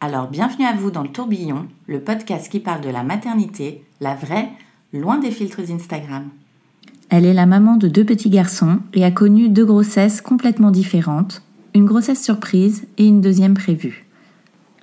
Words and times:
Alors 0.00 0.28
bienvenue 0.28 0.64
à 0.64 0.74
vous 0.74 0.92
dans 0.92 1.02
le 1.02 1.08
tourbillon, 1.08 1.66
le 1.88 1.98
podcast 1.98 2.48
qui 2.48 2.60
parle 2.60 2.82
de 2.82 2.88
la 2.88 3.02
maternité, 3.02 3.82
la 4.00 4.14
vraie, 4.14 4.48
loin 4.92 5.18
des 5.18 5.32
filtres 5.32 5.72
Instagram. 5.72 6.28
Elle 7.10 7.26
est 7.26 7.34
la 7.34 7.46
maman 7.46 7.76
de 7.76 7.88
deux 7.88 8.04
petits 8.04 8.30
garçons 8.30 8.78
et 8.94 9.04
a 9.04 9.10
connu 9.10 9.48
deux 9.48 9.64
grossesses 9.64 10.20
complètement 10.20 10.70
différentes, 10.70 11.42
une 11.74 11.84
grossesse 11.84 12.22
surprise 12.22 12.86
et 12.96 13.08
une 13.08 13.20
deuxième 13.20 13.54
prévue. 13.54 14.06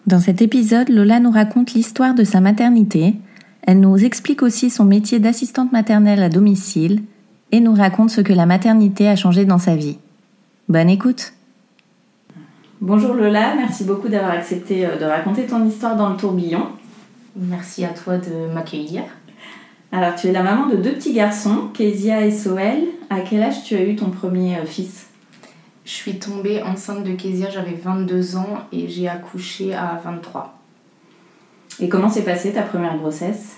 Dans 0.06 0.20
cet 0.20 0.42
épisode, 0.42 0.90
Lola 0.90 1.22
nous 1.22 1.32
raconte 1.32 1.74
l'histoire 1.74 2.14
de 2.14 2.26
sa 2.26 2.42
maternité, 2.42 3.16
elle 3.62 3.80
nous 3.80 4.04
explique 4.04 4.44
aussi 4.44 4.70
son 4.70 4.84
métier 4.84 5.20
d'assistante 5.20 5.72
maternelle 5.72 6.24
à 6.24 6.30
domicile 6.30 7.04
et 7.54 7.62
nous 7.62 7.74
raconte 7.74 8.10
ce 8.10 8.20
que 8.20 8.34
la 8.34 8.46
maternité 8.46 9.08
a 9.08 9.16
changé 9.16 9.46
dans 9.46 9.60
sa 9.60 9.78
vie. 9.78 9.98
Bonne 10.68 10.90
écoute 10.90 11.32
Bonjour 12.82 13.14
Lola, 13.14 13.56
merci 13.56 13.86
beaucoup 13.86 14.10
d'avoir 14.10 14.32
accepté 14.32 14.86
euh, 14.86 14.98
de 14.98 15.06
raconter 15.06 15.46
ton 15.46 15.66
histoire 15.66 15.96
dans 15.96 16.10
le 16.10 16.18
tourbillon. 16.18 16.68
Merci 17.38 17.86
à 17.86 17.90
toi 17.90 18.18
de 18.18 18.54
m'accueillir. 18.54 19.04
Alors 19.94 20.14
tu 20.16 20.28
es 20.28 20.34
la 20.34 20.44
maman 20.44 20.68
de 20.68 20.76
deux 20.76 20.92
petits 20.92 21.14
garçons, 21.14 21.70
Kezia 21.74 22.26
et 22.26 22.32
Soel. 22.32 22.84
À 23.10 23.22
quel 23.22 23.44
âge 23.44 23.64
tu 23.64 23.78
as 23.78 23.82
eu 23.82 23.96
ton 23.96 24.10
premier 24.10 24.58
euh, 24.58 24.66
fils? 24.66 25.08
Je 25.86 25.92
suis 25.92 26.20
tombée 26.20 26.64
enceinte 26.64 27.06
de 27.06 27.14
Kezia, 27.14 27.50
j'avais 27.50 27.76
22 27.82 28.36
ans 28.36 28.68
et 28.74 28.90
j'ai 28.90 29.08
accouché 29.08 29.74
à 29.74 30.02
23. 30.04 30.54
Et 31.80 31.88
comment 31.88 32.10
s'est 32.10 32.26
passée 32.26 32.52
ta 32.52 32.64
première 32.64 32.98
grossesse? 32.98 33.56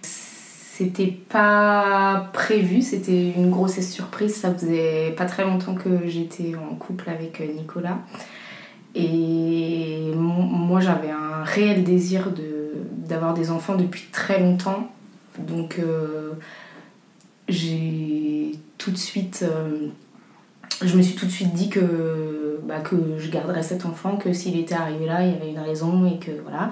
C'était 0.00 1.18
pas 1.28 2.30
prévu, 2.32 2.82
c'était 2.82 3.32
une 3.32 3.50
grossesse 3.50 3.92
surprise. 3.92 4.36
Ça 4.36 4.54
faisait 4.54 5.12
pas 5.16 5.24
très 5.24 5.42
longtemps 5.44 5.74
que 5.74 6.06
j'étais 6.06 6.54
en 6.54 6.76
couple 6.76 7.10
avec 7.10 7.40
euh, 7.40 7.52
Nicolas. 7.52 7.98
Et 8.94 10.12
moi 10.16 10.80
j'avais 10.80 11.10
un 11.10 11.44
réel 11.44 11.84
désir 11.84 12.30
d'avoir 13.08 13.34
des 13.34 13.50
enfants 13.50 13.76
depuis 13.76 14.04
très 14.12 14.40
longtemps. 14.40 14.90
Donc 15.38 15.78
euh, 15.78 16.32
j'ai 17.48 18.52
tout 18.78 18.90
de 18.90 18.96
suite... 18.96 19.44
Euh, 19.48 19.88
je 20.82 20.96
me 20.96 21.02
suis 21.02 21.14
tout 21.14 21.26
de 21.26 21.30
suite 21.30 21.52
dit 21.52 21.68
que, 21.68 22.58
bah, 22.64 22.80
que 22.80 22.96
je 23.18 23.30
garderais 23.30 23.62
cet 23.62 23.84
enfant, 23.84 24.16
que 24.16 24.32
s'il 24.32 24.58
était 24.58 24.74
arrivé 24.74 25.04
là, 25.04 25.26
il 25.26 25.32
y 25.32 25.36
avait 25.36 25.50
une 25.50 25.58
raison 25.58 26.06
et 26.06 26.18
que 26.18 26.30
voilà. 26.42 26.70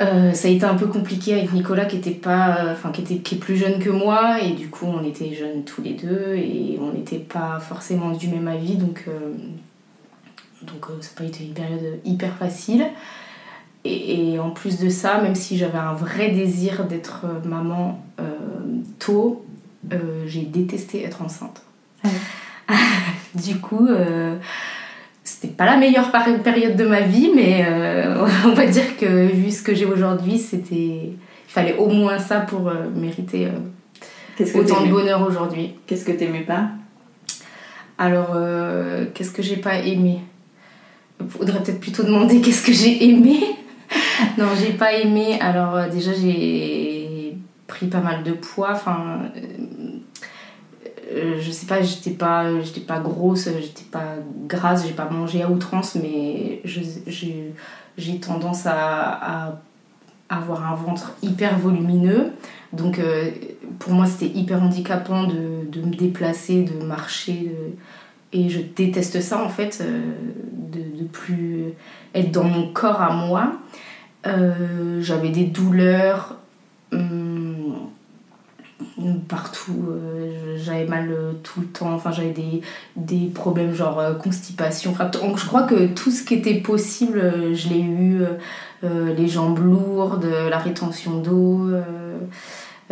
Euh, 0.00 0.32
ça 0.32 0.48
a 0.48 0.50
été 0.50 0.64
un 0.64 0.74
peu 0.74 0.88
compliqué 0.88 1.34
avec 1.34 1.52
Nicolas 1.52 1.84
qui 1.84 1.96
était 1.96 2.10
pas 2.10 2.72
enfin 2.72 2.90
qui 2.90 3.02
était 3.02 3.18
qui 3.18 3.36
est 3.36 3.38
plus 3.38 3.56
jeune 3.56 3.78
que 3.78 3.90
moi 3.90 4.40
et 4.42 4.50
du 4.54 4.68
coup 4.68 4.86
on 4.86 5.04
était 5.04 5.32
jeunes 5.32 5.62
tous 5.62 5.80
les 5.80 5.92
deux 5.92 6.34
et 6.34 6.76
on 6.80 6.92
n'était 6.92 7.20
pas 7.20 7.60
forcément 7.60 8.10
du 8.10 8.26
même 8.26 8.48
avis 8.48 8.74
donc 8.74 9.06
donc 10.62 10.86
euh, 10.88 11.00
ça 11.00 11.10
n'a 11.10 11.16
pas 11.18 11.24
été 11.24 11.44
une 11.44 11.54
période 11.54 12.00
hyper 12.04 12.36
facile. 12.36 12.86
Et, 13.84 14.34
et 14.34 14.38
en 14.38 14.50
plus 14.50 14.78
de 14.78 14.88
ça 14.88 15.20
même 15.20 15.34
si 15.34 15.58
j'avais 15.58 15.78
un 15.78 15.94
vrai 15.94 16.30
désir 16.30 16.84
d'être 16.84 17.26
maman 17.44 18.04
euh, 18.20 18.24
tôt 19.00 19.44
euh, 19.92 20.24
j'ai 20.26 20.42
détesté 20.42 21.04
être 21.04 21.22
enceinte. 21.22 21.62
Du 23.34 23.56
coup 23.60 23.86
euh, 23.88 24.36
c'était 25.24 25.48
pas 25.48 25.66
la 25.66 25.76
meilleure 25.76 26.10
période 26.10 26.76
de 26.76 26.84
ma 26.84 27.00
vie, 27.00 27.30
mais 27.34 27.64
euh, 27.68 28.26
on 28.44 28.52
va 28.52 28.66
dire 28.66 28.96
que 28.96 29.26
vu 29.26 29.50
ce 29.50 29.62
que 29.62 29.74
j'ai 29.74 29.86
aujourd'hui, 29.86 30.38
c'était. 30.38 30.74
Il 30.74 31.54
fallait 31.54 31.76
au 31.76 31.88
moins 31.88 32.18
ça 32.18 32.40
pour 32.40 32.68
euh, 32.68 32.88
mériter 32.94 33.46
euh, 33.46 33.50
que 34.38 34.58
autant 34.58 34.86
de 34.86 34.90
bonheur 34.90 35.26
aujourd'hui. 35.26 35.74
Qu'est-ce 35.86 36.04
que 36.04 36.12
t'aimais 36.12 36.40
pas? 36.40 36.70
Alors, 37.98 38.32
euh, 38.34 39.04
qu'est-ce 39.12 39.30
que 39.30 39.42
j'ai 39.42 39.58
pas 39.58 39.76
aimé? 39.76 40.20
Faudrait 41.28 41.62
peut-être 41.62 41.80
plutôt 41.80 42.02
demander 42.02 42.40
qu'est-ce 42.42 42.66
que 42.66 42.72
j'ai 42.72 43.08
aimé. 43.08 43.40
non, 44.38 44.46
j'ai 44.58 44.72
pas 44.72 44.92
aimé. 44.94 45.38
Alors, 45.40 45.76
euh, 45.76 45.88
déjà, 45.88 46.12
j'ai 46.12 47.36
pris 47.66 47.86
pas 47.86 48.00
mal 48.00 48.22
de 48.22 48.32
poids. 48.32 48.72
Enfin. 48.72 49.22
euh, 49.36 49.40
euh, 51.12 51.38
je 51.40 51.50
sais 51.50 51.66
pas, 51.66 51.82
j'étais 51.82 52.10
pas, 52.10 52.60
j'étais 52.60 52.80
pas 52.80 52.98
grosse, 52.98 53.48
j'étais 53.60 53.84
pas 53.90 54.16
grasse, 54.48 54.86
j'ai 54.86 54.94
pas 54.94 55.08
mangé 55.08 55.42
à 55.42 55.50
outrance, 55.50 55.96
mais 55.96 56.62
j'ai 56.64 58.20
tendance 58.20 58.66
à, 58.66 59.60
avoir 60.28 60.72
un 60.72 60.74
ventre 60.74 61.12
hyper 61.22 61.58
volumineux. 61.58 62.32
Donc 62.72 62.98
euh, 62.98 63.30
pour 63.78 63.92
moi 63.92 64.06
c'était 64.06 64.34
hyper 64.38 64.62
handicapant 64.62 65.24
de, 65.24 65.66
de 65.70 65.82
me 65.82 65.94
déplacer, 65.94 66.62
de 66.62 66.82
marcher. 66.82 67.54
Et 68.32 68.48
je 68.48 68.60
déteste 68.60 69.20
ça 69.20 69.42
en 69.42 69.48
fait, 69.48 69.78
euh, 69.82 70.00
de, 70.52 71.02
de 71.02 71.04
plus 71.08 71.74
être 72.14 72.30
dans 72.30 72.44
mon 72.44 72.72
corps 72.72 73.00
à 73.02 73.12
moi. 73.12 73.52
Euh, 74.26 75.00
J'avais 75.02 75.30
des 75.30 75.44
douleurs. 75.44 76.38
hum, 76.92 77.88
partout 79.28 79.84
euh, 79.90 80.56
j'avais 80.56 80.84
mal 80.86 81.14
tout 81.42 81.60
le 81.60 81.66
temps 81.66 81.92
enfin 81.92 82.12
j'avais 82.12 82.30
des, 82.30 82.60
des 82.96 83.26
problèmes 83.28 83.72
genre 83.74 84.00
constipation 84.18 84.90
enfin 84.90 85.06
donc 85.06 85.38
je 85.38 85.46
crois 85.46 85.62
que 85.62 85.86
tout 85.86 86.10
ce 86.10 86.22
qui 86.24 86.34
était 86.34 86.60
possible 86.60 87.54
je 87.54 87.68
l'ai 87.68 87.80
eu 87.80 88.22
les 88.82 89.28
jambes 89.28 89.58
lourdes 89.58 90.28
la 90.50 90.58
rétention 90.58 91.18
d'eau 91.18 91.70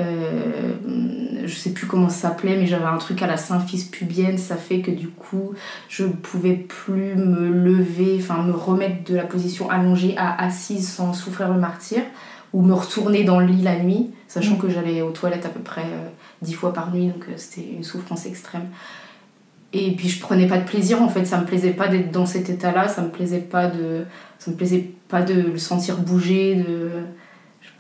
euh, 0.01 1.47
je 1.47 1.55
sais 1.55 1.71
plus 1.71 1.87
comment 1.87 2.09
ça 2.09 2.29
s'appelait 2.29 2.57
mais 2.57 2.67
j'avais 2.67 2.85
un 2.85 2.99
truc 2.99 3.23
à 3.23 3.27
la 3.27 3.37
symphyse 3.37 3.85
pubienne. 3.85 4.39
Ça 4.39 4.57
fait 4.57 4.81
que 4.81 4.91
du 4.91 5.09
coup 5.09 5.55
je 5.89 6.05
pouvais 6.05 6.55
plus 6.55 7.15
me 7.15 7.49
lever 7.49 8.19
enfin 8.21 8.43
me 8.43 8.53
remettre 8.53 9.05
de 9.11 9.17
la 9.17 9.25
position 9.25 9.71
allongée 9.71 10.15
à 10.17 10.43
assise 10.43 10.89
sans 10.89 11.13
souffrir 11.13 11.53
le 11.53 11.59
martyr 11.59 12.03
ou 12.53 12.63
me 12.63 12.75
retourner 12.75 13.25
dans 13.25 13.39
le 13.39 13.47
lit 13.47 13.63
la 13.63 13.79
nuit, 13.79 14.11
sachant 14.27 14.57
que 14.57 14.69
j'allais 14.69 15.03
aux 15.03 15.13
toilettes 15.13 15.47
à 15.47 15.51
peu 15.51 15.61
près 15.61 15.85
euh, 15.85 16.09
dix 16.43 16.55
fois 16.55 16.73
par 16.73 16.93
nuit, 16.93 17.07
donc 17.07 17.25
euh, 17.29 17.35
c'était 17.37 17.67
une 17.67 17.85
souffrance 17.85 18.27
extrême. 18.27 18.67
Et 19.73 19.93
puis 19.95 20.09
je 20.09 20.21
prenais 20.21 20.49
pas 20.49 20.59
de 20.59 20.65
plaisir 20.65 21.01
en 21.01 21.09
fait, 21.09 21.25
ça 21.25 21.39
me 21.39 21.47
plaisait 21.47 21.71
pas 21.71 21.87
d'être 21.87 22.11
dans 22.11 22.27
cet 22.27 22.51
état-là, 22.51 22.89
ça 22.89 23.03
me 23.03 23.11
plaisait 23.11 23.39
pas 23.39 23.69
de, 23.69 24.05
ça 24.41 24.51
me 24.51 24.57
plaisait 24.57 24.91
pas 25.09 25.23
de 25.23 25.35
le 25.35 25.59
sentir 25.59 25.99
bouger, 25.99 26.57
de, 26.57 26.91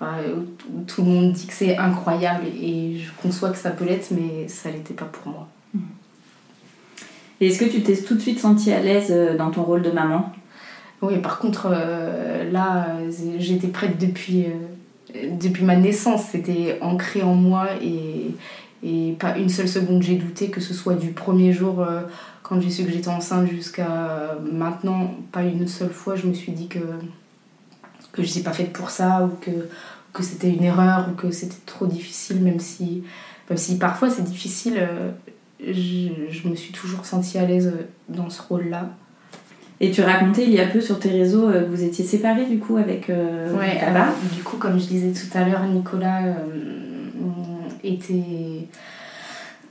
euh, 0.02 0.42
tout 0.86 1.02
le 1.02 1.10
monde 1.10 1.32
dit 1.32 1.46
que 1.46 1.52
c'est 1.52 1.76
incroyable 1.76 2.46
et 2.46 2.98
je 2.98 3.10
conçois 3.22 3.50
que 3.50 3.58
ça 3.58 3.70
peut 3.70 3.84
l'être, 3.84 4.10
mais 4.10 4.48
ça 4.48 4.70
l'était 4.70 4.94
pas 4.94 5.04
pour 5.04 5.32
moi. 5.32 5.48
Et 7.40 7.46
est-ce 7.46 7.58
que 7.58 7.64
tu 7.64 7.82
t'es 7.82 7.96
tout 7.96 8.14
de 8.14 8.20
suite 8.20 8.38
sentie 8.38 8.72
à 8.72 8.80
l'aise 8.80 9.08
euh, 9.10 9.36
dans 9.36 9.50
ton 9.50 9.62
rôle 9.62 9.82
de 9.82 9.90
maman? 9.90 10.32
Oui, 11.02 11.18
par 11.18 11.38
contre, 11.38 11.68
euh, 11.70 12.50
là, 12.50 12.98
j'étais 13.38 13.68
prête 13.68 13.98
depuis, 13.98 14.44
euh, 14.44 15.30
depuis 15.40 15.64
ma 15.64 15.76
naissance. 15.76 16.24
C'était 16.30 16.78
ancré 16.82 17.22
en 17.22 17.34
moi 17.34 17.68
et, 17.82 18.34
et 18.86 19.12
pas 19.18 19.38
une 19.38 19.48
seule 19.48 19.68
seconde 19.68 20.02
j'ai 20.02 20.16
douté, 20.16 20.50
que 20.50 20.60
ce 20.60 20.74
soit 20.74 20.94
du 20.94 21.12
premier 21.12 21.54
jour 21.54 21.80
euh, 21.80 22.02
quand 22.42 22.60
j'ai 22.60 22.68
su 22.68 22.84
que 22.84 22.90
j'étais 22.90 23.08
enceinte 23.08 23.48
jusqu'à 23.48 24.36
maintenant. 24.52 25.14
Pas 25.32 25.44
une 25.44 25.66
seule 25.66 25.88
fois, 25.90 26.16
je 26.16 26.26
me 26.26 26.34
suis 26.34 26.52
dit 26.52 26.68
que, 26.68 26.80
que 28.12 28.22
je 28.22 28.28
n'étais 28.28 28.42
pas 28.42 28.52
faite 28.52 28.72
pour 28.72 28.90
ça 28.90 29.24
ou 29.24 29.36
que, 29.40 29.50
que 30.12 30.22
c'était 30.22 30.50
une 30.50 30.64
erreur 30.64 31.08
ou 31.10 31.14
que 31.14 31.30
c'était 31.30 31.56
trop 31.66 31.86
difficile, 31.86 32.40
même 32.40 32.60
si, 32.60 33.04
même 33.48 33.58
si 33.58 33.78
parfois 33.78 34.10
c'est 34.10 34.24
difficile. 34.24 34.78
euh, 34.78 35.10
je, 35.62 36.08
je 36.30 36.48
me 36.48 36.56
suis 36.56 36.72
toujours 36.72 37.04
sentie 37.04 37.36
à 37.38 37.44
l'aise 37.44 37.72
dans 38.08 38.30
ce 38.30 38.40
rôle-là. 38.40 38.88
Et 39.80 39.90
tu 39.90 40.02
racontais 40.02 40.44
il 40.44 40.52
y 40.52 40.60
a 40.60 40.66
peu 40.66 40.80
sur 40.80 40.98
tes 40.98 41.10
réseaux 41.10 41.50
que 41.50 41.64
vous 41.64 41.82
étiez 41.82 42.04
séparés 42.04 42.46
du 42.46 42.58
coup 42.58 42.76
avec 42.76 43.08
ouais, 43.08 43.78
alors, 43.80 44.14
du 44.34 44.42
coup, 44.42 44.56
comme 44.56 44.78
je 44.78 44.86
disais 44.86 45.12
tout 45.12 45.38
à 45.38 45.44
l'heure, 45.44 45.64
Nicolas 45.64 46.22
était. 47.84 48.68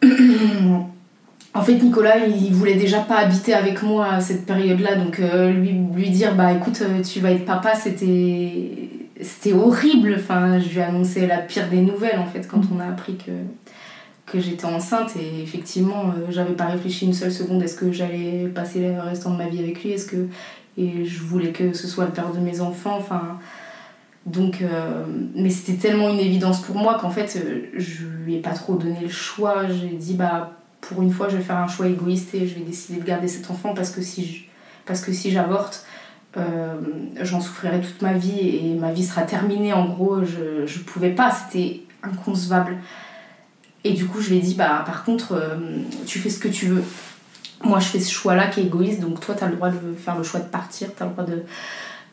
en 1.60 1.64
fait, 1.64 1.76
Nicolas, 1.76 2.26
il 2.26 2.54
voulait 2.54 2.76
déjà 2.76 3.00
pas 3.00 3.18
habiter 3.18 3.54
avec 3.54 3.84
moi 3.84 4.08
à 4.08 4.22
cette 4.22 4.46
période-là, 4.46 4.96
donc 4.96 5.18
lui, 5.20 5.76
lui 5.94 6.10
dire 6.10 6.36
bah 6.36 6.54
écoute, 6.54 6.82
tu 7.04 7.20
vas 7.20 7.32
être 7.32 7.46
papa, 7.46 7.76
c'était 7.76 8.90
c'était 9.22 9.54
horrible. 9.54 10.16
Enfin, 10.18 10.60
je 10.60 10.70
lui 10.70 10.80
ai 10.80 10.84
annoncé 10.84 11.28
la 11.28 11.38
pire 11.38 11.70
des 11.70 11.82
nouvelles 11.82 12.20
en 12.20 12.26
fait 12.26 12.48
quand 12.48 12.62
on 12.74 12.80
a 12.80 12.86
appris 12.86 13.16
que, 13.18 13.32
que 14.26 14.40
j'étais 14.40 14.66
enceinte. 14.66 15.16
Et 15.16 15.42
effectivement, 15.42 16.06
euh, 16.06 16.28
j'avais 16.30 16.54
pas 16.54 16.66
réfléchi 16.66 17.06
une 17.06 17.14
seule 17.14 17.32
seconde. 17.32 17.62
Est-ce 17.64 17.76
que 17.76 17.92
j'allais 17.92 18.48
passer 18.54 18.80
le 18.80 19.00
restant 19.00 19.32
de 19.32 19.38
ma 19.38 19.48
vie 19.48 19.60
avec 19.60 19.84
lui 19.84 19.92
Est-ce 19.92 20.08
que. 20.08 20.28
Et 20.78 21.04
je 21.04 21.22
voulais 21.24 21.52
que 21.52 21.74
ce 21.74 21.88
soit 21.88 22.06
le 22.06 22.12
père 22.12 22.32
de 22.32 22.40
mes 22.40 22.62
enfants. 22.62 22.96
Enfin. 22.98 23.40
Donc. 24.26 24.62
Euh, 24.62 25.06
mais 25.36 25.50
c'était 25.50 25.78
tellement 25.78 26.10
une 26.10 26.20
évidence 26.20 26.62
pour 26.62 26.76
moi 26.76 26.98
qu'en 27.00 27.10
fait, 27.10 27.38
euh, 27.38 27.70
je 27.76 28.06
lui 28.24 28.36
ai 28.36 28.40
pas 28.40 28.52
trop 28.52 28.76
donné 28.76 29.00
le 29.02 29.10
choix. 29.10 29.68
J'ai 29.68 29.96
dit, 29.98 30.14
bah, 30.14 30.59
pour 30.81 31.02
une 31.02 31.12
fois, 31.12 31.30
je 31.30 31.38
vais 31.38 31.44
faire 31.44 31.58
un 31.58 31.68
choix 31.68 31.88
égoïste 31.88 32.34
et 32.34 32.48
je 32.48 32.56
vais 32.56 32.62
décider 32.62 33.00
de 33.00 33.06
garder 33.06 33.28
cet 33.28 33.50
enfant 33.52 33.74
parce 33.74 33.92
que 33.92 34.02
si 34.02 34.46
que 35.06 35.14
si 35.14 35.30
j'avorte 35.30 35.86
euh, 36.38 36.76
j'en 37.22 37.42
souffrirai 37.42 37.81
toute 37.81 38.02
ma 38.02 38.14
vie 38.14 38.40
et 38.40 38.76
ma 38.76 38.92
vie 38.92 39.04
sera 39.04 39.24
terminée. 39.24 39.74
En 39.74 39.86
gros, 39.86 40.24
je, 40.24 40.66
je 40.66 40.80
pouvais 40.80 41.12
pas, 41.12 41.31
c'était 41.31 41.81
inconcevable. 42.04 42.78
Et 43.84 43.94
du 43.94 44.06
coup, 44.06 44.22
je 44.22 44.30
lui 44.30 44.38
ai 44.38 44.42
dit, 44.42 44.56
bah, 44.56 44.84
par 44.86 45.04
contre, 45.04 45.34
euh, 45.34 45.58
tu 46.06 46.20
fais 46.20 46.30
ce 46.30 46.40
que 46.40 46.48
tu 46.48 46.68
veux. 46.68 46.84
Moi, 47.64 47.80
je 47.80 47.88
fais 47.88 48.00
ce 48.00 48.12
choix-là 48.12 48.48
qui 48.48 48.62
est 48.62 48.64
égoïste, 48.64 49.00
donc 49.00 49.20
toi, 49.20 49.36
tu 49.36 49.44
as 49.44 49.48
le 49.48 49.56
droit 49.56 49.70
de 49.70 49.94
faire 49.94 50.18
le 50.18 50.24
choix 50.24 50.40
de 50.40 50.48
partir, 50.48 50.90
tu 50.96 51.04
as 51.04 51.06
le 51.06 51.12
droit 51.12 51.26
de, 51.26 51.44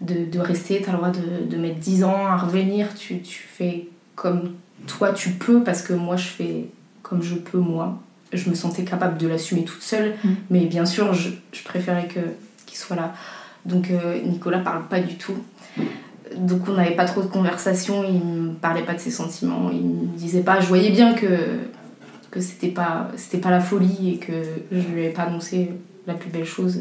de, 0.01 0.25
de 0.25 0.39
rester, 0.39 0.81
tu 0.83 0.89
as 0.89 0.93
le 0.93 0.99
droit 0.99 1.11
de, 1.11 1.45
de, 1.49 1.57
mettre 1.57 1.79
10 1.79 2.05
ans 2.05 2.27
à 2.27 2.37
revenir. 2.37 2.95
Tu, 2.95 3.21
tu 3.21 3.43
fais 3.43 3.89
comme 4.15 4.55
toi, 4.87 5.13
tu 5.13 5.31
peux, 5.31 5.63
parce 5.63 5.83
que 5.83 5.93
moi, 5.93 6.17
je 6.17 6.29
fais 6.29 6.69
comme 7.03 7.23
je 7.23 7.35
peux, 7.35 7.59
moi. 7.59 8.01
Je 8.33 8.51
me 8.51 8.55
sentais 8.55 8.85
capable 8.85 9.19
de 9.19 9.29
l'assumer 9.29 9.65
toute 9.65 9.83
seule, 9.83 10.15
mmh. 10.23 10.29
mais 10.51 10.67
bien 10.67 10.85
sûr, 10.85 11.15
je, 11.15 11.31
je 11.53 11.63
préférais 11.63 12.09
qu'il 12.09 12.77
soit 12.77 12.97
là. 12.97 13.15
Donc 13.65 13.91
euh, 13.91 14.21
Nicolas 14.23 14.61
parle 14.61 14.87
pas 14.89 15.01
du 15.01 15.17
tout. 15.17 15.37
Donc 16.37 16.69
on 16.69 16.73
n'avait 16.73 16.97
pas 16.97 17.05
trop 17.05 17.23
de 17.23 17.29
conversation, 17.29 18.05
il 18.05 18.19
me 18.19 18.53
parlait 18.55 18.83
pas 18.83 18.95
de 18.95 19.01
ses 19.01 19.11
sentiments, 19.11 19.71
il 19.71 19.83
me 19.83 20.17
disait 20.17 20.43
pas, 20.43 20.61
je 20.61 20.67
voyais 20.67 20.91
bien 20.91 21.15
que, 21.15 21.27
que 22.31 22.41
c'était 22.41 22.69
pas, 22.69 23.09
c'était 23.17 23.39
pas 23.39 23.51
la 23.51 23.61
folie 23.61 24.15
et 24.15 24.19
que 24.19 24.33
je 24.73 24.89
lui 24.89 25.05
ai 25.05 25.11
pas 25.11 25.23
annoncé 25.23 25.71
la 26.07 26.15
plus 26.15 26.31
belle 26.31 26.45
chose 26.45 26.81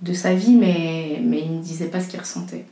de 0.00 0.12
sa 0.14 0.32
vie, 0.32 0.54
mais, 0.54 1.20
mais 1.22 1.42
il 1.42 1.52
me 1.52 1.62
disait 1.62 1.86
pas 1.86 2.00
ce 2.00 2.08
qu'il 2.08 2.20
ressentait. 2.20 2.64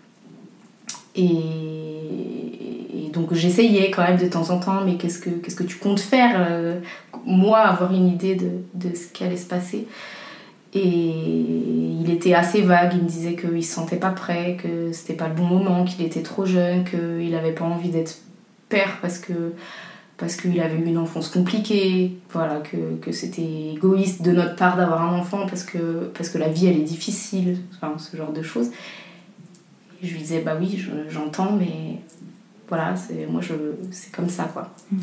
Et, 1.14 2.67
donc 3.08 3.34
j'essayais 3.34 3.90
quand 3.90 4.02
même 4.02 4.18
de 4.18 4.26
temps 4.26 4.50
en 4.50 4.58
temps, 4.58 4.82
mais 4.84 4.96
qu'est-ce 4.96 5.18
que, 5.18 5.30
que 5.30 5.62
tu 5.62 5.76
comptes 5.76 6.00
faire 6.00 6.36
euh, 6.38 6.80
Moi, 7.24 7.58
avoir 7.58 7.92
une 7.92 8.08
idée 8.08 8.34
de, 8.34 8.50
de 8.74 8.94
ce 8.94 9.06
qui 9.12 9.24
allait 9.24 9.36
se 9.36 9.46
passer? 9.46 9.86
Et 10.74 10.80
il 10.80 12.10
était 12.10 12.34
assez 12.34 12.60
vague, 12.60 12.92
il 12.94 13.02
me 13.02 13.08
disait 13.08 13.34
qu'il 13.34 13.64
se 13.64 13.72
sentait 13.72 13.96
pas 13.96 14.10
prêt, 14.10 14.58
que 14.62 14.92
c'était 14.92 15.14
pas 15.14 15.28
le 15.28 15.34
bon 15.34 15.44
moment, 15.44 15.84
qu'il 15.84 16.04
était 16.04 16.22
trop 16.22 16.44
jeune, 16.44 16.84
qu'il 16.84 17.34
avait 17.34 17.52
pas 17.52 17.64
envie 17.64 17.88
d'être 17.88 18.18
père 18.68 18.98
parce 19.00 19.18
que 19.18 19.54
parce 20.18 20.34
qu'il 20.34 20.60
avait 20.60 20.76
eu 20.76 20.84
une 20.84 20.98
enfance 20.98 21.28
compliquée, 21.28 22.18
voilà, 22.32 22.56
que, 22.56 22.96
que 23.00 23.12
c'était 23.12 23.70
égoïste 23.74 24.20
de 24.22 24.32
notre 24.32 24.56
part 24.56 24.76
d'avoir 24.76 25.02
un 25.02 25.16
enfant 25.16 25.46
parce 25.46 25.62
que, 25.62 26.10
parce 26.12 26.28
que 26.28 26.38
la 26.38 26.48
vie 26.48 26.66
elle 26.66 26.76
est 26.76 26.82
difficile, 26.82 27.58
ce 27.98 28.16
genre 28.16 28.32
de 28.32 28.42
choses. 28.42 28.70
Et 30.02 30.06
je 30.06 30.12
lui 30.12 30.20
disais 30.20 30.40
bah 30.40 30.56
oui, 30.60 30.84
j'entends, 31.08 31.52
mais 31.52 32.00
voilà, 32.68 32.96
c'est 32.96 33.26
moi 33.26 33.40
je 33.40 33.54
c'est 33.90 34.12
comme 34.12 34.28
ça 34.28 34.44
quoi. 34.44 34.70
Mm. 34.90 34.98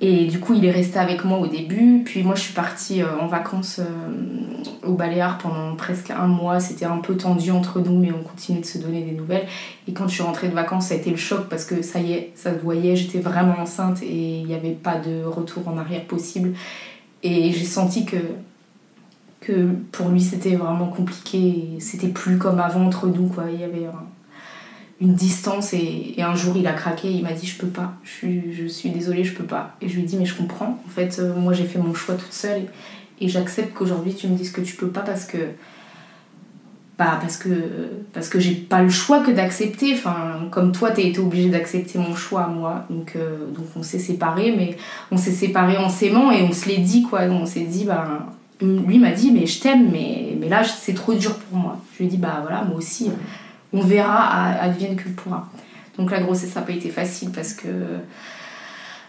Et 0.00 0.26
du 0.26 0.40
coup, 0.40 0.54
il 0.54 0.64
est 0.64 0.70
resté 0.70 0.98
avec 0.98 1.24
moi 1.24 1.38
au 1.38 1.46
début. 1.46 2.02
Puis 2.04 2.22
moi, 2.22 2.34
je 2.34 2.42
suis 2.42 2.52
partie 2.52 3.02
euh, 3.02 3.18
en 3.20 3.26
vacances 3.26 3.78
euh, 3.80 4.86
au 4.86 4.94
Baléares 4.94 5.38
pendant 5.38 5.76
presque 5.76 6.10
un 6.10 6.26
mois. 6.26 6.58
C'était 6.60 6.84
un 6.84 6.98
peu 6.98 7.16
tendu 7.16 7.50
entre 7.52 7.80
nous, 7.80 7.98
mais 7.98 8.12
on 8.12 8.22
continuait 8.22 8.60
de 8.60 8.66
se 8.66 8.78
donner 8.78 9.02
des 9.02 9.12
nouvelles. 9.12 9.46
Et 9.86 9.92
quand 9.92 10.08
je 10.08 10.14
suis 10.14 10.22
rentrée 10.22 10.48
de 10.48 10.54
vacances, 10.54 10.88
ça 10.88 10.94
a 10.94 10.96
été 10.96 11.10
le 11.10 11.16
choc 11.16 11.48
parce 11.48 11.64
que 11.64 11.80
ça 11.82 12.00
y 12.00 12.12
est, 12.12 12.32
ça 12.34 12.52
se 12.52 12.58
voyait, 12.58 12.96
j'étais 12.96 13.20
vraiment 13.20 13.58
enceinte 13.58 14.02
et 14.02 14.40
il 14.40 14.46
n'y 14.46 14.54
avait 14.54 14.72
pas 14.72 14.98
de 14.98 15.24
retour 15.24 15.68
en 15.68 15.78
arrière 15.78 16.04
possible. 16.04 16.54
Et 17.22 17.52
j'ai 17.52 17.64
senti 17.64 18.04
que, 18.04 18.16
que 19.40 19.70
pour 19.92 20.08
lui, 20.08 20.20
c'était 20.20 20.56
vraiment 20.56 20.88
compliqué. 20.88 21.76
C'était 21.78 22.08
plus 22.08 22.36
comme 22.36 22.58
avant 22.58 22.84
entre 22.84 23.06
nous, 23.06 23.28
quoi. 23.28 23.44
Il 23.50 23.60
y 23.60 23.64
avait 23.64 23.86
un 23.86 24.04
une 25.00 25.14
distance 25.14 25.74
et, 25.74 26.14
un 26.18 26.34
jour 26.34 26.56
il 26.56 26.66
a 26.66 26.72
craqué 26.72 27.10
il 27.10 27.22
m'a 27.22 27.32
dit 27.32 27.46
je 27.46 27.58
peux 27.58 27.66
pas 27.66 27.94
je 28.04 28.66
suis, 28.68 28.90
désolée 28.90 29.24
je 29.24 29.34
peux 29.34 29.44
pas. 29.44 29.76
Et 29.80 29.88
je 29.88 29.94
lui 29.96 30.02
ai 30.02 30.06
dit 30.06 30.16
mais 30.16 30.26
je 30.26 30.36
comprends. 30.36 30.80
En 30.86 30.90
fait 30.90 31.18
euh, 31.18 31.34
moi 31.34 31.52
j'ai 31.52 31.64
fait 31.64 31.78
mon 31.78 31.94
choix 31.94 32.14
toute 32.14 32.32
seule 32.32 32.62
et, 33.20 33.28
j'accepte 33.28 33.74
qu'aujourd'hui 33.74 34.14
tu 34.14 34.28
me 34.28 34.36
dises 34.36 34.50
que 34.50 34.60
tu 34.60 34.76
peux 34.76 34.88
pas 34.88 35.00
parce 35.00 35.24
que 35.24 35.38
bah 36.96 37.18
parce 37.20 37.36
que 37.36 37.48
parce 38.12 38.28
que 38.28 38.38
j'ai 38.38 38.54
pas 38.54 38.82
le 38.82 38.88
choix 38.88 39.20
que 39.20 39.32
d'accepter. 39.32 39.94
Enfin 39.94 40.48
comme 40.50 40.72
toi 40.72 40.90
t'as 40.92 41.02
été 41.02 41.18
obligée 41.18 41.50
d'accepter 41.50 41.98
mon 41.98 42.14
choix 42.14 42.46
moi. 42.46 42.86
Donc 42.88 43.14
euh, 43.16 43.46
donc 43.50 43.66
on 43.76 43.82
s'est 43.82 43.98
séparés 43.98 44.54
mais 44.56 44.76
on 45.10 45.16
s'est 45.16 45.32
séparés 45.32 45.76
en 45.76 45.88
s'aimant 45.88 46.30
et 46.30 46.42
on 46.42 46.52
se 46.52 46.68
l'est 46.68 46.78
dit 46.78 47.02
quoi. 47.02 47.22
On 47.22 47.46
s'est 47.46 47.64
dit 47.64 47.84
bah 47.84 48.26
lui 48.60 48.98
m'a 48.98 49.10
dit 49.10 49.32
mais 49.32 49.46
je 49.46 49.60
t'aime 49.60 49.90
mais 49.90 50.36
mais 50.40 50.48
là 50.48 50.62
c'est 50.62 50.94
trop 50.94 51.14
dur 51.14 51.34
pour 51.36 51.58
moi. 51.58 51.80
Je 51.92 51.98
lui 51.98 52.06
ai 52.06 52.08
dit 52.08 52.18
bah 52.18 52.38
voilà 52.42 52.62
moi 52.62 52.76
aussi 52.76 53.10
on 53.74 53.80
verra, 53.80 54.48
advienne 54.60 54.96
que 54.96 55.08
pourra. 55.08 55.50
Donc 55.98 56.10
la 56.10 56.20
grossesse 56.20 56.54
n'a 56.54 56.62
pas 56.62 56.72
été 56.72 56.88
facile 56.88 57.30
parce 57.30 57.52
que 57.52 57.68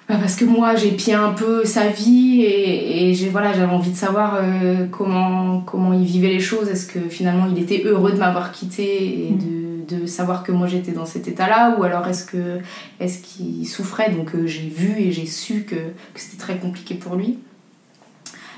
bah, 0.08 0.18
parce 0.20 0.36
que 0.36 0.46
moi 0.46 0.76
j'ai 0.76 0.92
pied 0.92 1.14
un 1.14 1.34
peu 1.34 1.66
sa 1.66 1.88
vie 1.88 2.44
et, 2.44 3.14
j'ai 3.16 3.30
voilà 3.30 3.54
j'avais 3.54 3.72
envie 3.72 3.92
de 3.92 3.96
savoir 3.96 4.38
euh, 4.40 4.86
comment 4.92 5.62
comment 5.62 5.94
il 5.94 6.06
vivait 6.06 6.30
les 6.30 6.40
choses. 6.40 6.68
Est-ce 6.70 6.88
que 6.88 7.00
finalement 7.10 7.48
il 7.50 7.62
était 7.62 7.84
heureux 7.86 8.12
de 8.12 8.18
m'avoir 8.18 8.52
quitté 8.52 9.28
et 9.28 9.32
de, 9.32 10.06
savoir 10.08 10.44
que 10.44 10.52
moi 10.52 10.68
j'étais 10.68 10.92
dans 10.92 11.06
cet 11.06 11.28
état 11.28 11.48
là 11.48 11.76
ou 11.78 11.84
alors 11.84 12.08
est-ce 12.08 12.26
que 12.26 12.60
est-ce 13.00 13.20
qu'il 13.20 13.68
souffrait? 13.68 14.12
Donc 14.12 14.36
euh, 14.36 14.46
j'ai 14.46 14.68
vu 14.68 14.96
et 15.00 15.12
j'ai 15.12 15.26
su 15.26 15.64
que 15.64 15.76
c'était 16.16 16.38
très 16.38 16.58
compliqué 16.58 16.96
pour 16.96 17.16
lui 17.16 17.40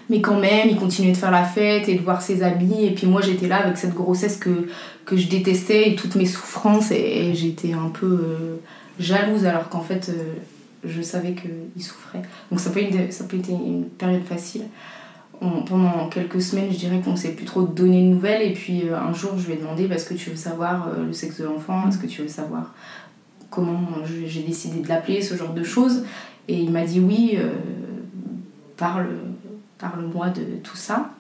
mais 0.10 0.22
quand 0.22 0.40
même, 0.40 0.70
il 0.70 0.78
continuait 0.78 1.12
de 1.12 1.18
faire 1.18 1.32
la 1.32 1.44
fête 1.44 1.90
et 1.90 1.96
de 1.96 2.02
voir 2.02 2.22
ses 2.22 2.42
amis. 2.44 2.86
Et 2.86 2.92
puis 2.92 3.08
moi, 3.08 3.22
j'étais 3.22 3.48
là 3.48 3.58
avec 3.58 3.78
cette 3.78 3.94
grossesse 3.94 4.38
que, 4.38 4.68
que 5.06 5.18
je 5.18 5.28
détestais 5.28 5.90
et 5.90 5.96
toutes 5.96 6.16
mes 6.16 6.26
souffrances. 6.26 6.92
Et, 6.92 7.34
j'étais 7.34 7.74
un 7.74 7.90
peu 7.90 8.06
euh, 8.06 8.56
jalouse 9.00 9.46
alors 9.46 9.68
qu'en 9.70 9.82
fait, 9.82 10.10
euh, 10.10 10.36
je 10.86 11.02
savais 11.02 11.34
qu'il 11.34 11.84
souffrait. 11.84 12.22
Donc 12.52 12.60
ça 12.60 12.70
peut, 12.70 12.82
être, 12.82 13.12
ça 13.12 13.26
peut 13.26 13.38
être 13.38 13.50
une 13.50 13.86
période 13.86 14.24
facile. 14.24 14.64
pendant 15.42 16.08
quelques 16.08 16.42
semaines, 16.42 16.72
je 16.72 16.78
dirais 16.78 17.02
qu'on 17.04 17.18
s'est 17.18 17.34
plus 17.34 17.46
trop 17.46 17.64
donné 17.64 18.02
de 18.02 18.08
nouvelles. 18.08 18.44
Et 18.44 18.54
puis 18.54 18.88
euh, 18.88 18.98
un 18.98 19.12
jour, 19.12 19.34
je 19.38 19.48
lui 19.48 19.56
ai 19.56 19.58
demandé 19.58 19.90
parce 19.90 20.06
que 20.06 20.14
tu 20.14 20.30
veux 20.30 20.38
savoir 20.38 20.90
le 21.06 21.12
sexe 21.12 21.42
de 21.42 21.46
l'enfant? 21.46 21.90
Est-ce 21.90 21.98
que 21.98 22.08
tu 22.08 22.22
veux 22.22 22.30
savoir 22.30 22.74
comment 23.50 23.88
j'ai 24.06 24.44
décidé 24.44 24.80
de 24.80 24.88
l'appeler? 24.88 25.22
Ce 25.22 25.36
genre 25.36 25.54
de 25.54 25.64
choses. 25.64 26.06
Et 26.48 26.56
il 26.56 26.72
m'a 26.72 26.86
dit 26.86 27.02
oui, 27.02 27.38
parle 28.78 29.08
parle-moi 29.78 30.30
de 30.30 30.44
tout 30.64 30.76
ça. 30.76 31.12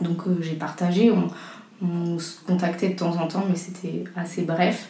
Donc 0.00 0.26
euh, 0.26 0.38
j'ai 0.40 0.54
partagé, 0.54 1.12
on, 1.12 2.18
se 2.18 2.40
contactait 2.46 2.90
de 2.90 2.96
temps 2.96 3.16
en 3.16 3.26
temps, 3.26 3.44
mais 3.48 3.56
c'était 3.56 4.04
assez 4.16 4.42
bref. 4.42 4.88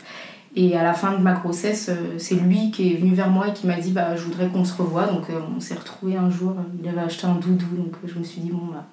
Et 0.57 0.77
à 0.77 0.85
la 0.85 0.95
fin 0.95 1.13
de 1.13 1.23
ma 1.23 1.33
grossesse, 1.33 1.89
euh, 1.89 2.15
c'est 2.19 2.37
lui 2.37 2.71
qui 2.71 2.93
est 2.93 2.97
venu 2.97 3.13
vers 3.13 3.29
moi 3.29 3.49
et 3.49 3.53
qui 3.53 3.67
m'a 3.67 3.81
dit 3.81 3.91
bah, 3.91 4.15
Je 4.15 4.23
voudrais 4.23 4.47
qu'on 4.47 4.65
se 4.65 4.81
revoie. 4.81 5.07
Donc 5.07 5.29
euh, 5.29 5.41
on 5.57 5.59
s'est 5.59 5.75
retrouvés 5.75 6.17
un 6.17 6.31
jour. 6.31 6.55
Il 6.81 6.89
avait 6.89 7.01
acheté 7.01 7.27
un 7.27 7.35
doudou. 7.35 7.67
Donc 7.77 7.95
je 8.05 8.17
me 8.17 8.23
suis 8.23 8.41
dit 8.41 8.51
Bon, 8.51 8.69
bah, 8.73 8.85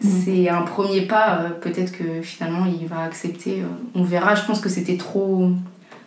c'est 0.00 0.48
un 0.48 0.62
premier 0.62 1.02
pas. 1.02 1.50
Peut-être 1.60 1.92
que 1.92 2.22
finalement 2.22 2.66
il 2.66 2.88
va 2.88 3.02
accepter. 3.02 3.62
on 3.94 4.02
verra. 4.02 4.34
Je 4.34 4.44
pense 4.44 4.60
que 4.60 4.68
c'était 4.68 4.96
trop, 4.96 5.52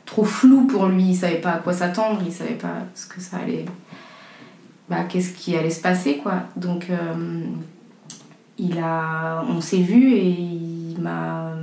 trop 0.06 0.25
flou 0.25 0.68
pour 0.68 0.88
lui. 0.88 1.04
Il 1.04 1.16
savait 1.16 1.40
pas 1.40 1.51
à 1.51 1.58
quoi 1.60 1.72
s'attendre. 1.72 2.22
Il 2.25 2.34
savait 2.34 2.56
pas 2.56 2.80
ce 2.94 3.06
que 3.06 3.22
ça 3.22 3.38
allait 3.38 3.66
bah, 4.91 5.05
qu'est-ce 5.05 5.31
qui 5.31 5.55
allait 5.55 5.69
se 5.69 5.79
passer 5.79 6.17
quoi. 6.17 6.43
Donc 6.57 6.89
euh, 6.89 7.45
il 8.60 8.77
a, 8.77 9.41
on 9.48 9.62
s'est 9.62 9.77
vu 9.77 10.15
et 10.15 10.27
il 10.27 10.98
m'a, 11.00 11.53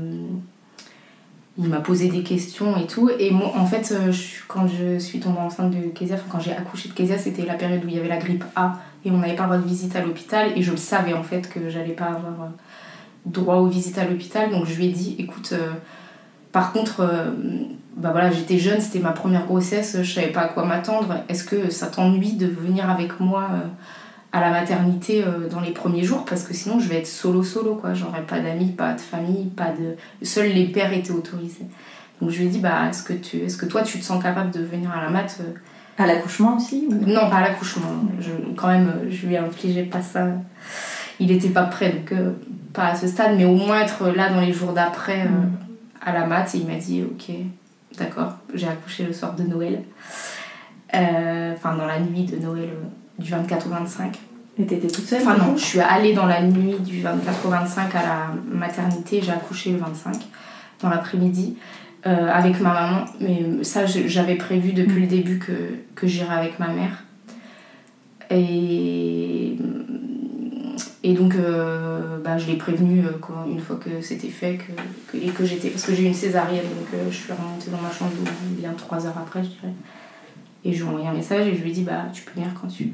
il 1.58 1.68
m'a 1.68 1.80
posé 1.80 2.08
des 2.08 2.22
questions 2.22 2.74
et 2.78 2.86
tout. 2.86 3.10
Et 3.18 3.30
moi, 3.30 3.52
en 3.54 3.66
fait, 3.66 3.92
euh, 3.92 4.14
quand 4.48 4.66
je 4.66 4.98
suis 4.98 5.20
tombée 5.20 5.40
enceinte 5.40 5.72
de 5.72 5.90
Kezia, 5.90 6.16
quand 6.30 6.40
j'ai 6.40 6.52
accouché 6.52 6.88
de 6.88 6.94
Kezia, 6.94 7.18
c'était 7.18 7.44
la 7.44 7.52
période 7.52 7.84
où 7.84 7.88
il 7.88 7.96
y 7.96 7.98
avait 7.98 8.08
la 8.08 8.16
grippe 8.16 8.44
A 8.56 8.80
et 9.04 9.10
on 9.10 9.18
n'avait 9.18 9.36
pas 9.36 9.44
droit 9.44 9.58
de 9.58 9.68
visite 9.68 9.94
à 9.94 10.00
l'hôpital 10.00 10.52
et 10.56 10.62
je 10.62 10.70
le 10.70 10.78
savais 10.78 11.12
en 11.12 11.22
fait 11.22 11.50
que 11.50 11.68
j'allais 11.68 11.92
pas 11.92 12.06
avoir 12.06 12.44
euh, 12.44 12.50
droit 13.26 13.56
aux 13.56 13.66
visites 13.66 13.98
à 13.98 14.06
l'hôpital. 14.06 14.50
Donc 14.50 14.64
je 14.64 14.74
lui 14.74 14.86
ai 14.86 14.90
dit, 14.90 15.16
écoute, 15.18 15.52
par 16.50 16.72
contre 16.72 17.02
bah 17.98 18.10
voilà, 18.12 18.30
j'étais 18.30 18.58
jeune, 18.58 18.80
c'était 18.80 19.00
ma 19.00 19.10
première 19.10 19.46
grossesse, 19.46 19.98
je 20.02 20.12
savais 20.12 20.28
pas 20.28 20.42
à 20.42 20.48
quoi 20.48 20.64
m'attendre. 20.64 21.16
Est-ce 21.28 21.42
que 21.42 21.68
ça 21.68 21.88
t'ennuie 21.88 22.34
de 22.34 22.46
venir 22.46 22.88
avec 22.88 23.18
moi 23.18 23.48
à 24.32 24.40
la 24.40 24.50
maternité 24.50 25.24
euh, 25.24 25.48
dans 25.48 25.60
les 25.60 25.72
premiers 25.72 26.04
jours? 26.04 26.24
Parce 26.24 26.44
que 26.44 26.54
sinon 26.54 26.78
je 26.78 26.88
vais 26.88 26.98
être 26.98 27.08
solo 27.08 27.42
solo 27.42 27.74
quoi. 27.74 27.94
J'aurais 27.94 28.22
pas 28.22 28.38
d'amis 28.38 28.70
pas 28.70 28.94
de 28.94 29.00
famille 29.00 29.46
pas 29.46 29.72
de 29.72 29.96
seuls 30.24 30.52
les 30.52 30.66
pères 30.66 30.92
étaient 30.92 31.10
autorisés. 31.10 31.66
Donc 32.20 32.30
je 32.30 32.38
lui 32.38 32.46
ai 32.46 32.48
dit 32.48 32.60
bah 32.60 32.88
est-ce 32.88 33.02
que 33.02 33.12
tu 33.12 33.38
est-ce 33.38 33.56
que 33.56 33.66
toi 33.66 33.82
tu 33.82 33.98
te 33.98 34.04
sens 34.04 34.22
capable 34.22 34.52
de 34.52 34.60
venir 34.60 34.92
à 34.92 35.02
la 35.02 35.10
mat 35.10 35.38
euh? 35.40 35.54
À 36.00 36.06
l'accouchement 36.06 36.56
aussi 36.56 36.88
non 36.88 37.28
pas 37.28 37.38
à 37.38 37.40
l'accouchement. 37.40 38.04
Je, 38.20 38.30
quand 38.54 38.68
même 38.68 38.88
euh, 38.88 39.10
je 39.10 39.26
lui 39.26 39.34
ai 39.34 39.38
infligé 39.38 39.82
pas 39.82 40.02
ça. 40.02 40.28
Il 41.18 41.32
était 41.32 41.48
pas 41.48 41.64
prêt 41.64 41.90
donc 41.90 42.16
pas 42.72 42.86
à 42.86 42.94
ce 42.94 43.08
stade 43.08 43.36
mais 43.36 43.44
au 43.44 43.56
moins 43.56 43.80
être 43.80 44.08
là 44.08 44.28
dans 44.28 44.40
les 44.40 44.52
jours 44.52 44.72
d'après 44.72 45.24
mm. 45.24 45.50
à 46.06 46.12
la 46.12 46.26
mat 46.26 46.54
et 46.54 46.58
il 46.58 46.66
m'a 46.68 46.76
dit 46.76 47.02
ok 47.02 47.34
d'accord 47.98 48.32
j'ai 48.54 48.68
accouché 48.68 49.04
le 49.04 49.12
soir 49.12 49.34
de 49.34 49.42
Noël 49.42 49.82
enfin 50.92 51.76
dans 51.76 51.86
la 51.86 52.00
nuit 52.00 52.24
de 52.24 52.36
Noël 52.36 52.70
du 53.18 53.30
24 53.30 53.66
au 53.66 53.70
25. 53.70 54.18
Et 54.58 54.66
t'étais 54.66 54.88
toute 54.88 55.04
seule 55.04 55.22
Enfin 55.22 55.36
non, 55.36 55.56
je 55.56 55.64
suis 55.64 55.80
allée 55.80 56.14
dans 56.14 56.26
la 56.26 56.42
nuit 56.42 56.78
du 56.80 57.00
24 57.00 57.46
au 57.46 57.50
25 57.50 57.94
à 57.94 58.02
la 58.02 58.32
maternité, 58.50 59.20
j'ai 59.22 59.32
accouché 59.32 59.72
le 59.72 59.78
25 59.78 60.16
dans 60.80 60.88
l'après-midi 60.88 61.56
euh, 62.06 62.30
avec 62.30 62.60
ma 62.60 62.72
maman. 62.72 63.04
Mais 63.20 63.62
ça, 63.62 63.86
j'avais 63.86 64.36
prévu 64.36 64.72
depuis 64.72 65.02
le 65.02 65.06
début 65.06 65.38
que, 65.38 65.52
que 65.94 66.06
j'irais 66.06 66.34
avec 66.34 66.58
ma 66.58 66.68
mère. 66.68 67.04
Et, 68.30 69.56
et 71.04 71.14
donc, 71.14 71.34
euh, 71.34 72.18
bah, 72.18 72.38
je 72.38 72.46
l'ai 72.46 72.56
prévenue 72.56 73.04
euh, 73.06 73.50
une 73.50 73.60
fois 73.60 73.76
que 73.76 74.00
c'était 74.00 74.28
fait 74.28 74.58
que, 74.58 75.16
et 75.16 75.28
que 75.28 75.44
j'étais. 75.44 75.70
Parce 75.70 75.84
que 75.84 75.94
j'ai 75.94 76.02
eu 76.02 76.06
une 76.06 76.14
césarienne, 76.14 76.64
donc 76.64 77.00
je 77.08 77.16
suis 77.16 77.32
remontée 77.32 77.70
dans 77.70 77.80
ma 77.80 77.90
chambre 77.90 78.12
bien 78.58 78.72
trois 78.76 79.06
heures 79.06 79.18
après, 79.18 79.44
je 79.44 79.50
dirais. 79.50 79.74
Et 80.64 80.72
je 80.72 80.78
lui 80.78 80.84
ai 80.84 80.88
envoyé 80.88 81.06
un 81.06 81.12
message 81.12 81.46
et 81.46 81.54
je 81.54 81.62
lui 81.62 81.70
ai 81.70 81.72
dit 81.72 81.82
bah, 81.82 82.06
Tu 82.12 82.22
peux 82.22 82.32
venir 82.32 82.48
quand 82.60 82.66
tu 82.66 82.92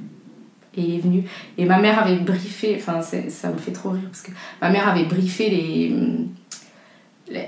et 0.77 0.83
il 0.83 0.95
est 0.97 1.01
venu. 1.01 1.25
Et 1.59 1.65
ma 1.65 1.79
mère 1.79 1.99
avait 1.99 2.17
briefé, 2.17 2.77
enfin 2.77 3.01
ça 3.03 3.51
me 3.51 3.59
fait 3.59 3.73
trop 3.73 3.91
rire 3.91 4.09
parce 4.11 4.23
que 4.23 4.31
ma 4.61 4.71
mère 4.71 4.89
avait 4.89 5.05
briefé 5.05 5.51
les. 5.51 5.97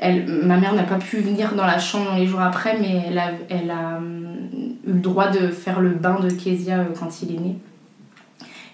Elle, 0.00 0.26
ma 0.26 0.56
mère 0.56 0.74
n'a 0.74 0.84
pas 0.84 0.96
pu 0.96 1.18
venir 1.18 1.54
dans 1.54 1.66
la 1.66 1.78
chambre 1.78 2.14
les 2.16 2.26
jours 2.26 2.40
après, 2.40 2.78
mais 2.80 3.04
elle 3.08 3.18
a, 3.18 3.32
elle 3.50 3.70
a 3.70 4.00
eu 4.00 4.92
le 4.92 5.00
droit 5.00 5.28
de 5.28 5.48
faire 5.48 5.80
le 5.80 5.90
bain 5.90 6.18
de 6.18 6.30
Kezia 6.30 6.78
euh, 6.78 6.84
quand 6.98 7.20
il 7.22 7.34
est 7.34 7.38
né. 7.38 7.58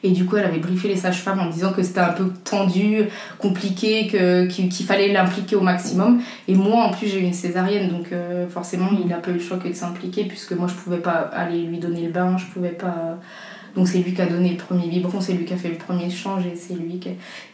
Et 0.04 0.10
du 0.10 0.24
coup, 0.24 0.36
elle 0.36 0.44
avait 0.44 0.58
briefé 0.58 0.88
les 0.88 0.96
sages-femmes 0.96 1.38
en 1.38 1.48
disant 1.48 1.72
que 1.72 1.82
c'était 1.82 2.00
un 2.00 2.12
peu 2.12 2.28
tendu, 2.44 3.04
compliqué, 3.38 4.08
qu'il 4.48 4.86
fallait 4.86 5.12
l'impliquer 5.12 5.56
au 5.56 5.60
maximum. 5.60 6.20
Et 6.48 6.54
moi, 6.54 6.84
en 6.84 6.90
plus, 6.90 7.06
j'ai 7.06 7.20
eu 7.20 7.22
une 7.22 7.32
césarienne, 7.32 7.88
donc 7.88 8.12
euh, 8.12 8.48
forcément, 8.48 8.88
il 8.92 9.06
n'a 9.06 9.18
pas 9.18 9.30
eu 9.30 9.34
le 9.34 9.40
choix 9.40 9.58
que 9.58 9.68
de 9.68 9.74
s'impliquer, 9.74 10.24
puisque 10.24 10.52
moi, 10.52 10.66
je 10.66 10.74
pouvais 10.74 10.98
pas 10.98 11.12
aller 11.12 11.62
lui 11.62 11.78
donner 11.78 12.02
le 12.02 12.10
bain, 12.12 12.36
je 12.36 12.46
pouvais 12.46 12.70
pas 12.70 13.18
donc 13.74 13.88
c'est 13.88 13.98
lui 13.98 14.12
qui 14.12 14.20
a 14.20 14.26
donné 14.26 14.50
le 14.50 14.56
premier 14.56 14.86
biberon, 14.86 15.20
c'est 15.20 15.32
lui 15.32 15.44
qui 15.44 15.54
a 15.54 15.56
fait 15.56 15.70
le 15.70 15.76
premier 15.76 16.06
échange 16.06 16.44
et 16.46 16.56
c'est 16.56 16.74
lui 16.74 16.98
qui... 16.98 17.08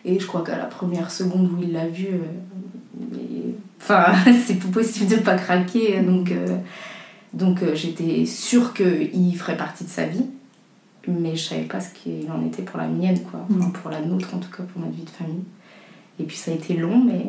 Et 0.05 0.19
je 0.19 0.27
crois 0.27 0.43
qu'à 0.43 0.59
la 0.59 0.65
première 0.65 1.11
seconde 1.11 1.49
où 1.53 1.63
il 1.63 1.73
l'a 1.73 1.87
vu, 1.87 2.09
euh, 2.09 3.53
enfin 3.81 4.07
c'est 4.47 4.59
pas 4.59 4.69
possible 4.69 5.11
de 5.11 5.17
pas 5.17 5.37
craquer. 5.37 6.01
Donc, 6.01 6.33
euh, 6.33 6.57
donc 7.33 7.61
j'étais 7.75 8.27
sûre 8.27 8.75
qu'il 8.75 9.37
ferait 9.37 9.57
partie 9.57 9.85
de 9.85 9.91
sa 9.91 10.07
vie, 10.07 10.25
mais 11.07 11.37
je 11.37 11.45
savais 11.49 11.63
pas 11.63 11.81
ce 11.81 11.95
qu'il 11.95 12.31
en 12.31 12.45
était 12.47 12.63
pour 12.63 12.79
la 12.79 12.89
mienne, 12.89 13.21
quoi. 13.23 13.41
Enfin, 13.51 13.69
mm. 13.69 13.73
pour 13.73 13.91
la 13.91 14.01
nôtre 14.01 14.35
en 14.35 14.39
tout 14.39 14.51
cas, 14.51 14.63
pour 14.65 14.81
notre 14.81 14.95
vie 14.95 15.05
de 15.05 15.11
famille. 15.11 15.45
Et 16.21 16.25
puis 16.25 16.37
ça 16.37 16.51
a 16.51 16.55
été 16.55 16.75
long, 16.75 17.03
mais... 17.05 17.27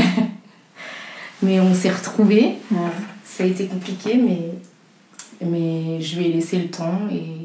mais 1.42 1.60
on 1.60 1.74
s'est 1.74 1.90
retrouvés. 1.90 2.56
Ça 3.24 3.44
a 3.44 3.46
été 3.46 3.66
compliqué, 3.66 4.16
mais... 4.16 4.50
mais 5.46 6.00
je 6.00 6.18
lui 6.18 6.26
ai 6.26 6.32
laissé 6.32 6.58
le 6.58 6.68
temps 6.68 7.08
et 7.10 7.42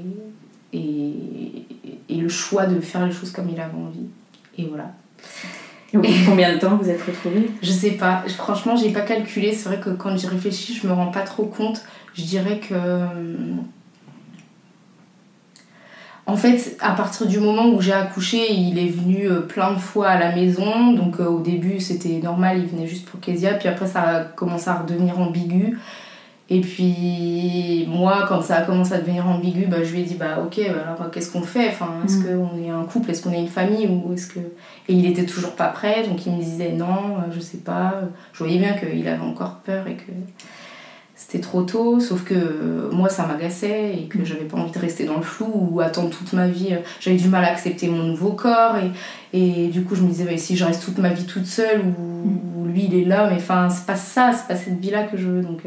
et, 0.73 1.65
et, 2.09 2.15
le 2.15 2.29
choix 2.29 2.65
de 2.65 2.79
faire 2.81 3.05
les 3.05 3.11
choses 3.11 3.31
comme 3.31 3.49
il 3.49 3.59
avait 3.59 3.73
envie. 3.73 4.07
Et 4.57 4.65
voilà. 4.65 4.91
Et 5.93 6.25
combien 6.25 6.53
de 6.53 6.59
temps 6.59 6.77
vous 6.77 6.89
êtes 6.89 7.01
retrouvés? 7.01 7.49
Je 7.61 7.71
sais 7.71 7.91
pas. 7.91 8.23
Franchement, 8.27 8.75
j'ai 8.75 8.91
pas 8.91 9.01
calculé. 9.01 9.53
C'est 9.53 9.69
vrai 9.69 9.79
que 9.79 9.91
quand 9.91 10.15
j'y 10.17 10.27
réfléchis, 10.27 10.73
je 10.73 10.87
me 10.87 10.93
rends 10.93 11.11
pas 11.11 11.21
trop 11.21 11.45
compte. 11.45 11.81
Je 12.13 12.23
dirais 12.23 12.59
que. 12.59 12.73
En 16.27 16.35
fait, 16.35 16.75
à 16.81 16.91
partir 16.91 17.25
du 17.25 17.39
moment 17.39 17.69
où 17.69 17.79
j'ai 17.79 17.93
accouché, 17.93 18.51
il 18.51 18.77
est 18.77 18.89
venu 18.89 19.29
euh, 19.29 19.39
plein 19.39 19.71
de 19.71 19.79
fois 19.79 20.09
à 20.09 20.19
la 20.19 20.35
maison. 20.35 20.91
Donc 20.91 21.21
euh, 21.21 21.25
au 21.25 21.39
début, 21.39 21.79
c'était 21.79 22.19
normal, 22.21 22.59
il 22.59 22.67
venait 22.67 22.85
juste 22.85 23.07
pour 23.07 23.21
Kezia. 23.21 23.53
Puis 23.53 23.69
après, 23.69 23.87
ça 23.87 24.01
a 24.01 24.23
commencé 24.25 24.69
à 24.69 24.75
redevenir 24.75 25.17
ambigu. 25.17 25.77
Et 26.49 26.61
puis 26.61 27.85
moi, 27.89 28.25
quand 28.27 28.41
ça 28.41 28.57
a 28.57 28.61
commencé 28.61 28.93
à 28.93 28.99
devenir 28.99 29.25
ambigu, 29.25 29.67
bah, 29.67 29.83
je 29.83 29.93
lui 29.93 30.01
ai 30.01 30.03
dit 30.03 30.15
bah 30.15 30.39
ok, 30.45 30.59
bah, 30.67 30.95
alors 30.97 31.11
qu'est-ce 31.11 31.31
qu'on 31.31 31.41
fait? 31.41 31.69
Enfin, 31.69 31.91
Est-ce 32.05 32.19
mm. 32.19 32.23
qu'on 32.23 32.63
est 32.63 32.69
un 32.69 32.83
couple? 32.83 33.11
Est-ce 33.11 33.21
qu'on 33.23 33.33
est 33.33 33.39
une 33.39 33.47
famille? 33.47 33.87
Ou 33.87 34.13
est-ce 34.13 34.27
que... 34.27 34.39
Et 34.39 34.93
il 34.93 35.05
était 35.05 35.25
toujours 35.25 35.55
pas 35.55 35.67
prêt, 35.67 36.05
donc 36.07 36.25
il 36.25 36.33
me 36.33 36.41
disait 36.41 36.73
non, 36.73 36.85
euh, 37.17 37.31
je 37.31 37.39
sais 37.39 37.57
pas. 37.57 37.95
Je 38.33 38.39
voyais 38.39 38.59
bien 38.59 38.73
qu'il 38.73 39.07
avait 39.07 39.23
encore 39.23 39.59
peur 39.65 39.87
et 39.87 39.95
que 39.95 40.11
c'était 41.27 41.43
trop 41.43 41.63
tôt, 41.63 41.99
sauf 41.99 42.23
que 42.23 42.33
euh, 42.33 42.89
moi 42.91 43.09
ça 43.09 43.25
m'agaçait 43.25 43.95
et 43.97 44.07
que 44.07 44.23
j'avais 44.23 44.45
pas 44.45 44.57
envie 44.57 44.71
de 44.71 44.79
rester 44.79 45.05
dans 45.05 45.17
le 45.17 45.23
flou 45.23 45.51
ou 45.71 45.81
attendre 45.81 46.09
toute 46.09 46.31
ma 46.33 46.47
vie. 46.47 46.69
Euh, 46.71 46.79
j'avais 47.01 47.17
du 47.17 47.27
mal 47.27 47.43
à 47.43 47.51
accepter 47.51 47.89
mon 47.89 48.03
nouveau 48.03 48.31
corps 48.31 48.75
et, 48.77 48.91
et 49.33 49.67
du 49.67 49.83
coup 49.83 49.95
je 49.95 50.03
me 50.03 50.07
disais 50.07 50.23
bah, 50.23 50.37
si 50.37 50.55
je 50.55 50.63
reste 50.63 50.83
toute 50.83 50.99
ma 50.99 51.09
vie 51.09 51.25
toute 51.25 51.45
seule 51.45 51.81
ou, 51.81 52.65
lui 52.65 52.85
il 52.85 52.95
est 52.95 53.05
là, 53.05 53.29
mais 53.29 53.37
enfin 53.37 53.69
c'est 53.69 53.85
pas 53.85 53.95
ça, 53.95 54.31
c'est 54.33 54.47
pas 54.47 54.55
cette 54.55 54.79
vie 54.79 54.89
là 54.89 55.03
que 55.03 55.17
je 55.17 55.27
veux 55.27 55.41
donc 55.41 55.63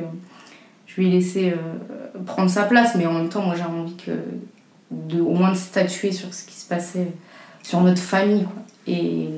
je 0.91 1.01
lui 1.01 1.09
ai 1.09 1.11
laissé 1.11 1.53
euh, 1.53 2.23
prendre 2.27 2.51
sa 2.51 2.65
place, 2.65 2.95
mais 2.97 3.07
en 3.07 3.13
même 3.13 3.29
temps, 3.29 3.43
moi 3.43 3.55
j'ai 3.55 3.63
envie 3.63 3.95
que 3.95 4.11
de, 4.91 5.21
au 5.21 5.35
moins 5.35 5.53
de 5.53 5.57
statuer 5.57 6.11
sur 6.11 6.35
ce 6.35 6.45
qui 6.45 6.55
se 6.55 6.67
passait, 6.67 7.13
sur 7.63 7.81
notre 7.81 8.01
famille. 8.01 8.43
Quoi. 8.43 8.63
Et, 8.89 9.29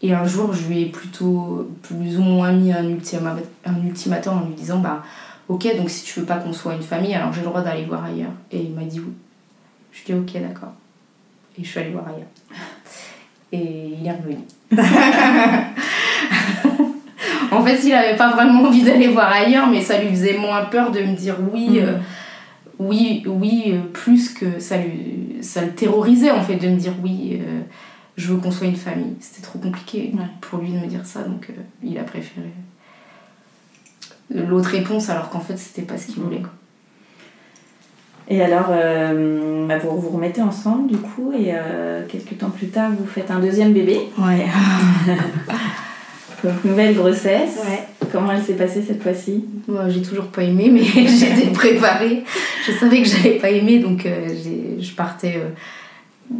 et 0.00 0.14
un 0.14 0.24
jour, 0.24 0.54
je 0.54 0.66
lui 0.66 0.82
ai 0.82 0.86
plutôt 0.86 1.70
plus 1.82 2.18
ou 2.18 2.22
moins 2.22 2.52
mis 2.52 2.72
un 2.72 2.88
ultimatum 2.88 4.38
en 4.38 4.46
lui 4.46 4.54
disant 4.54 4.78
bah, 4.78 5.02
Ok, 5.48 5.66
donc 5.76 5.88
si 5.88 6.04
tu 6.04 6.20
veux 6.20 6.26
pas 6.26 6.36
qu'on 6.36 6.52
soit 6.52 6.74
une 6.74 6.82
famille, 6.82 7.14
alors 7.14 7.32
j'ai 7.32 7.40
le 7.40 7.46
droit 7.46 7.62
d'aller 7.62 7.86
voir 7.86 8.04
ailleurs. 8.04 8.32
Et 8.52 8.58
il 8.58 8.74
m'a 8.74 8.84
dit 8.84 9.00
oui. 9.00 9.12
Je 9.92 10.04
lui 10.04 10.12
ai 10.12 10.20
dit 10.20 10.36
Ok, 10.36 10.42
d'accord. 10.42 10.72
Et 11.58 11.64
je 11.64 11.68
suis 11.68 11.80
allée 11.80 11.90
voir 11.90 12.06
ailleurs. 12.08 12.28
Et 13.50 13.94
il 13.98 14.06
est 14.06 14.12
revenu. 14.12 14.36
en 17.50 17.64
fait, 17.64 17.82
il 17.82 17.94
avait 17.94 18.16
pas 18.16 18.30
vraiment 18.30 18.64
envie 18.64 18.82
d'aller 18.82 19.08
voir 19.08 19.32
ailleurs, 19.32 19.66
mais 19.68 19.80
ça 19.80 19.98
lui 19.98 20.10
faisait 20.10 20.36
moins 20.36 20.66
peur 20.66 20.90
de 20.90 21.00
me 21.00 21.16
dire 21.16 21.36
oui. 21.52 21.80
Mm. 21.80 21.84
Euh, 21.84 21.96
oui, 22.78 23.24
oui, 23.26 23.72
euh, 23.72 23.80
plus 23.92 24.32
que 24.32 24.60
ça, 24.60 24.76
lui, 24.76 25.38
ça 25.40 25.64
le 25.64 25.72
terrorisait 25.72 26.30
en 26.30 26.42
fait 26.42 26.54
de 26.56 26.68
me 26.68 26.76
dire 26.76 26.92
oui, 27.02 27.40
euh, 27.40 27.62
je 28.16 28.32
veux 28.32 28.38
qu'on 28.38 28.52
soit 28.52 28.68
une 28.68 28.76
famille. 28.76 29.16
C'était 29.18 29.42
trop 29.42 29.58
compliqué 29.58 30.12
pour 30.42 30.60
lui 30.60 30.70
de 30.72 30.78
me 30.78 30.86
dire 30.86 31.04
ça, 31.04 31.22
donc 31.22 31.48
il 31.82 31.98
a 31.98 32.04
préféré 32.04 32.52
l'autre 34.30 34.70
réponse 34.70 35.08
alors 35.10 35.30
qu'en 35.30 35.40
fait 35.40 35.56
c'était 35.56 35.82
pas 35.82 35.98
ce 35.98 36.06
qu'il 36.06 36.22
voulait. 36.22 36.40
Quoi. 36.40 36.50
Et 38.30 38.42
alors, 38.42 38.68
bah, 38.68 39.78
vous 39.78 39.98
vous 39.98 40.10
remettez 40.10 40.42
ensemble 40.42 40.86
du 40.90 40.98
coup, 40.98 41.32
et 41.32 41.54
quelques 42.08 42.36
temps 42.36 42.50
plus 42.50 42.66
tard, 42.66 42.90
vous 42.90 43.06
faites 43.06 43.30
un 43.30 43.38
deuxième 43.38 43.72
bébé. 43.72 44.00
Ouais. 44.18 44.44
Donc, 46.44 46.64
nouvelle 46.64 46.94
grossesse. 46.94 47.58
Comment 48.12 48.32
elle 48.32 48.42
s'est 48.42 48.54
passée 48.54 48.82
cette 48.86 49.02
fois-ci? 49.02 49.44
Moi, 49.66 49.88
j'ai 49.88 50.02
toujours 50.02 50.26
pas 50.26 50.42
aimé, 50.42 50.70
mais 50.72 50.82
j'étais 51.06 51.50
préparée. 51.52 52.24
Je 52.66 52.72
savais 52.72 53.02
que 53.02 53.08
j'allais 53.08 53.38
pas 53.38 53.50
aimer, 53.50 53.80
donc 53.80 54.06
euh, 54.06 54.28
je 54.78 54.92
partais. 54.92 55.36
Euh, 55.36 56.34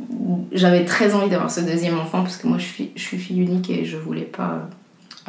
j'avais 0.52 0.84
très 0.84 1.14
envie 1.14 1.28
d'avoir 1.28 1.50
ce 1.50 1.60
deuxième 1.60 1.98
enfant 1.98 2.22
parce 2.22 2.36
que 2.36 2.46
moi, 2.46 2.58
je 2.58 2.64
suis, 2.64 2.90
je 2.94 3.02
suis 3.02 3.18
fille 3.18 3.40
unique 3.40 3.70
et 3.70 3.84
je 3.84 3.96
voulais 3.96 4.22
pas 4.22 4.68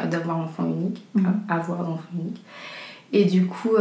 euh, 0.04 0.08
d'avoir 0.08 0.38
enfant 0.38 0.66
unique, 0.66 1.04
mhm. 1.16 1.42
avoir 1.48 1.80
d'enfant 1.80 2.10
unique. 2.14 2.42
Et 3.12 3.26
du 3.26 3.46
coup. 3.46 3.76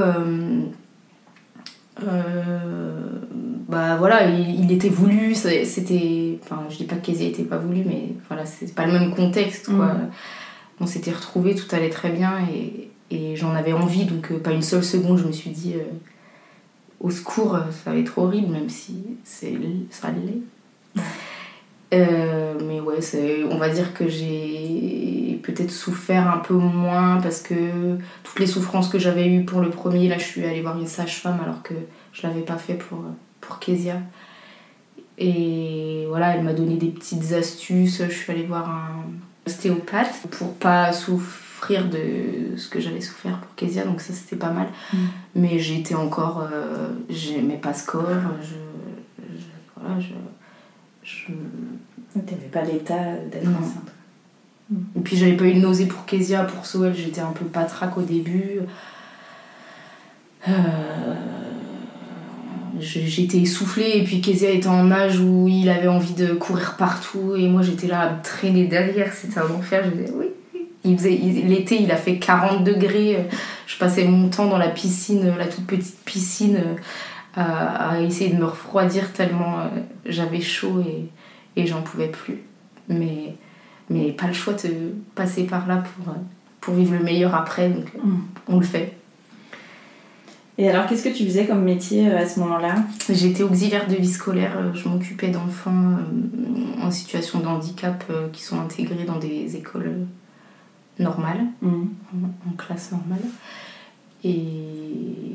bah 3.69 3.97
voilà, 3.99 4.27
il, 4.29 4.73
était 4.73 4.89
voulu, 4.89 5.35
c'était. 5.35 6.39
Enfin, 6.43 6.63
je 6.71 6.77
dis 6.77 6.85
pas 6.85 6.97
que 6.97 7.07
Kézia 7.07 7.29
était 7.29 7.43
pas 7.43 7.59
voulu, 7.59 7.83
mais 7.85 8.15
voilà, 8.29 8.47
c'est 8.47 8.75
pas 8.75 8.87
le 8.87 8.93
même 8.93 9.15
contexte 9.15 9.67
quoi. 9.67 9.95
Mhm 9.95 10.11
on 10.81 10.87
s'était 10.87 11.13
retrouvés, 11.13 11.55
tout 11.55 11.75
allait 11.75 11.91
très 11.91 12.11
bien 12.11 12.39
et, 13.11 13.37
j'en 13.37 13.55
avais 13.55 13.73
envie, 13.73 14.05
donc 14.05 14.31
euh, 14.31 14.39
pas 14.39 14.53
une 14.53 14.63
seule 14.63 14.85
seconde, 14.85 15.17
je 15.17 15.25
me 15.25 15.33
suis 15.33 15.49
dit 15.49 15.73
euh, 15.75 15.83
au 17.01 17.11
secours, 17.11 17.55
euh, 17.55 17.61
ça 17.71 17.93
va 17.93 17.97
être 17.97 18.19
horrible, 18.19 18.53
même 18.53 18.69
si 18.69 19.03
c'est, 19.25 19.57
ça 19.91 20.09
l'est. 20.11 21.03
Mais 21.93 22.81
ouais, 22.81 22.99
on 23.51 23.57
va 23.57 23.69
dire 23.71 23.95
que 23.95 24.09
j'ai 24.09 25.41
peut-être 25.43 25.71
souffert 25.71 26.29
un 26.29 26.39
peu 26.39 26.55
moins 26.55 27.21
parce 27.23 27.41
que 27.41 27.55
toutes 28.23 28.39
les 28.39 28.47
souffrances 28.47 28.89
que 28.89 28.99
j'avais 28.99 29.27
eues 29.29 29.45
pour 29.45 29.61
le 29.61 29.71
premier, 29.71 30.09
là 30.09 30.19
je 30.19 30.25
suis 30.25 30.45
allée 30.45 30.61
voir 30.61 30.79
une 30.79 30.87
sage-femme 30.87 31.39
alors 31.43 31.63
que 31.63 31.75
je 32.13 32.27
l'avais 32.27 32.43
pas 32.43 32.57
fait 32.57 32.75
pour, 32.75 33.05
pour 33.41 33.59
Kezia. 33.59 34.01
Et 35.17 36.05
voilà, 36.09 36.37
elle 36.37 36.45
m'a 36.45 36.53
donné 36.53 36.77
des 36.77 36.89
petites 36.89 37.33
astuces. 37.33 38.03
Je 38.09 38.15
suis 38.15 38.31
allée 38.31 38.45
voir 38.45 38.71
un, 38.71 39.05
ostéopathe 39.49 40.27
pour 40.31 40.55
pas 40.55 40.93
souffrir 40.93 41.89
de 41.89 42.57
ce 42.57 42.69
que 42.69 42.81
j'avais 42.81 43.01
souffert 43.01 43.39
pour 43.41 43.55
Kezia, 43.57 43.85
donc 43.85 44.01
ça 44.01 44.13
c'était 44.13 44.37
pas 44.37 44.51
mal. 44.51 44.69
Mm. 44.93 44.97
Mais 45.37 45.59
j'étais 45.59 45.95
encore. 45.95 46.47
Euh, 46.53 46.91
j'aimais 47.09 47.57
pas 47.57 47.75
ce 47.75 47.87
corps, 47.87 48.05
je, 48.43 48.55
voilà, 49.77 49.99
je, 50.01 50.13
je... 51.09 51.33
T'avais 52.21 52.49
pas 52.51 52.63
l'état 52.63 53.15
d'être 53.31 53.49
enceinte. 53.49 53.93
Et 54.97 55.01
puis 55.01 55.17
j'avais 55.17 55.37
pas 55.37 55.45
eu 55.45 55.55
de 55.55 55.61
nausée 55.61 55.87
pour 55.87 56.05
Kezia, 56.05 56.45
pour 56.45 56.67
Soel, 56.67 56.95
j'étais 56.95 57.21
un 57.21 57.33
peu 57.33 57.45
patraque 57.47 57.97
au 57.97 58.03
début. 58.03 58.61
Euh, 60.49 60.53
J'étais 62.81 63.39
essoufflée 63.39 63.93
et 63.97 64.05
puis 64.05 64.21
Kezia 64.21 64.51
était 64.51 64.69
en 64.69 64.93
âge 64.93 65.19
où 65.19 65.49
il 65.49 65.69
avait 65.69 65.89
envie 65.89 66.13
de 66.15 66.35
courir 66.35 66.77
partout 66.77 67.35
et 67.37 67.49
moi 67.49 67.63
j'étais 67.63 67.89
là 67.89 68.03
à 68.03 68.11
me 68.15 68.23
traîner 68.23 68.67
derrière, 68.67 69.13
c'était 69.15 69.41
un 69.41 69.51
enfer. 69.51 69.85
Je 69.87 69.91
disais 70.03 70.13
oui. 70.15 70.27
Il 70.85 70.97
faisait- 70.97 71.15
il- 71.17 71.49
L'été 71.49 71.83
il 71.83 71.91
a 71.91 71.97
fait 71.97 72.19
40 72.19 72.63
degrés, 72.63 73.27
je 73.67 73.77
passais 73.79 74.05
mon 74.05 74.29
temps 74.29 74.47
dans 74.47 74.59
la 74.59 74.69
piscine, 74.69 75.35
la 75.37 75.47
toute 75.47 75.67
petite 75.67 75.97
piscine, 76.05 76.57
euh, 76.57 76.75
à, 77.35 77.91
à 77.91 78.01
essayer 78.01 78.31
de 78.33 78.39
me 78.39 78.45
refroidir 78.47 79.13
tellement 79.13 79.61
euh, 79.61 79.69
j'avais 80.07 80.41
chaud 80.41 80.81
et, 80.81 81.09
et 81.61 81.67
j'en 81.67 81.83
pouvais 81.83 82.09
plus. 82.09 82.39
Mais 82.89 83.35
mais 83.91 84.13
pas 84.13 84.27
le 84.27 84.35
choix 84.35 84.53
de 84.55 84.95
passer 85.15 85.45
par 85.45 85.67
là 85.67 85.77
pour, 85.79 86.11
euh, 86.13 86.17
pour 86.61 86.75
vivre 86.75 86.93
le 86.95 87.03
meilleur 87.03 87.35
après, 87.35 87.69
donc 87.71 87.87
euh, 87.97 88.01
Mm. 88.05 88.21
on 88.49 88.57
le 88.59 88.65
fait. 88.67 88.95
Et 90.61 90.69
alors, 90.69 90.87
qu'est-ce 90.87 91.05
que 91.09 91.15
tu 91.17 91.25
faisais 91.25 91.47
comme 91.47 91.63
métier 91.63 92.11
à 92.13 92.27
ce 92.29 92.41
moment-là? 92.41 92.75
J'étais 93.09 93.45
auxiliaire 93.45 93.87
de 93.87 93.95
vie 93.95 94.09
scolaire, 94.09 94.75
je 94.75 94.89
m'occupais 94.89 95.29
d'enfants 95.29 95.99
en 96.83 96.91
situation 96.91 97.39
de 97.39 97.47
handicap 97.47 98.05
qui 98.33 98.43
sont 98.43 98.61
intégrés 98.61 99.05
dans 99.05 99.19
des 99.21 99.55
écoles 99.57 100.07
normales, 100.99 101.47
Mm. 101.63 101.69
en, 101.69 102.51
en 102.51 102.53
classe 102.57 102.91
normale. 102.93 103.23
Et 104.25 105.35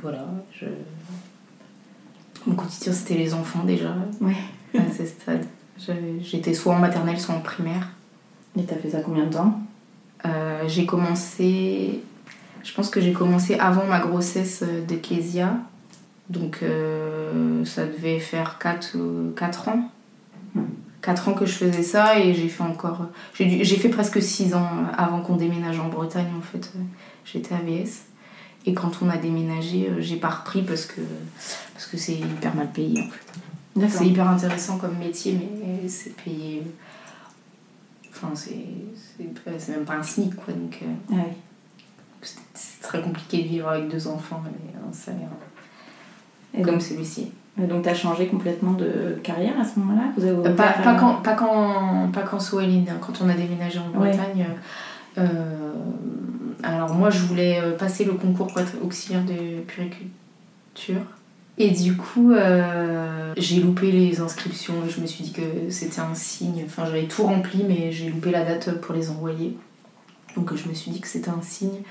voilà, 0.00 0.24
je... 0.58 0.64
mon 2.46 2.54
quotidien 2.54 2.92
c'était 2.92 3.14
les 3.14 3.34
enfants 3.34 3.64
déjà 3.64 3.94
Ouais. 4.20 4.36
à 4.78 4.92
ce 4.96 5.06
stade. 5.06 5.44
J'étais 6.20 6.54
soit 6.54 6.74
en 6.74 6.78
maternelle, 6.78 7.18
soit 7.18 7.34
en 7.34 7.40
primaire. 7.40 7.88
Et 8.58 8.64
t'as 8.64 8.76
fait 8.76 8.90
ça 8.90 9.00
combien 9.00 9.24
de 9.26 9.32
temps? 9.32 9.60
Euh, 10.26 10.62
j'ai 10.68 10.86
commencé. 10.86 12.00
Je 12.62 12.72
pense 12.72 12.88
que 12.88 13.00
j'ai 13.00 13.12
commencé 13.12 13.54
avant 13.56 13.84
ma 13.84 14.00
grossesse 14.00 14.62
euh, 14.62 14.84
de. 14.86 14.96
Donc 16.30 16.60
euh, 16.62 17.64
ça 17.64 17.84
devait 17.86 18.18
faire 18.18 18.58
4, 18.58 18.96
ans. 19.68 19.90
4 21.02 21.28
ans 21.28 21.34
que 21.34 21.44
je 21.44 21.52
faisais 21.52 21.82
ça 21.82 22.18
et 22.18 22.32
j'ai 22.32 22.48
fait 22.48 22.62
encore. 22.62 23.06
J'ai 23.34 23.64
fait 23.64 23.90
presque 23.90 24.22
6 24.22 24.54
ans 24.54 24.70
avant 24.96 25.20
qu'on 25.20 25.36
déménage 25.36 25.78
en 25.78 25.88
Bretagne 25.88 26.30
en 26.38 26.40
fait. 26.40 26.72
J'étais 27.24 27.54
AVS. 27.54 28.04
Et 28.66 28.72
quand 28.74 28.92
on 29.02 29.10
a 29.10 29.16
déménagé, 29.18 29.88
euh, 29.90 30.00
j'ai 30.00 30.16
pas 30.16 30.30
repris 30.30 30.62
parce 30.62 30.86
que 30.86 31.00
parce 31.74 31.86
que 31.86 31.96
c'est 31.96 32.14
hyper 32.14 32.54
mal 32.54 32.70
payé 32.70 33.00
en 33.02 33.10
fait. 33.10 33.88
C'est 33.88 34.06
hyper 34.06 34.28
intéressant 34.28 34.78
comme 34.78 34.96
métier, 34.98 35.38
mais 35.60 35.88
c'est 35.88 36.14
payé. 36.16 36.62
Enfin, 38.10 38.30
c'est 38.34 39.72
même 39.72 39.84
pas 39.84 39.94
un 39.96 40.02
SMIC 40.02 40.34
quoi. 40.36 40.54
Donc 40.54 40.78
euh, 40.82 40.86
Ah 41.12 41.14
oui. 41.26 41.32
c'est 42.54 42.80
très 42.80 43.02
compliqué 43.02 43.42
de 43.42 43.48
vivre 43.48 43.68
avec 43.68 43.88
deux 43.88 44.06
enfants 44.08 44.42
et 44.46 44.88
un 44.88 44.92
salaire 44.92 45.28
Et 46.56 46.62
comme 46.62 46.80
celui-ci. 46.80 47.32
donc 47.58 47.82
t'as 47.82 47.94
changé 47.94 48.28
complètement 48.28 48.72
de 48.72 49.18
carrière 49.22 49.60
à 49.60 49.64
ce 49.64 49.78
moment-là? 49.80 50.04
Vous 50.16 50.24
avez 50.24 50.36
Euh, 50.48 50.54
pas, 50.54 50.72
pas 50.72 50.94
quand, 50.94 51.14
pas 51.16 51.34
quand, 51.34 52.10
pas 52.12 52.22
quand 52.22 52.38
hein, 52.38 52.98
quand 53.00 53.20
on 53.22 53.28
a 53.28 53.34
déménagé 53.34 53.78
en 53.80 53.90
Ouais. 54.00 54.08
Bretagne. 54.10 54.46
euh, 55.18 55.72
alors 56.64 56.94
moi, 56.94 57.10
je 57.10 57.18
voulais 57.20 57.60
euh, 57.60 57.76
passer 57.76 58.04
le 58.04 58.12
concours 58.12 58.46
pour 58.46 58.60
être 58.60 58.76
auxiliaire 58.82 59.24
de 59.24 59.60
puriculture. 59.60 61.02
Et 61.58 61.70
du 61.70 61.96
coup, 61.96 62.32
euh, 62.32 63.32
j'ai 63.36 63.60
loupé 63.60 63.92
les 63.92 64.20
inscriptions 64.20 64.74
je 64.88 65.00
me 65.00 65.06
suis 65.06 65.24
dit 65.24 65.32
que 65.32 65.70
c'était 65.70 66.00
un 66.00 66.14
signe. 66.14 66.64
Enfin, 66.66 66.84
j'avais 66.86 67.04
tout 67.04 67.22
rempli, 67.22 67.64
mais 67.68 67.92
j'ai 67.92 68.08
loupé 68.08 68.30
la 68.30 68.44
date 68.44 68.80
pour 68.80 68.94
les 68.94 69.10
envoyer. 69.10 69.56
Donc 70.36 70.54
je 70.56 70.68
me 70.68 70.74
suis 70.74 70.90
dit 70.90 71.00
que 71.00 71.06
c'était 71.06 71.30
un 71.30 71.42
signe. 71.42 71.82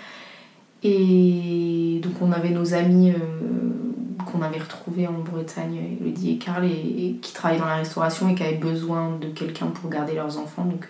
Et 0.81 2.01
donc 2.03 2.21
on 2.21 2.33
avait 2.33 2.49
nos 2.49 2.73
amis 2.73 3.11
euh, 3.11 4.25
qu'on 4.25 4.41
avait 4.41 4.59
retrouvés 4.59 5.07
en 5.07 5.19
Bretagne, 5.19 5.97
Elodie 6.01 6.31
et 6.31 6.37
Karl, 6.37 6.65
et, 6.65 7.15
qui 7.21 7.33
travaillaient 7.33 7.61
dans 7.61 7.67
la 7.67 7.77
restauration 7.77 8.27
et 8.29 8.35
qui 8.35 8.43
avaient 8.43 8.57
besoin 8.57 9.17
de 9.17 9.27
quelqu'un 9.27 9.67
pour 9.67 9.89
garder 9.89 10.15
leurs 10.15 10.37
enfants. 10.37 10.65
Donc 10.65 10.89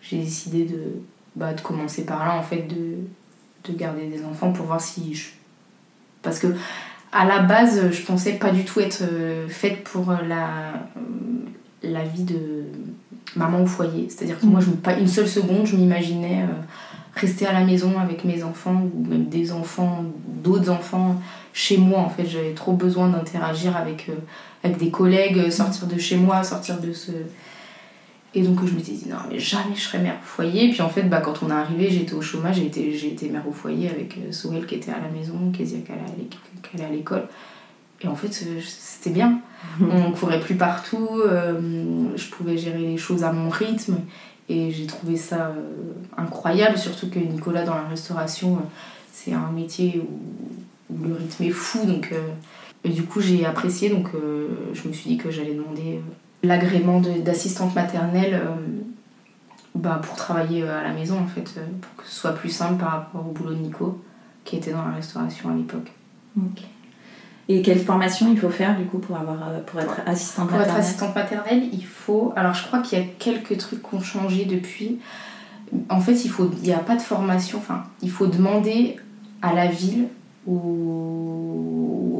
j'ai 0.00 0.18
décidé 0.18 0.64
de, 0.64 1.00
bah, 1.36 1.52
de 1.52 1.60
commencer 1.60 2.04
par 2.04 2.24
là, 2.24 2.36
en 2.36 2.42
fait, 2.42 2.66
de, 2.68 2.96
de 3.70 3.76
garder 3.76 4.06
des 4.06 4.24
enfants 4.24 4.52
pour 4.52 4.66
voir 4.66 4.80
si 4.80 5.14
je... 5.14 5.28
Parce 6.22 6.38
que 6.38 6.48
à 7.12 7.24
la 7.24 7.40
base, 7.40 7.90
je 7.92 8.02
pensais 8.02 8.32
pas 8.32 8.50
du 8.50 8.64
tout 8.64 8.80
être 8.80 9.02
euh, 9.02 9.46
faite 9.48 9.84
pour 9.84 10.10
la, 10.10 10.74
euh, 10.96 11.00
la 11.82 12.02
vie 12.02 12.24
de 12.24 12.64
maman 13.36 13.62
au 13.62 13.66
foyer. 13.66 14.08
C'est-à-dire 14.08 14.38
que 14.40 14.46
Mhm. 14.46 14.50
moi, 14.52 14.60
je, 14.60 14.70
pas 14.70 14.94
une 14.94 15.06
seule 15.06 15.28
seconde, 15.28 15.66
je 15.66 15.76
m'imaginais 15.76 16.42
euh, 16.42 16.52
rester 17.14 17.46
à 17.46 17.52
la 17.52 17.64
maison 17.64 17.98
avec 18.00 18.24
mes 18.24 18.42
enfants 18.42 18.82
ou 18.94 19.06
même 19.06 19.26
des 19.26 19.52
enfants, 19.52 20.04
d'autres 20.26 20.70
enfants 20.70 21.20
chez 21.52 21.76
moi. 21.76 22.00
En 22.00 22.10
fait, 22.10 22.26
j'avais 22.26 22.52
trop 22.54 22.72
besoin 22.72 23.08
d'interagir 23.08 23.76
avec, 23.76 24.10
avec 24.64 24.78
des 24.78 24.90
collègues, 24.90 25.50
sortir 25.50 25.86
de 25.86 25.98
chez 25.98 26.16
moi, 26.16 26.42
sortir 26.42 26.80
de 26.80 26.92
ce. 26.92 27.12
Et 28.36 28.42
donc, 28.42 28.64
je 28.66 28.72
m'étais 28.72 28.92
dit, 28.92 29.08
non, 29.08 29.16
mais 29.30 29.38
jamais 29.38 29.74
je 29.76 29.80
serai 29.80 29.98
mère 29.98 30.16
au 30.20 30.24
foyer. 30.24 30.70
Puis 30.70 30.82
en 30.82 30.88
fait, 30.88 31.04
bah, 31.04 31.20
quand 31.20 31.42
on 31.42 31.50
est 31.50 31.52
arrivé, 31.52 31.88
j'étais 31.90 32.14
au 32.14 32.22
chômage, 32.22 32.56
j'ai 32.56 32.66
été, 32.66 32.92
j'ai 32.92 33.08
été 33.08 33.28
mère 33.28 33.46
au 33.48 33.52
foyer 33.52 33.88
avec 33.88 34.18
euh, 34.18 34.32
Soel 34.32 34.66
qui 34.66 34.74
était 34.74 34.90
à 34.90 34.98
la 34.98 35.08
maison, 35.08 35.52
Kezia 35.56 35.78
qui 35.78 35.92
allait 35.92 36.84
à 36.84 36.90
l'école. 36.90 37.28
Et 38.00 38.08
en 38.08 38.16
fait, 38.16 38.44
euh, 38.46 38.60
c'était 38.60 39.10
bien. 39.10 39.40
On 39.80 40.12
courait 40.12 40.40
plus 40.40 40.56
partout, 40.56 41.08
euh, 41.26 42.06
je 42.16 42.28
pouvais 42.28 42.56
gérer 42.58 42.80
les 42.80 42.96
choses 42.96 43.24
à 43.24 43.32
mon 43.32 43.48
rythme. 43.48 43.96
Et 44.48 44.70
j'ai 44.70 44.86
trouvé 44.86 45.16
ça 45.16 45.46
euh, 45.46 45.92
incroyable, 46.18 46.76
surtout 46.76 47.08
que 47.08 47.18
Nicolas, 47.18 47.64
dans 47.64 47.74
la 47.74 47.88
restauration, 47.88 48.58
c'est 49.12 49.32
un 49.32 49.50
métier 49.50 50.02
où, 50.02 50.94
où 50.94 51.08
le 51.08 51.14
rythme 51.14 51.44
est 51.44 51.50
fou. 51.50 51.86
Donc, 51.86 52.10
euh, 52.12 52.18
et 52.84 52.90
du 52.90 53.04
coup, 53.04 53.20
j'ai 53.20 53.46
apprécié, 53.46 53.88
donc 53.88 54.10
je 54.74 54.86
me 54.86 54.92
suis 54.92 55.08
dit 55.08 55.16
que 55.16 55.30
j'allais 55.30 55.54
demander 55.54 56.00
l'agrément 56.44 57.00
d'assistante 57.00 57.74
maternelle 57.74 58.34
euh, 58.34 58.54
bah, 59.74 60.00
pour 60.02 60.16
travailler 60.16 60.62
euh, 60.62 60.80
à 60.80 60.82
la 60.82 60.92
maison, 60.92 61.18
en 61.18 61.26
fait, 61.26 61.54
euh, 61.56 61.66
pour 61.80 62.04
que 62.04 62.08
ce 62.08 62.14
soit 62.14 62.32
plus 62.32 62.50
simple 62.50 62.80
par 62.80 62.92
rapport 62.92 63.26
au 63.26 63.32
boulot 63.32 63.54
de 63.54 63.60
Nico, 63.60 64.02
qui 64.44 64.56
était 64.56 64.72
dans 64.72 64.84
la 64.84 64.94
restauration 64.94 65.50
à 65.50 65.54
l'époque. 65.54 65.90
Et 67.48 67.62
quelle 67.62 67.78
formation 67.78 68.30
il 68.32 68.38
faut 68.38 68.48
faire 68.50 68.76
du 68.76 68.84
coup 68.84 68.98
pour, 68.98 69.16
avoir, 69.16 69.38
pour 69.66 69.80
être 69.80 70.00
assistante 70.06 70.48
Pour 70.48 70.56
être 70.56 70.66
maternelle 70.66 70.84
assistante 70.84 71.14
maternelle, 71.14 71.62
il 71.72 71.84
faut. 71.84 72.32
Alors, 72.36 72.54
je 72.54 72.66
crois 72.66 72.80
qu'il 72.80 72.98
y 72.98 73.02
a 73.02 73.04
quelques 73.18 73.58
trucs 73.58 73.82
qui 73.82 73.94
ont 73.94 74.00
changé 74.00 74.44
depuis. 74.46 74.98
En 75.88 76.00
fait, 76.00 76.24
il 76.24 76.30
faut, 76.30 76.50
il 76.62 76.68
n'y 76.68 76.72
a 76.72 76.78
pas 76.78 76.96
de 76.96 77.02
formation. 77.02 77.58
Enfin, 77.58 77.84
il 78.02 78.10
faut 78.10 78.26
demander 78.26 78.96
à 79.42 79.52
la 79.52 79.66
ville, 79.66 80.08
au, 80.46 80.52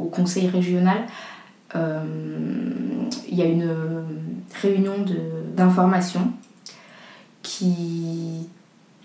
au 0.05 0.09
conseil 0.13 0.47
régional. 0.47 1.05
euh, 1.75 1.99
il 3.35 3.39
y 3.39 3.41
a 3.43 3.47
une 3.47 3.69
réunion 4.61 5.01
de- 5.01 5.55
d'information 5.57 6.31
qui 7.43 8.47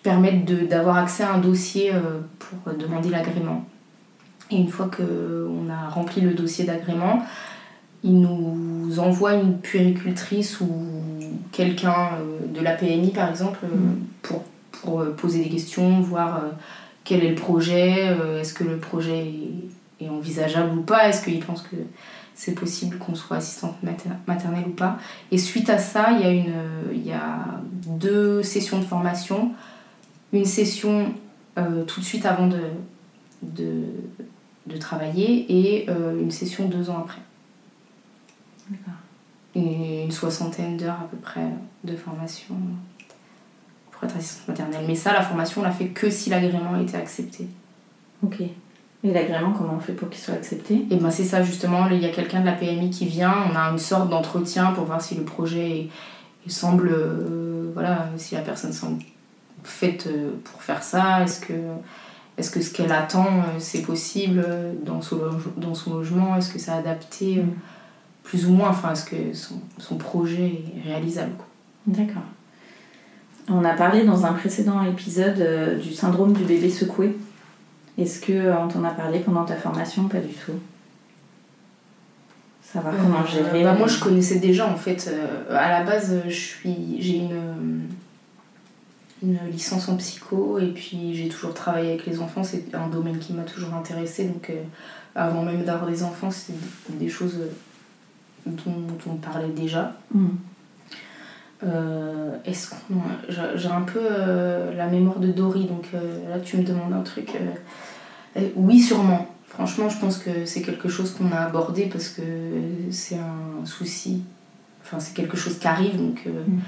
permettent 0.02 0.44
d'avoir 0.68 0.96
accès 0.98 1.24
à 1.24 1.34
un 1.34 1.38
dossier 1.38 1.92
euh, 1.92 2.20
pour 2.38 2.72
demander 2.74 3.10
l'agrément. 3.10 3.64
Et 4.50 4.56
une 4.56 4.68
fois 4.68 4.88
qu'on 4.94 5.68
a 5.70 5.88
rempli 5.88 6.20
le 6.22 6.34
dossier 6.34 6.64
d'agrément, 6.64 7.22
il 8.02 8.20
nous 8.20 8.98
envoie 8.98 9.34
une 9.34 9.58
puéricultrice 9.58 10.60
ou 10.60 10.68
quelqu'un 11.52 12.10
euh, 12.20 12.46
de 12.54 12.60
la 12.60 12.72
PMI 12.72 13.10
par 13.10 13.28
exemple 13.28 13.58
euh, 13.64 13.76
Mhm. 13.76 13.98
pour, 14.22 14.42
pour 14.72 15.00
euh, 15.00 15.14
poser 15.16 15.42
des 15.42 15.50
questions, 15.50 16.00
voir 16.00 16.36
euh, 16.36 16.48
quel 17.04 17.22
est 17.24 17.30
le 17.30 17.34
projet, 17.34 18.08
euh, 18.08 18.40
est-ce 18.40 18.54
que 18.54 18.64
le 18.64 18.78
projet 18.78 19.26
est, 20.00 20.08
envisageable 20.08 20.78
ou 20.78 20.82
pas, 20.82 21.08
est-ce 21.08 21.22
qu'il 21.22 21.40
pense 21.44 21.60
que 21.62 21.76
c'est 22.40 22.54
possible 22.54 22.96
qu'on 22.96 23.14
soit 23.14 23.36
assistante 23.36 23.76
mater- 23.82 24.08
maternelle 24.26 24.64
ou 24.66 24.70
pas. 24.70 24.98
Et 25.30 25.36
suite 25.36 25.68
à 25.68 25.76
ça, 25.76 26.12
il 26.12 26.20
y 26.20 26.24
a, 26.24 26.30
une, 26.30 26.54
il 26.90 27.06
y 27.06 27.12
a 27.12 27.60
deux 27.86 28.42
sessions 28.42 28.78
de 28.78 28.84
formation. 28.84 29.52
Une 30.32 30.46
session 30.46 31.12
euh, 31.58 31.84
tout 31.84 32.00
de 32.00 32.04
suite 32.06 32.24
avant 32.24 32.46
de, 32.46 32.62
de, 33.42 33.82
de 34.66 34.76
travailler 34.78 35.30
et 35.50 35.90
euh, 35.90 36.18
une 36.18 36.30
session 36.30 36.66
deux 36.66 36.88
ans 36.88 37.00
après. 37.00 37.20
D'accord. 38.70 39.00
Et 39.54 40.04
une 40.04 40.10
soixantaine 40.10 40.78
d'heures 40.78 41.00
à 41.02 41.08
peu 41.10 41.18
près 41.18 41.48
de 41.84 41.94
formation 41.94 42.56
pour 43.90 44.04
être 44.04 44.16
assistante 44.16 44.48
maternelle. 44.48 44.86
Mais 44.88 44.94
ça, 44.94 45.12
la 45.12 45.20
formation, 45.20 45.60
on 45.60 45.64
l'a 45.64 45.72
fait 45.72 45.88
que 45.88 46.08
si 46.08 46.30
l'agrément 46.30 46.80
été 46.80 46.96
accepté. 46.96 47.48
Ok. 48.22 48.40
Et 49.02 49.12
l'agrément, 49.12 49.52
comment 49.52 49.74
on 49.76 49.80
fait 49.80 49.94
pour 49.94 50.10
qu'il 50.10 50.20
soit 50.20 50.34
accepté 50.34 50.84
Et 50.90 50.96
ben 50.96 51.10
c'est 51.10 51.24
ça 51.24 51.42
justement, 51.42 51.88
il 51.88 52.00
y 52.02 52.04
a 52.06 52.10
quelqu'un 52.10 52.40
de 52.40 52.46
la 52.46 52.52
PMI 52.52 52.90
qui 52.90 53.06
vient, 53.06 53.34
on 53.50 53.56
a 53.56 53.70
une 53.70 53.78
sorte 53.78 54.10
d'entretien 54.10 54.72
pour 54.72 54.84
voir 54.84 55.00
si 55.00 55.14
le 55.14 55.22
projet 55.22 55.70
est- 55.70 55.88
il 56.46 56.52
semble, 56.52 56.90
euh, 56.92 57.70
voilà, 57.72 58.08
si 58.18 58.34
la 58.34 58.42
personne 58.42 58.72
semble 58.74 59.02
faite 59.64 60.06
euh, 60.06 60.30
pour 60.44 60.62
faire 60.62 60.82
ça, 60.82 61.22
est-ce 61.22 61.40
que, 61.40 61.52
est-ce 62.36 62.50
que 62.50 62.60
ce 62.60 62.70
qu'elle 62.72 62.92
attend 62.92 63.26
euh, 63.26 63.58
c'est 63.58 63.82
possible 63.82 64.44
dans 64.84 65.00
son, 65.00 65.16
loge- 65.16 65.48
dans 65.56 65.74
son 65.74 65.94
logement, 65.94 66.36
est-ce 66.36 66.52
que 66.52 66.58
c'est 66.58 66.70
adapté 66.72 67.36
Mm. 67.36 67.50
plus 68.22 68.46
ou 68.46 68.52
moins, 68.52 68.68
enfin, 68.68 68.92
est-ce 68.92 69.04
que 69.06 69.16
son, 69.32 69.96
projet 69.96 70.60
est 70.76 70.88
réalisable. 70.88 71.32
D'accord. 71.86 72.22
On 73.48 73.64
a 73.64 73.72
parlé 73.72 74.04
dans 74.04 74.24
un 74.26 74.32
précédent 74.34 74.82
épisode 74.84 75.78
du 75.82 75.92
syndrome 75.94 76.32
du 76.34 76.44
bébé 76.44 76.68
secoué. 76.70 77.16
Est-ce 78.00 78.24
qu'on 78.24 78.68
t'en 78.68 78.84
a 78.84 78.90
parlé 78.90 79.20
pendant 79.20 79.44
ta 79.44 79.56
formation 79.56 80.08
Pas 80.08 80.18
du 80.18 80.32
tout? 80.32 80.58
Savoir 82.62 82.94
comment 82.96 83.24
gérer. 83.26 83.62
Bah, 83.62 83.74
moi, 83.74 83.88
je 83.88 84.00
connaissais 84.00 84.38
déjà 84.38 84.66
en 84.66 84.76
fait. 84.76 85.12
à 85.50 85.70
la 85.70 85.84
base, 85.84 86.22
je 86.26 86.30
suis, 86.30 86.96
j'ai 87.00 87.16
une 87.16 87.86
une 89.22 89.38
licence 89.50 89.88
en 89.88 89.96
psycho 89.96 90.58
et 90.58 90.68
puis 90.68 91.14
j'ai 91.14 91.28
toujours 91.28 91.52
travaillé 91.52 91.90
avec 91.90 92.06
les 92.06 92.20
enfants, 92.20 92.42
c'est 92.42 92.74
un 92.74 92.88
domaine 92.88 93.18
qui 93.18 93.32
m'a 93.32 93.42
toujours 93.42 93.74
intéressé 93.74 94.24
donc 94.24 94.50
euh, 94.50 94.62
avant 95.14 95.42
même 95.42 95.64
d'avoir 95.64 95.90
des 95.90 96.02
enfants, 96.02 96.30
c'est 96.30 96.54
des 96.88 97.08
choses 97.08 97.38
dont, 98.46 98.62
on 99.06 99.16
parlait 99.16 99.48
déjà. 99.48 99.94
Mm. 100.14 100.26
Euh, 101.62 102.36
est-ce 102.46 102.74
j'ai 103.54 103.68
un 103.68 103.82
peu 103.82 104.00
euh, 104.00 104.74
la 104.74 104.86
mémoire 104.86 105.18
de 105.18 105.30
Dory 105.30 105.66
donc 105.66 105.88
là 105.92 106.40
tu 106.40 106.56
me 106.56 106.62
demandes 106.62 106.94
un 106.94 107.02
truc 107.02 107.36
oui 108.56 108.80
sûrement 108.80 109.26
franchement 109.48 109.88
je 109.88 109.98
pense 109.98 110.18
que 110.18 110.44
c'est 110.44 110.62
quelque 110.62 110.88
chose 110.88 111.12
qu'on 111.12 111.32
a 111.32 111.40
abordé 111.40 111.86
parce 111.86 112.08
que 112.08 112.22
c'est 112.90 113.16
un 113.16 113.64
souci 113.64 114.22
enfin 114.82 115.00
c'est 115.00 115.14
quelque 115.14 115.36
chose 115.36 115.58
qui 115.58 115.66
arrive 115.66 115.96
donc 115.96 116.24
mm. 116.26 116.60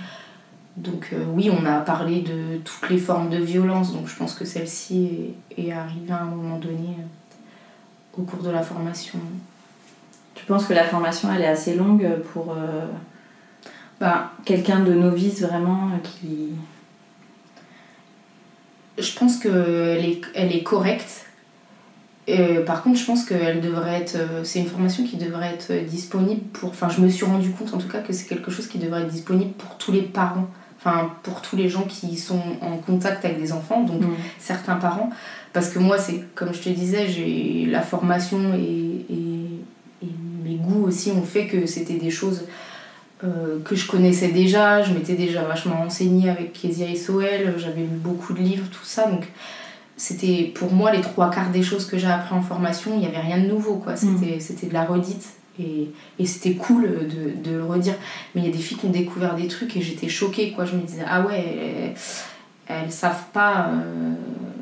Donc 0.77 1.11
euh, 1.13 1.25
oui, 1.35 1.51
on 1.51 1.67
a 1.67 1.81
parlé 1.81 2.23
de 2.23 2.59
toutes 2.59 2.89
les 2.89 2.99
formes 2.99 3.29
de 3.29 3.37
violence, 3.37 3.93
donc 3.93 4.09
je 4.09 4.17
pense 4.17 4.35
que 4.35 4.45
celle-ci 4.45 5.35
est, 5.57 5.71
arrivée 5.71 6.13
à 6.13 6.23
un 6.23 6.25
moment 6.25 6.59
donné 6.59 6.97
euh, 6.99 8.19
au 8.19 8.23
cours 8.23 8.43
de 8.43 8.51
la 8.51 8.63
formation. 8.63 9.19
Tu 10.35 10.47
penses 10.47 10.65
que 10.65 10.73
la 10.73 10.85
formation 10.85 11.29
elle 11.35 11.43
est 11.43 11.47
assez 11.47 11.75
longue 11.75 12.09
pour 12.33 12.53
euh, 12.53 12.87
bah, 14.01 14.33
quelqu'un 14.45 14.81
de 14.81 14.95
novice 14.95 15.43
vraiment 15.43 15.91
qui... 16.03 16.51
Je 18.99 19.19
pense 19.19 19.39
qu'elle 19.39 20.05
est, 20.05 20.23
elle 20.35 20.55
est 20.55 20.63
correcte. 20.63 21.27
Par 22.67 22.83
contre, 22.83 22.99
je 22.99 23.05
pense 23.05 23.25
qu'elle 23.25 23.61
devrait 23.61 24.01
être. 24.01 24.17
C'est 24.45 24.61
une 24.61 24.67
formation 24.67 25.05
qui 25.05 25.17
devrait 25.17 25.55
être 25.55 25.73
disponible 25.87 26.43
pour. 26.53 26.71
Enfin, 26.71 26.89
je 26.89 27.01
me 27.01 27.09
suis 27.09 27.25
rendu 27.25 27.51
compte 27.51 27.75
en 27.75 27.79
tout 27.79 27.89
cas 27.89 27.99
que 27.99 28.13
c'est 28.13 28.27
quelque 28.27 28.51
chose 28.51 28.69
qui 28.69 28.79
devrait 28.79 29.03
être 29.03 29.11
disponible 29.13 29.53
pour 29.53 29.77
tous 29.77 29.93
les 29.93 30.03
parents 30.03 30.49
enfin 30.85 31.13
pour 31.23 31.43
tous 31.43 31.57
les 31.57 31.69
gens 31.69 31.85
qui 31.85 32.17
sont 32.17 32.41
en 32.61 32.77
contact 32.79 33.25
avec 33.25 33.41
des 33.41 33.53
enfants, 33.53 33.83
donc 33.83 34.03
certains 34.39 34.77
parents. 34.77 35.11
Parce 35.53 35.69
que 35.69 35.79
moi, 35.79 35.99
c'est 35.99 36.25
comme 36.35 36.53
je 36.53 36.61
te 36.61 36.69
disais, 36.69 37.09
j'ai 37.09 37.67
la 37.67 37.83
formation 37.83 38.55
et, 38.55 39.07
mes 40.45 40.57
goûts 40.57 40.85
aussi 40.87 41.13
ont 41.13 41.23
fait 41.23 41.47
que 41.47 41.67
c'était 41.67 41.95
des 41.95 42.11
choses 42.11 42.47
euh, 43.23 43.61
que 43.65 43.77
je 43.77 43.87
connaissais 43.87 44.29
déjà. 44.29 44.83
Je 44.83 44.93
m'étais 44.93 45.15
déjà 45.15 45.45
vachement 45.45 45.77
renseignée 45.77 46.29
avec 46.29 46.53
Kezia 46.53 46.89
et 46.91 46.97
Soel, 46.97 47.55
j'avais 47.59 47.83
lu 47.83 47.87
beaucoup 47.95 48.33
de 48.33 48.41
livres, 48.41 48.67
tout 48.73 48.85
ça. 48.85 49.07
Donc 49.09 49.29
c'était 49.97 50.53
pour 50.55 50.73
moi 50.73 50.93
les 50.93 51.01
trois 51.01 51.31
quarts 51.31 51.51
des 51.51 51.63
choses 51.63 51.87
que 51.87 51.99
j'ai 51.99 52.07
appris 52.07 52.35
en 52.35 52.43
formation, 52.43 52.93
il 52.95 53.01
n'y 53.01 53.07
avait 53.07 53.21
rien 53.21 53.39
de 53.39 53.47
nouveau, 53.47 53.77
quoi. 53.77 53.97
C'était, 53.97 54.37
mm. 54.37 54.41
c'était 54.41 54.67
de 54.67 54.75
la 54.75 54.85
redite. 54.85 55.25
Et, 55.61 55.91
et 56.19 56.25
c'était 56.25 56.55
cool 56.55 56.83
de, 56.83 57.51
de, 57.51 57.57
le 57.57 57.65
redire. 57.65 57.95
Mais 58.35 58.41
il 58.41 58.47
y 58.47 58.51
a 58.51 58.53
des 58.53 58.63
filles 58.63 58.79
qui 58.79 58.87
ont 58.87 58.91
découvert 58.91 59.35
des 59.35 59.49
trucs 59.49 59.77
et 59.77 59.83
j'étais 59.83 60.09
choquée, 60.09 60.53
quoi. 60.53 60.65
Je 60.65 60.77
me 60.77 60.83
disais, 60.83 61.05
ah 61.07 61.23
ouais, 61.23 61.95
elles, 62.67 62.91
savent 62.91 63.27
pas 63.33 63.69
euh, 63.69 64.15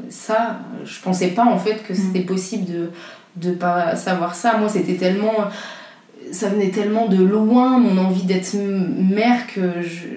ça. 0.08 0.58
Je 0.84 1.00
pensais 1.00 1.28
pas, 1.28 1.44
en 1.44 1.58
fait, 1.58 1.84
que 1.86 1.94
c'était 1.94 2.20
mm. 2.20 2.26
possible 2.26 2.64
de 2.66 2.90
de 3.36 3.52
pas 3.52 3.94
savoir 3.94 4.34
ça. 4.34 4.56
Moi, 4.58 4.68
c'était 4.68 4.96
tellement... 4.96 5.32
Ça 6.32 6.48
venait 6.48 6.70
tellement 6.70 7.06
de 7.06 7.22
loin, 7.22 7.78
mon 7.78 7.96
envie 7.96 8.24
d'être 8.24 8.54
mère, 8.54 9.46
que 9.46 9.80
je 9.82 10.08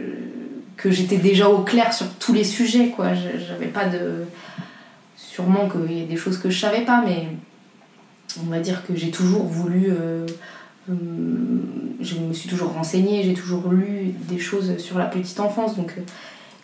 que 0.83 0.91
j'étais 0.91 1.17
déjà 1.17 1.49
au 1.49 1.59
clair 1.59 1.93
sur 1.93 2.09
tous 2.15 2.33
les 2.33 2.43
sujets, 2.43 2.89
quoi. 2.89 3.13
J'avais 3.13 3.67
pas 3.67 3.85
de... 3.85 4.25
Sûrement 5.33 5.67
qu'il 5.67 5.97
y 5.97 6.03
a 6.03 6.05
des 6.05 6.15
choses 6.15 6.37
que 6.37 6.51
je 6.51 6.59
savais 6.59 6.85
pas, 6.85 7.01
mais 7.03 7.27
on 8.39 8.51
va 8.51 8.59
dire 8.59 8.85
que 8.85 8.95
j'ai 8.95 9.09
toujours 9.09 9.45
voulu... 9.45 9.87
Euh, 9.89 10.27
euh, 10.91 10.93
je 11.99 12.19
me 12.19 12.33
suis 12.33 12.47
toujours 12.47 12.71
renseignée, 12.73 13.23
j'ai 13.23 13.33
toujours 13.33 13.69
lu 13.69 14.13
des 14.29 14.37
choses 14.37 14.77
sur 14.77 14.99
la 14.99 15.05
petite 15.05 15.39
enfance, 15.39 15.75
donc 15.75 15.95
euh, 15.97 16.01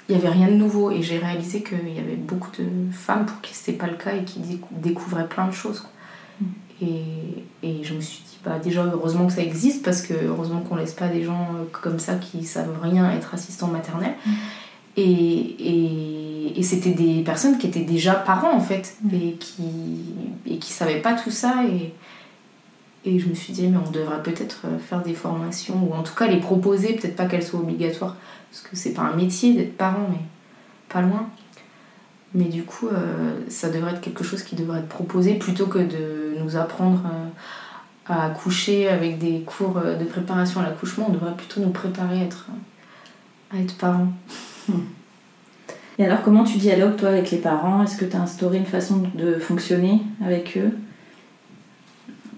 il 0.07 0.15
n'y 0.15 0.21
avait 0.21 0.31
rien 0.31 0.49
de 0.49 0.53
nouveau. 0.53 0.91
Et 0.91 1.01
j'ai 1.01 1.17
réalisé 1.17 1.63
qu'il 1.63 1.89
y 1.89 1.97
avait 1.97 2.15
beaucoup 2.15 2.51
de 2.59 2.91
femmes 2.91 3.25
pour 3.25 3.41
qui 3.41 3.55
c'était 3.55 3.75
pas 3.75 3.87
le 3.87 3.95
cas 3.95 4.15
et 4.15 4.23
qui 4.23 4.39
découvraient 4.71 5.27
plein 5.27 5.47
de 5.47 5.53
choses. 5.53 5.87
Mm. 6.39 6.45
Et, 6.83 7.03
et, 7.63 7.83
je 7.83 7.95
me 7.95 8.01
suis 8.01 8.21
dit, 8.21 8.37
bah, 8.45 8.59
déjà, 8.59 8.83
heureusement 8.83 9.25
que 9.25 9.33
ça 9.33 9.41
existe, 9.41 9.83
parce 9.83 10.03
que 10.03 10.13
heureusement 10.13 10.59
qu'on 10.59 10.75
laisse 10.75 10.93
pas 10.93 11.07
des 11.07 11.23
gens 11.23 11.47
comme 11.71 11.97
ça 11.97 12.17
qui 12.17 12.43
savent 12.43 12.79
rien 12.83 13.09
être 13.13 13.33
assistants 13.33 13.69
maternels. 13.69 14.13
Mm. 14.27 14.31
Et, 15.01 15.55
et, 15.59 16.59
et 16.59 16.63
c'était 16.63 16.91
des 16.91 17.21
personnes 17.23 17.57
qui 17.57 17.67
étaient 17.67 17.85
déjà 17.85 18.15
parents, 18.15 18.51
en 18.51 18.59
fait, 18.59 18.97
mm. 19.03 19.15
et 19.15 19.33
qui 19.39 19.63
et 20.45 20.57
qui 20.57 20.73
savaient 20.73 21.01
pas 21.01 21.13
tout 21.13 21.31
ça. 21.31 21.63
Et, 21.65 21.93
et 23.05 23.17
je 23.17 23.29
me 23.29 23.33
suis 23.33 23.53
dit, 23.53 23.67
mais 23.67 23.77
on 23.77 23.91
devrait 23.91 24.21
peut-être 24.21 24.63
euh, 24.65 24.77
faire 24.77 25.01
des 25.01 25.13
formations, 25.13 25.87
ou 25.89 25.93
en 25.93 26.03
tout 26.03 26.13
cas 26.15 26.27
les 26.27 26.39
proposer, 26.39 26.93
peut-être 26.93 27.15
pas 27.15 27.27
qu'elles 27.27 27.43
soient 27.43 27.61
obligatoires, 27.61 28.17
parce 28.51 28.61
que 28.61 28.75
c'est 28.75 28.93
pas 28.93 29.03
un 29.03 29.15
métier 29.15 29.53
d'être 29.53 29.77
parent, 29.77 30.07
mais 30.09 30.19
pas 30.89 31.01
loin. 31.01 31.29
Mais 32.33 32.45
du 32.45 32.63
coup, 32.63 32.87
euh, 32.87 33.39
ça 33.47 33.69
devrait 33.69 33.93
être 33.93 34.01
quelque 34.01 34.23
chose 34.23 34.43
qui 34.43 34.55
devrait 34.55 34.79
être 34.79 34.89
proposé 34.89 35.35
plutôt 35.35 35.67
que 35.67 35.79
de 35.79 36.35
nous 36.43 36.57
apprendre 36.57 37.01
euh, 37.05 38.13
à 38.13 38.25
accoucher 38.25 38.89
avec 38.89 39.17
des 39.17 39.41
cours 39.41 39.75
de 39.75 40.03
préparation 40.03 40.59
à 40.59 40.63
l'accouchement. 40.63 41.05
On 41.09 41.13
devrait 41.13 41.35
plutôt 41.35 41.61
nous 41.61 41.69
préparer 41.69 42.21
à 42.21 42.23
être, 42.25 42.47
à 43.53 43.59
être 43.59 43.77
parents. 43.77 44.11
Et 45.97 46.05
alors, 46.05 46.21
comment 46.21 46.43
tu 46.43 46.57
dialogues 46.57 46.95
toi 46.95 47.09
avec 47.09 47.29
les 47.31 47.39
parents? 47.39 47.83
Est-ce 47.83 47.97
que 47.97 48.05
tu 48.05 48.15
as 48.15 48.21
instauré 48.21 48.57
une 48.57 48.65
façon 48.65 49.03
de 49.15 49.33
fonctionner 49.33 50.01
avec 50.25 50.57
eux? 50.57 50.71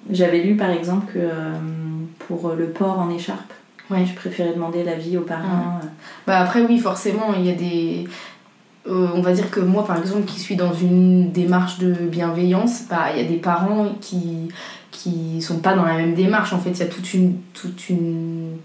J'avais 0.10 0.41
lu 0.41 0.56
par 0.56 0.72
exemple 0.72 1.13
que 1.13 1.20
euh, 1.20 1.54
pour 2.28 2.54
le 2.54 2.70
port 2.70 3.00
en 3.00 3.10
écharpe, 3.10 3.54
ouais. 3.91 4.06
je 4.06 4.13
préférais 4.13 4.54
demander 4.54 4.84
l'avis 4.84 5.17
aux 5.17 5.22
parents. 5.22 5.80
Euh. 5.82 5.88
Bah 6.26 6.39
après 6.39 6.63
oui, 6.63 6.80
forcément, 6.80 7.34
il 7.38 7.46
y 7.46 7.50
a 7.50 7.56
des... 7.56 8.08
Euh, 8.88 9.10
on 9.13 9.22
va 9.22 9.32
dire 9.32 9.52
que 9.52 9.60
moi 9.60 9.86
par 9.86 10.00
exemple 10.00 10.26
qui 10.26 10.39
suis 10.39 10.56
dans 10.56 10.74
une 10.74 11.32
démarche 11.32 11.78
de 11.78 11.94
bienveillance, 11.94 12.86
bah, 12.89 13.12
il 13.13 13.22
y 13.22 13.26
a 13.26 13.28
des 13.28 13.38
parents 13.38 13.89
qui 14.02 14.50
qui 14.89 15.41
sont 15.41 15.60
pas 15.60 15.74
dans 15.74 15.86
la 15.86 15.96
même 15.96 16.15
démarche 16.15 16.52
en 16.52 16.60
fait, 16.60 16.72
il 16.72 16.80
y 16.80 16.84
a 16.84 16.88
toute 16.88 17.13
une 17.13 17.38
toute 17.54 17.89
une 17.89 18.58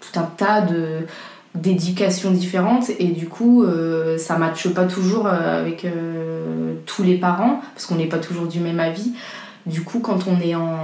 tout 0.00 0.18
un 0.18 0.22
tas 0.22 0.62
de 0.62 1.06
d'éducation 1.54 2.30
différentes 2.30 2.90
et 2.98 3.08
du 3.08 3.28
coup 3.28 3.64
ça 4.16 4.38
matche 4.38 4.68
pas 4.68 4.86
toujours 4.86 5.26
avec 5.26 5.86
tous 6.86 7.02
les 7.02 7.18
parents 7.18 7.60
parce 7.74 7.84
qu'on 7.84 7.96
n'est 7.96 8.06
pas 8.06 8.18
toujours 8.18 8.46
du 8.46 8.58
même 8.58 8.80
avis 8.80 9.12
du 9.66 9.84
coup, 9.84 10.00
quand 10.00 10.26
on 10.26 10.40
est 10.40 10.54
en, 10.54 10.76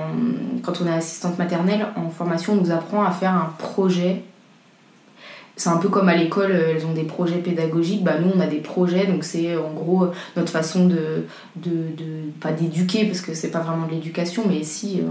quand 0.63 0.81
on 0.81 0.87
est 0.87 0.93
assistante 0.93 1.39
maternelle 1.39 1.87
en 1.97 2.11
formation, 2.11 2.53
on 2.53 2.57
nous 2.57 2.71
apprend 2.71 3.03
à 3.03 3.11
faire 3.11 3.33
un 3.33 3.53
projet. 3.59 4.23
C'est 5.59 5.69
un 5.69 5.77
peu 5.77 5.89
comme 5.89 6.09
à 6.09 6.17
l'école, 6.17 6.53
elles 6.53 6.87
ont 6.87 6.95
des 6.95 7.03
projets 7.03 7.39
pédagogiques. 7.39 8.05
Bah, 8.05 8.19
nous, 8.19 8.31
on 8.35 8.41
a 8.41 8.47
des 8.47 8.61
projets, 8.61 9.07
donc 9.07 9.25
c'est 9.25 9.57
en 9.57 9.73
gros 9.73 10.07
notre 10.37 10.51
façon 10.51 10.87
de, 10.87 11.27
de, 11.57 11.71
de 11.97 12.31
pas 12.41 12.53
d'éduquer 12.53 13.05
parce 13.07 13.21
que 13.21 13.35
c'est 13.35 13.51
pas 13.51 13.59
vraiment 13.59 13.87
de 13.87 13.93
l'éducation, 13.93 14.45
mais 14.49 14.63
si 14.63 15.03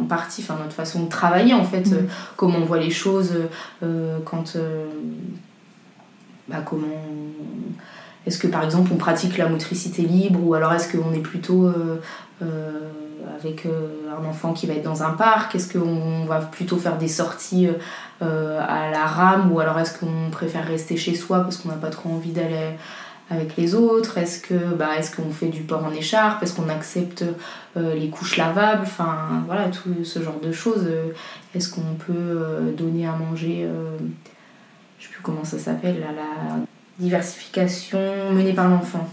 en 0.00 0.04
partie, 0.06 0.42
enfin 0.42 0.56
notre 0.62 0.74
façon 0.74 1.04
de 1.04 1.08
travailler 1.08 1.54
en 1.54 1.64
fait, 1.64 1.90
mmh. 1.90 2.06
comment 2.36 2.58
on 2.58 2.64
voit 2.64 2.78
les 2.78 2.90
choses, 2.90 3.32
euh, 3.82 4.18
quand, 4.24 4.54
euh, 4.56 4.86
bah, 6.48 6.62
comment 6.64 6.86
est-ce 8.26 8.38
que 8.38 8.46
par 8.46 8.64
exemple 8.64 8.90
on 8.92 8.96
pratique 8.96 9.38
la 9.38 9.48
motricité 9.48 10.02
libre 10.02 10.40
ou 10.42 10.54
alors 10.54 10.72
est-ce 10.72 10.96
qu'on 10.96 11.12
est 11.12 11.20
plutôt 11.20 11.66
euh, 11.66 12.00
avec 13.34 13.66
euh, 13.66 13.88
un 14.10 14.24
enfant 14.24 14.52
qui 14.52 14.66
va 14.66 14.74
être 14.74 14.84
dans 14.84 15.02
un 15.02 15.10
parc 15.10 15.54
Est-ce 15.54 15.72
qu'on 15.72 16.24
va 16.24 16.40
plutôt 16.40 16.76
faire 16.76 16.98
des 16.98 17.08
sorties 17.08 17.68
euh, 18.22 18.60
à 18.60 18.90
la 18.90 19.06
rame 19.06 19.52
ou 19.52 19.60
alors 19.60 19.78
est-ce 19.78 19.98
qu'on 19.98 20.30
préfère 20.30 20.66
rester 20.66 20.96
chez 20.96 21.14
soi 21.14 21.40
parce 21.40 21.56
qu'on 21.56 21.68
n'a 21.68 21.76
pas 21.76 21.90
trop 21.90 22.10
envie 22.10 22.32
d'aller 22.32 22.76
avec 23.30 23.56
les 23.56 23.74
autres? 23.74 24.18
Est-ce 24.18 24.40
que 24.40 24.54
bah, 24.54 24.96
est-ce 24.98 25.14
qu'on 25.14 25.30
fait 25.30 25.48
du 25.48 25.62
port 25.62 25.84
en 25.84 25.92
écharpe? 25.92 26.42
Est-ce 26.42 26.54
qu'on 26.54 26.68
accepte 26.68 27.24
euh, 27.76 27.94
les 27.94 28.08
couches 28.08 28.36
lavables? 28.36 28.82
Enfin 28.82 29.44
voilà 29.46 29.68
tout 29.68 30.04
ce 30.04 30.22
genre 30.22 30.40
de 30.40 30.52
choses. 30.52 30.88
Est-ce 31.54 31.70
qu'on 31.70 31.94
peut 32.06 32.72
donner 32.76 33.06
à 33.06 33.12
manger 33.12 33.68
Je 34.98 35.06
sais 35.06 35.12
plus 35.12 35.22
comment 35.22 35.44
ça 35.44 35.58
s'appelle 35.58 36.00
la 36.00 36.56
diversification 36.98 37.98
menée 38.32 38.52
par 38.52 38.68
l'enfant? 38.68 39.08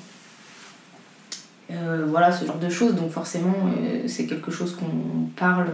Euh, 1.72 2.06
voilà, 2.08 2.32
ce 2.32 2.46
genre 2.46 2.58
de 2.60 2.70
choses. 2.70 2.96
Donc 2.96 3.10
forcément, 3.12 3.54
euh, 3.68 4.04
c'est 4.08 4.26
quelque 4.26 4.52
chose 4.52 4.76
qu'on 4.76 5.28
parle 5.36 5.68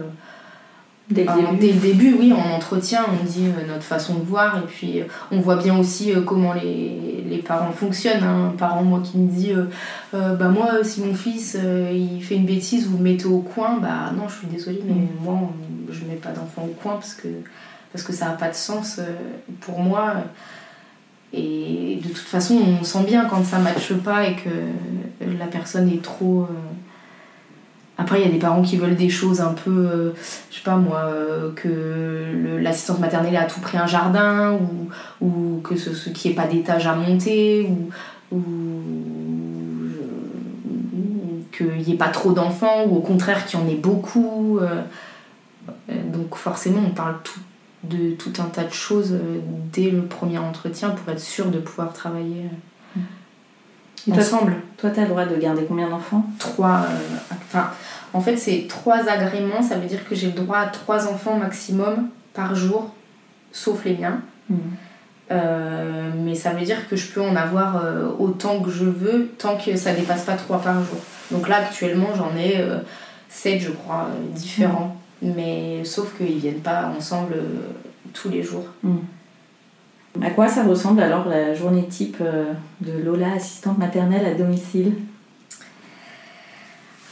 Dès 1.10 1.24
le, 1.24 1.32
début. 1.32 1.56
dès 1.58 1.72
le 1.72 1.80
début, 1.80 2.16
oui, 2.20 2.32
en 2.32 2.54
entretien, 2.54 3.04
on 3.20 3.24
dit 3.24 3.46
euh, 3.48 3.66
notre 3.66 3.82
façon 3.82 4.14
de 4.14 4.22
voir 4.22 4.58
et 4.58 4.66
puis 4.66 5.02
on 5.32 5.40
voit 5.40 5.56
bien 5.56 5.76
aussi 5.76 6.12
comment 6.24 6.52
les, 6.52 7.24
les 7.28 7.38
parents 7.38 7.72
fonctionnent. 7.72 8.22
hein. 8.22 8.50
Un 8.54 8.56
parent, 8.56 8.84
moi, 8.84 9.00
qui 9.02 9.18
me 9.18 9.28
dit 9.28 9.52
Bah, 10.12 10.48
moi, 10.48 10.84
si 10.84 11.00
mon 11.00 11.12
fils 11.14 11.58
il 11.92 12.22
fait 12.22 12.36
une 12.36 12.46
bêtise, 12.46 12.86
vous 12.86 12.96
le 12.98 13.02
mettez 13.02 13.26
au 13.26 13.40
coin, 13.40 13.78
bah 13.78 14.12
non, 14.16 14.28
je 14.28 14.36
suis 14.36 14.46
désolée, 14.46 14.82
mais 14.86 14.92
Mm. 14.94 15.08
moi, 15.24 15.34
on- 15.42 15.92
je 15.92 16.04
ne 16.04 16.10
mets 16.10 16.14
pas 16.16 16.30
d'enfant 16.30 16.62
au 16.62 16.74
coin 16.80 16.92
parce 16.92 17.14
que, 17.14 17.26
parce 17.92 18.04
que 18.04 18.12
ça 18.12 18.26
n'a 18.26 18.32
pas 18.32 18.48
de 18.48 18.54
sens 18.54 19.00
pour 19.62 19.80
moi. 19.80 20.12
Et 21.32 22.00
de 22.02 22.08
toute 22.08 22.18
façon, 22.18 22.58
on 22.80 22.82
sent 22.82 23.04
bien 23.06 23.26
quand 23.26 23.44
ça 23.44 23.58
ne 23.58 23.64
matche 23.64 23.92
pas 23.94 24.26
et 24.26 24.34
que 24.34 24.50
la 25.38 25.46
personne 25.46 25.88
est 25.88 26.02
trop. 26.02 26.42
euh, 26.42 26.46
Après, 27.98 28.20
il 28.20 28.26
y 28.26 28.28
a 28.28 28.32
des 28.32 28.38
parents 28.38 28.62
qui 28.62 28.76
veulent 28.76 28.96
des 28.96 29.10
choses 29.10 29.40
un 29.40 29.52
peu, 29.52 29.70
euh, 29.70 30.12
je 30.50 30.56
sais 30.56 30.62
pas 30.64 30.76
moi, 30.76 31.02
euh, 31.04 31.52
que 31.54 32.58
l'assistante 32.60 32.98
maternelle 32.98 33.36
a 33.36 33.44
tout 33.44 33.60
pris 33.60 33.78
un 33.78 33.86
jardin, 33.86 34.58
ou, 34.58 34.88
ou 35.24 35.60
que 35.62 35.76
ce, 35.76 35.94
ce 35.94 36.10
qui 36.10 36.30
ait 36.30 36.34
pas 36.34 36.46
d'étage 36.46 36.86
à 36.86 36.94
monter, 36.94 37.70
ou, 37.70 37.90
ou 38.36 38.40
qu'il 41.52 41.84
n'y 41.86 41.92
ait 41.92 41.96
pas 41.96 42.08
trop 42.08 42.32
d'enfants, 42.32 42.86
ou 42.88 42.96
au 42.96 43.00
contraire 43.00 43.44
qu'il 43.46 43.60
y 43.60 43.62
en 43.62 43.68
ait 43.68 43.74
beaucoup. 43.74 44.58
Donc 45.88 46.34
forcément, 46.34 46.80
on 46.86 46.90
parle 46.90 47.16
tout, 47.22 47.38
de 47.84 48.12
tout 48.12 48.32
un 48.40 48.44
tas 48.46 48.64
de 48.64 48.72
choses 48.72 49.12
euh, 49.12 49.40
dès 49.72 49.90
le 49.90 50.02
premier 50.02 50.38
entretien 50.38 50.90
pour 50.90 51.10
être 51.12 51.20
sûr 51.20 51.46
de 51.50 51.58
pouvoir 51.58 51.92
travailler 51.92 52.44
euh, 52.96 53.00
Et 54.08 54.12
toi, 54.12 54.20
ensemble. 54.22 54.56
toi, 54.76 54.90
t'as 54.90 55.02
le 55.02 55.08
droit 55.08 55.24
de 55.24 55.36
garder 55.36 55.64
combien 55.66 55.88
d'enfants? 55.88 56.24
Trois. 56.38 56.86
euh, 56.88 57.16
enfin, 57.30 57.70
en 58.12 58.20
fait, 58.20 58.36
c'est 58.36 58.66
trois 58.68 59.08
agréments. 59.08 59.62
Ça 59.62 59.78
veut 59.78 59.86
dire 59.86 60.06
que 60.08 60.14
j'ai 60.14 60.26
le 60.26 60.34
droit 60.34 60.58
à 60.58 60.66
trois 60.66 61.08
enfants 61.08 61.36
maximum 61.38 62.08
par 62.34 62.54
jour, 62.54 62.92
sauf 63.52 63.84
les 63.84 63.96
miens. 63.96 64.20
Euh, 65.30 66.10
mais 66.16 66.34
ça 66.34 66.50
veut 66.50 66.64
dire 66.64 66.88
que 66.88 66.96
je 66.96 67.06
peux 67.12 67.22
en 67.22 67.36
avoir 67.36 67.76
euh, 67.76 68.08
autant 68.18 68.60
que 68.60 68.70
je 68.70 68.84
veux, 68.84 69.28
tant 69.38 69.56
que 69.56 69.76
ça 69.76 69.92
dépasse 69.92 70.24
pas 70.24 70.34
trois 70.34 70.60
par 70.60 70.74
jour. 70.74 70.98
Donc 71.30 71.48
là, 71.48 71.58
actuellement, 71.58 72.08
j'en 72.16 72.36
ai 72.36 72.56
euh, 72.58 72.78
sept, 73.28 73.60
je 73.60 73.70
crois, 73.70 74.08
différents. 74.34 74.99
Mais 75.22 75.84
sauf 75.84 76.16
qu'ils 76.16 76.38
viennent 76.38 76.60
pas 76.60 76.90
ensemble 76.96 77.34
euh, 77.34 77.70
tous 78.14 78.28
les 78.30 78.42
jours. 78.42 78.64
À 80.22 80.30
quoi 80.30 80.48
ça 80.48 80.64
ressemble 80.64 81.02
alors 81.02 81.28
la 81.28 81.54
journée 81.54 81.84
type 81.86 82.16
euh, 82.20 82.52
de 82.80 82.92
Lola, 83.04 83.32
assistante 83.36 83.78
maternelle 83.78 84.26
à 84.26 84.34
domicile? 84.34 84.94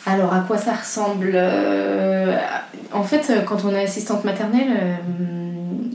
Alors, 0.06 0.32
à 0.32 0.40
quoi 0.40 0.56
ça 0.56 0.72
ressemble 0.74 1.32
Euh, 1.34 2.36
En 2.94 3.02
fait, 3.02 3.30
quand 3.46 3.64
on 3.66 3.70
est 3.74 3.82
assistante 3.84 4.24
maternelle, 4.24 4.68
euh, 4.70 4.96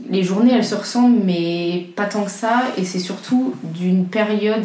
les 0.08 0.22
journées, 0.22 0.52
elles 0.54 0.64
se 0.64 0.76
ressemblent, 0.76 1.18
mais 1.24 1.88
pas 1.96 2.04
tant 2.06 2.22
que 2.24 2.30
ça. 2.30 2.62
Et 2.78 2.84
c'est 2.84 3.00
surtout 3.00 3.54
d'une 3.64 4.06
période 4.06 4.64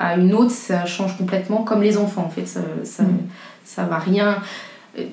à 0.00 0.16
une 0.16 0.34
autre, 0.34 0.50
ça 0.50 0.84
change 0.84 1.16
complètement, 1.16 1.62
comme 1.62 1.82
les 1.82 1.96
enfants, 1.96 2.24
en 2.26 2.30
fait. 2.30 2.46
Ça, 2.46 2.60
ça, 2.84 3.04
Mm. 3.04 3.18
ça 3.64 3.84
va 3.84 3.98
rien... 3.98 4.38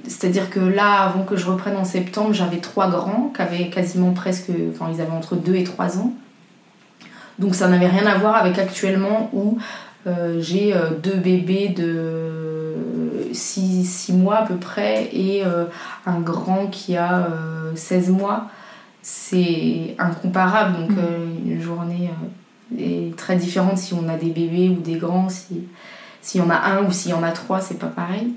C'est-à-dire 0.06 0.50
que 0.50 0.60
là, 0.60 1.02
avant 1.04 1.24
que 1.24 1.36
je 1.36 1.46
reprenne 1.46 1.76
en 1.76 1.86
septembre, 1.86 2.34
j'avais 2.34 2.58
trois 2.58 2.90
grands 2.90 3.32
qui 3.36 3.42
avaient 3.42 3.70
quasiment 3.70 4.12
presque... 4.12 4.52
Enfin, 4.72 4.90
ils 4.94 5.02
avaient 5.02 5.12
entre 5.12 5.36
2 5.36 5.56
et 5.56 5.64
3 5.64 5.98
ans. 5.98 6.14
Donc 7.40 7.56
ça 7.56 7.68
n'avait 7.68 7.88
rien 7.88 8.06
à 8.06 8.18
voir 8.18 8.36
avec 8.36 8.60
actuellement 8.60 9.30
où 9.34 9.58
euh, 10.06 10.40
j'ai 10.40 10.74
euh, 10.74 10.92
deux 11.02 11.16
bébés 11.16 11.70
de 11.70 12.54
6, 13.34 14.12
mois 14.14 14.38
à 14.38 14.46
peu 14.46 14.56
près 14.56 15.10
et 15.12 15.44
euh, 15.46 15.66
un 16.06 16.20
grand 16.20 16.68
qui 16.68 16.96
a 16.96 17.28
euh, 17.28 17.76
16 17.76 18.10
mois. 18.10 18.48
C'est 19.02 19.96
incomparable, 20.00 20.78
donc 20.78 20.98
euh, 20.98 21.28
une 21.46 21.62
journée 21.62 22.10
est 22.78 23.16
très 23.18 23.36
différente 23.36 23.78
si 23.78 23.94
on 23.94 24.08
a 24.08 24.16
des 24.16 24.30
bébés 24.30 24.70
ou 24.70 24.82
des 24.82 24.96
grands, 24.96 25.30
si 25.30 25.64
s'il 26.22 26.40
y 26.40 26.44
en 26.44 26.50
a 26.50 26.56
un 26.56 26.86
ou 26.86 26.92
s'il 26.92 27.12
y 27.12 27.14
en 27.14 27.22
a 27.22 27.32
trois, 27.32 27.60
c'est 27.60 27.78
pas 27.78 27.88
pareil. 27.88 28.34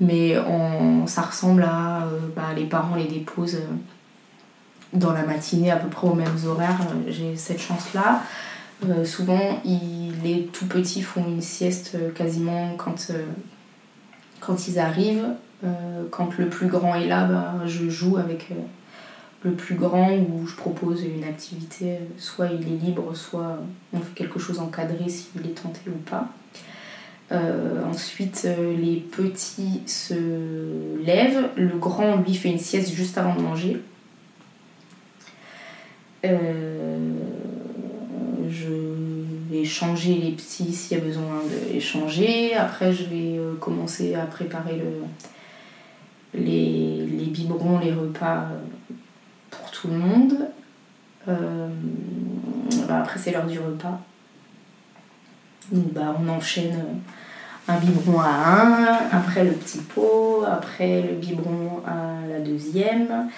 Mais 0.00 0.38
on- 0.38 1.06
ça 1.06 1.22
ressemble 1.22 1.62
à 1.64 2.04
euh, 2.04 2.18
bah, 2.36 2.50
les 2.56 2.64
parents 2.64 2.94
les 2.94 3.06
déposent 3.06 3.56
euh, 3.56 3.74
dans 4.92 5.12
la 5.12 5.24
matinée 5.24 5.70
à 5.70 5.76
peu 5.76 5.88
près 5.88 6.06
aux 6.06 6.14
mêmes 6.14 6.36
horaires. 6.46 6.78
Euh, 6.92 7.10
J'ai 7.10 7.36
cette 7.36 7.60
chance-là. 7.60 8.22
Souvent, 9.04 9.60
ils- 9.64 10.12
les 10.22 10.46
tout 10.46 10.66
petits 10.66 11.02
font 11.02 11.24
une 11.26 11.40
sieste 11.42 11.96
quasiment 12.14 12.74
quand, 12.76 13.10
quand 14.40 14.68
ils 14.68 14.78
arrivent. 14.78 15.26
Quand 16.12 16.38
le 16.38 16.48
plus 16.48 16.68
grand 16.68 16.94
est 16.94 17.08
là, 17.08 17.24
bah, 17.26 17.54
je 17.66 17.88
joue 17.90 18.18
avec 18.18 18.50
le 19.42 19.52
plus 19.52 19.74
grand 19.74 20.12
ou 20.12 20.46
je 20.46 20.54
propose 20.54 21.02
une 21.02 21.24
activité. 21.24 21.98
Soit 22.18 22.46
il 22.52 22.62
est 22.72 22.76
libre, 22.86 23.16
soit 23.16 23.58
on 23.92 23.98
fait 23.98 24.14
quelque 24.14 24.38
chose 24.38 24.60
encadré 24.60 25.08
s'il 25.08 25.44
est 25.44 25.60
tenté 25.60 25.80
ou 25.88 25.98
pas. 26.08 26.28
Euh, 27.30 27.84
ensuite, 27.84 28.44
euh, 28.46 28.74
les 28.74 28.96
petits 28.96 29.82
se 29.86 30.14
lèvent. 31.04 31.50
Le 31.56 31.76
grand, 31.76 32.16
lui, 32.16 32.34
fait 32.34 32.50
une 32.50 32.58
sieste 32.58 32.92
juste 32.92 33.18
avant 33.18 33.34
de 33.34 33.42
manger. 33.42 33.82
Euh, 36.24 37.12
je 38.48 38.72
vais 39.50 39.64
changer 39.64 40.14
les 40.14 40.30
petits 40.32 40.72
s'il 40.72 40.96
y 40.96 41.00
a 41.00 41.04
besoin 41.04 41.42
de 41.44 41.72
les 41.72 41.80
changer. 41.80 42.54
Après, 42.54 42.92
je 42.92 43.04
vais 43.04 43.38
commencer 43.60 44.14
à 44.14 44.22
préparer 44.22 44.78
le, 44.78 46.40
les, 46.40 47.06
les 47.06 47.26
biberons, 47.26 47.78
les 47.78 47.92
repas 47.92 48.48
pour 49.50 49.70
tout 49.70 49.88
le 49.88 49.98
monde. 49.98 50.48
Bah, 51.26 53.00
après, 53.00 53.18
c'est 53.18 53.32
l'heure 53.32 53.46
du 53.46 53.58
repas. 53.58 54.00
Donc, 55.70 55.92
bah, 55.92 56.16
on 56.18 56.28
enchaîne 56.30 56.74
un 57.68 57.76
biberon 57.76 58.20
à 58.20 58.28
un, 58.28 58.98
après 59.12 59.44
le 59.44 59.52
petit 59.52 59.78
pot, 59.78 60.42
après 60.46 61.02
le 61.02 61.14
biberon 61.14 61.82
à 61.86 62.26
la 62.28 62.40
deuxième 62.40 63.28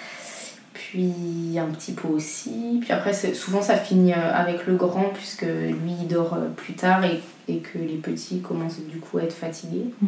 puis 0.73 1.57
un 1.57 1.67
petit 1.67 1.93
pot 1.93 2.09
aussi. 2.09 2.79
Puis 2.81 2.91
après, 2.91 3.13
souvent 3.13 3.61
ça 3.61 3.75
finit 3.75 4.13
euh, 4.13 4.33
avec 4.33 4.65
le 4.67 4.75
grand, 4.75 5.11
puisque 5.13 5.43
lui 5.43 5.93
il 6.01 6.07
dort 6.07 6.33
euh, 6.33 6.49
plus 6.55 6.73
tard 6.73 7.03
et, 7.05 7.21
et 7.47 7.59
que 7.59 7.77
les 7.77 7.97
petits 7.97 8.41
commencent 8.41 8.81
du 8.81 8.99
coup 8.99 9.17
à 9.19 9.23
être 9.23 9.33
fatigués. 9.33 9.85
Mm. 10.01 10.07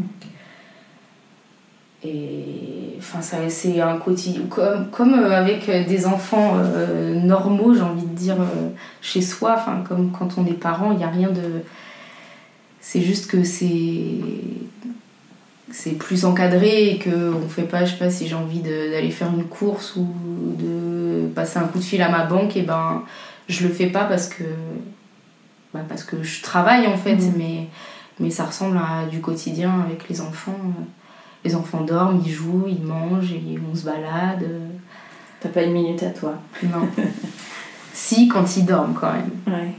Et 2.06 2.96
enfin, 2.98 3.22
ça, 3.22 3.38
c'est 3.48 3.80
un 3.80 3.98
quotidien. 3.98 4.42
Comme, 4.50 4.90
comme 4.90 5.14
euh, 5.14 5.32
avec 5.32 5.70
des 5.88 6.06
enfants 6.06 6.58
euh, 6.58 7.16
normaux, 7.16 7.74
j'ai 7.74 7.82
envie 7.82 8.06
de 8.06 8.16
dire, 8.16 8.42
euh, 8.42 8.70
chez 9.02 9.22
soi, 9.22 9.56
enfin, 9.58 9.84
comme 9.88 10.12
quand 10.12 10.38
on 10.38 10.46
est 10.46 10.54
parent, 10.54 10.92
il 10.92 10.98
n'y 10.98 11.04
a 11.06 11.10
rien 11.10 11.30
de. 11.30 11.64
C'est 12.82 13.00
juste 13.00 13.32
que 13.32 13.46
c'est 13.46 14.13
c'est 15.84 15.98
plus 15.98 16.24
encadré 16.24 16.90
et 16.92 16.98
que 16.98 17.34
on 17.34 17.50
fait 17.50 17.64
pas 17.64 17.84
je 17.84 17.92
sais 17.92 17.98
pas 17.98 18.10
si 18.10 18.28
j'ai 18.28 18.36
envie 18.36 18.60
d'aller 18.62 19.12
faire 19.12 19.28
une 19.34 19.44
course 19.44 19.96
ou 19.98 20.08
de 20.58 21.28
passer 21.36 21.60
un 21.60 21.64
coup 21.68 21.80
de 21.80 21.84
fil 21.84 22.02
à 22.02 22.10
ma 22.10 22.24
banque 22.26 22.56
et 22.56 22.62
ben 22.62 23.04
je 23.50 23.68
le 23.68 23.74
fais 23.74 23.88
pas 23.88 24.06
parce 24.06 24.28
que 24.30 24.44
bah, 25.74 25.82
parce 25.90 26.04
que 26.04 26.24
je 26.24 26.42
travaille 26.42 26.88
en 26.88 26.96
fait 26.98 27.16
Mhm. 27.16 27.34
mais 27.38 27.68
mais 28.20 28.30
ça 28.30 28.46
ressemble 28.46 28.78
à 28.78 29.06
du 29.10 29.20
quotidien 29.20 29.82
avec 29.86 30.08
les 30.08 30.22
enfants 30.22 30.56
les 31.44 31.54
enfants 31.56 31.82
dorment 31.82 32.22
ils 32.26 32.32
jouent 32.32 32.66
ils 32.68 32.82
mangent 32.84 33.34
et 33.34 33.60
on 33.72 33.76
se 33.76 33.84
balade 33.84 34.46
T'as 35.42 35.50
pas 35.50 35.64
une 35.64 35.74
minute 35.74 36.02
à 36.04 36.12
toi. 36.12 36.36
non 36.64 36.88
si 37.94 38.30
quand 38.30 38.56
ils 38.56 38.66
dorment 38.66 38.94
quand 39.00 39.12
même 39.12 39.30
Ouais. 39.48 39.72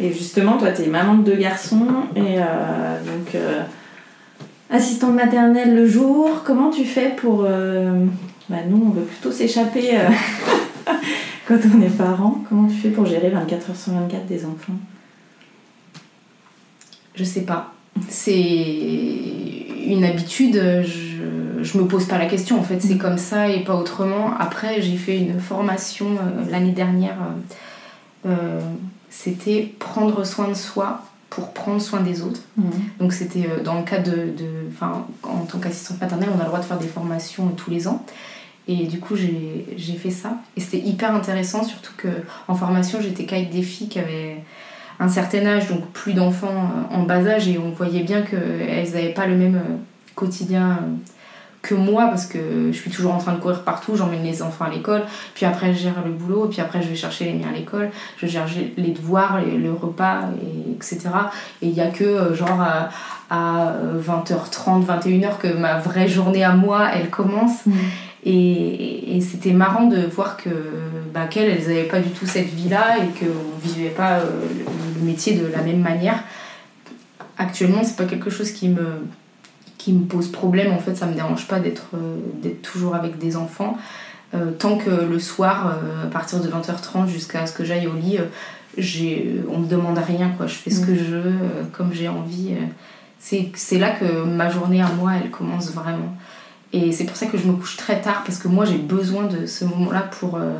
Et 0.00 0.12
justement, 0.12 0.56
toi, 0.56 0.70
t'es 0.70 0.86
maman 0.86 1.14
de 1.14 1.24
deux 1.24 1.36
garçons 1.36 1.86
et 2.14 2.38
euh, 2.38 2.98
donc 3.04 3.34
euh, 3.34 3.62
assistante 4.74 5.14
maternelle 5.14 5.74
le 5.74 5.86
jour. 5.86 6.42
Comment 6.44 6.70
tu 6.70 6.84
fais 6.84 7.10
pour. 7.16 7.44
euh, 7.46 8.04
Bah, 8.48 8.58
nous, 8.68 8.82
on 8.86 8.90
veut 8.90 9.02
plutôt 9.04 9.30
s'échapper 9.32 9.96
euh, 9.98 10.08
quand 11.48 11.58
on 11.74 11.80
est 11.80 11.96
parent. 11.96 12.42
Comment 12.48 12.68
tu 12.68 12.74
fais 12.74 12.90
pour 12.90 13.06
gérer 13.06 13.30
24 13.30 13.70
heures 13.70 13.76
sur 13.76 13.92
24 13.92 14.26
des 14.26 14.44
enfants? 14.44 14.74
Je 17.14 17.24
sais 17.24 17.42
pas. 17.42 17.72
C'est 18.08 18.32
une 19.86 20.04
habitude, 20.04 20.56
je, 20.84 21.62
je 21.62 21.78
me 21.78 21.86
pose 21.86 22.06
pas 22.06 22.18
la 22.18 22.26
question 22.26 22.58
en 22.58 22.62
fait, 22.64 22.80
c'est 22.80 22.98
comme 22.98 23.18
ça 23.18 23.48
et 23.48 23.62
pas 23.62 23.76
autrement. 23.76 24.34
Après, 24.38 24.82
j'ai 24.82 24.96
fait 24.96 25.18
une 25.18 25.38
formation 25.38 26.06
euh, 26.06 26.50
l'année 26.50 26.72
dernière, 26.72 27.16
c'était 29.10 29.74
prendre 29.78 30.24
soin 30.24 30.48
de 30.48 30.54
soi 30.54 31.02
pour 31.34 31.52
prendre 31.52 31.80
soin 31.80 32.00
des 32.00 32.22
autres. 32.22 32.40
Donc 33.00 33.12
c'était 33.12 33.48
euh, 33.48 33.62
dans 33.62 33.74
le 33.74 33.82
cadre 33.82 34.12
de... 34.12 34.68
Enfin, 34.68 35.04
en 35.24 35.44
tant 35.46 35.58
qu'assistante 35.58 36.00
maternelle, 36.00 36.28
on 36.32 36.38
a 36.38 36.44
le 36.44 36.48
droit 36.48 36.60
de 36.60 36.64
faire 36.64 36.78
des 36.78 36.86
formations 36.86 37.48
tous 37.48 37.70
les 37.70 37.88
ans. 37.88 38.04
Et 38.68 38.86
du 38.86 39.00
coup, 39.00 39.16
j'ai 39.16 39.94
fait 39.94 40.10
ça. 40.10 40.38
Et 40.56 40.60
c'était 40.60 40.78
hyper 40.78 41.14
intéressant, 41.14 41.64
surtout 41.64 41.92
que 41.96 42.08
en 42.46 42.54
formation, 42.54 43.00
j'étais 43.00 43.24
qu'avec 43.24 43.50
des 43.50 43.62
filles 43.62 43.88
qui 43.88 43.98
avaient 43.98 44.42
un 45.00 45.08
certain 45.08 45.44
âge, 45.44 45.68
donc 45.68 45.84
plus 45.88 46.14
d'enfants 46.14 46.70
euh, 46.92 46.94
en 46.94 47.02
bas 47.02 47.26
âge, 47.26 47.48
et 47.48 47.58
on 47.58 47.70
voyait 47.70 48.04
bien 48.04 48.22
qu'elles 48.22 48.92
n'avaient 48.92 49.12
pas 49.12 49.26
le 49.26 49.36
même 49.36 49.56
euh, 49.56 49.76
quotidien 50.14 50.78
que 51.64 51.74
moi 51.74 52.06
parce 52.08 52.26
que 52.26 52.70
je 52.70 52.76
suis 52.76 52.90
toujours 52.90 53.14
en 53.14 53.18
train 53.18 53.32
de 53.32 53.40
courir 53.40 53.62
partout, 53.62 53.96
j'emmène 53.96 54.22
les 54.22 54.42
enfants 54.42 54.66
à 54.66 54.70
l'école, 54.70 55.02
puis 55.34 55.46
après 55.46 55.72
je 55.72 55.78
gère 55.78 56.04
le 56.04 56.12
boulot, 56.12 56.46
puis 56.48 56.60
après 56.60 56.82
je 56.82 56.88
vais 56.88 56.94
chercher 56.94 57.24
les 57.24 57.32
miens 57.32 57.48
à 57.48 57.56
l'école, 57.56 57.90
je 58.18 58.26
gère 58.26 58.46
les 58.76 58.90
devoirs, 58.90 59.40
le 59.40 59.72
repas, 59.72 60.28
et, 60.42 60.72
etc. 60.72 61.00
Et 61.62 61.68
il 61.68 61.72
n'y 61.72 61.80
a 61.80 61.88
que 61.88 62.04
euh, 62.04 62.34
genre 62.34 62.60
à, 62.60 62.90
20h30, 63.30 64.84
21h 64.84 65.38
que 65.38 65.48
ma 65.56 65.78
vraie 65.78 66.06
journée 66.06 66.44
à 66.44 66.52
moi 66.52 66.90
elle 66.94 67.10
commence. 67.10 67.66
Mm. 67.66 67.72
Et, 68.26 69.18
c'était 69.20 69.52
marrant 69.52 69.86
de 69.86 70.06
voir 70.06 70.36
que 70.36 70.50
bah, 71.12 71.26
qu'elles, 71.28 71.50
elles 71.50 71.66
n'avaient 71.66 71.88
pas 71.88 72.00
du 72.00 72.10
tout 72.10 72.26
cette 72.26 72.48
vie-là 72.48 72.98
et 72.98 73.18
qu'on 73.18 73.26
ne 73.26 73.60
vivait 73.62 73.90
pas 73.90 74.18
euh, 74.18 74.24
le 74.98 75.04
métier 75.04 75.34
de 75.34 75.46
la 75.46 75.62
même 75.62 75.80
manière. 75.80 76.22
Actuellement, 77.38 77.82
c'est 77.82 77.96
pas 77.96 78.04
quelque 78.04 78.30
chose 78.30 78.50
qui 78.52 78.68
me, 78.68 79.00
qui 79.84 79.92
me 79.92 80.04
pose 80.04 80.30
problème. 80.30 80.72
En 80.72 80.78
fait, 80.78 80.94
ça 80.94 81.06
me 81.06 81.14
dérange 81.14 81.46
pas 81.46 81.60
d'être 81.60 81.88
euh, 81.94 82.16
d'être 82.42 82.62
toujours 82.62 82.94
avec 82.94 83.18
des 83.18 83.36
enfants. 83.36 83.76
Euh, 84.34 84.50
tant 84.58 84.78
que 84.78 84.90
le 84.90 85.18
soir, 85.18 85.78
à 86.02 86.06
partir 86.08 86.40
de 86.40 86.48
20h30 86.48 87.06
jusqu'à 87.06 87.46
ce 87.46 87.52
que 87.52 87.64
j'aille 87.64 87.86
au 87.86 87.94
lit, 87.94 88.18
j'ai, 88.76 89.40
on 89.48 89.58
me 89.58 89.68
demande 89.68 89.98
rien. 89.98 90.30
Quoi. 90.36 90.46
Je 90.46 90.54
fais 90.54 90.70
ce 90.70 90.82
mm. 90.82 90.86
que 90.86 90.94
je 90.96 91.04
veux, 91.04 91.34
comme 91.72 91.92
j'ai 91.92 92.08
envie. 92.08 92.54
c'est 93.20 93.78
là 93.78 93.90
que 93.90 94.24
ma 94.24 94.50
journée 94.50 94.82
à 94.82 94.88
moi, 94.88 95.12
elle 95.22 95.30
commence 95.30 95.72
vraiment. 95.72 96.16
Et 96.74 96.90
c'est 96.90 97.04
pour 97.04 97.16
ça 97.16 97.26
que 97.26 97.38
je 97.38 97.46
me 97.46 97.52
couche 97.52 97.76
très 97.76 98.00
tard, 98.00 98.24
parce 98.26 98.38
que 98.38 98.48
moi 98.48 98.64
j'ai 98.64 98.78
besoin 98.78 99.26
de 99.26 99.46
ce 99.46 99.64
moment-là 99.64 100.08
pour, 100.18 100.34
euh, 100.34 100.54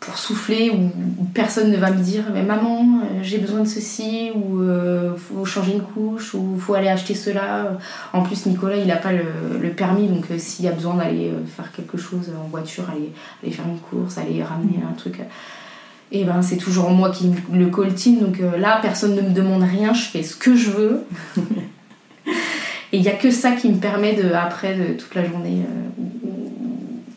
pour 0.00 0.16
souffler, 0.16 0.70
où, 0.70 1.24
personne 1.34 1.70
ne 1.70 1.76
va 1.76 1.90
me 1.90 2.02
dire 2.02 2.24
Mais 2.32 2.42
maman, 2.42 2.80
euh, 3.02 3.20
j'ai 3.22 3.38
besoin 3.38 3.60
de 3.60 3.68
ceci, 3.68 4.30
ou 4.34 4.60
euh, 4.60 5.14
faut 5.16 5.44
changer 5.44 5.72
une 5.72 5.82
couche, 5.82 6.34
ou 6.34 6.58
faut 6.58 6.74
aller 6.74 6.88
acheter 6.88 7.14
cela. 7.14 7.78
En 8.12 8.22
plus, 8.22 8.46
Nicolas 8.46 8.76
il 8.76 8.86
n'a 8.86 8.96
pas 8.96 9.12
le, 9.12 9.68
permis, 9.70 10.08
donc 10.08 10.26
s'il 10.38 10.64
y 10.64 10.68
a 10.68 10.72
besoin 10.72 10.94
d'aller 10.94 11.30
faire 11.54 11.70
quelque 11.72 11.98
chose 11.98 12.32
en 12.38 12.48
voiture, 12.48 12.84
aller, 12.90 13.12
aller 13.42 13.52
faire 13.52 13.66
une 13.66 13.78
course, 13.78 14.18
aller 14.18 14.42
ramener 14.42 14.80
un 14.88 14.94
truc. 14.94 15.20
Et 16.12 16.24
ben 16.24 16.42
c'est 16.42 16.56
toujours 16.56 16.90
moi 16.90 17.10
qui 17.10 17.30
le 17.52 17.66
coltine, 17.68 18.18
donc 18.18 18.40
là 18.58 18.80
personne 18.82 19.14
ne 19.14 19.20
me 19.20 19.30
demande 19.30 19.62
rien, 19.62 19.94
je 19.94 20.02
fais 20.02 20.24
ce 20.24 20.34
que 20.34 20.56
je 20.56 20.70
veux. 20.70 21.04
Et 22.92 22.96
il 22.96 23.02
n'y 23.02 23.08
a 23.08 23.14
que 23.14 23.30
ça 23.30 23.52
qui 23.52 23.68
me 23.68 23.78
permet, 23.78 24.14
de, 24.14 24.32
après, 24.32 24.74
de, 24.74 24.94
toute 24.94 25.14
la 25.14 25.24
journée, 25.24 25.62
euh, 25.62 26.28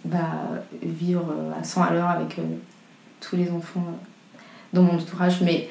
bah, 0.06 0.64
vivre 0.84 1.34
euh, 1.36 1.60
à 1.60 1.64
100 1.64 1.82
à 1.82 1.94
l'heure 1.94 2.10
avec 2.10 2.38
euh, 2.38 2.44
tous 3.24 3.36
les 3.36 3.50
enfants 3.52 4.00
dans 4.74 4.84
mon 4.84 4.96
entourage. 4.96 5.42
Mais 5.42 5.70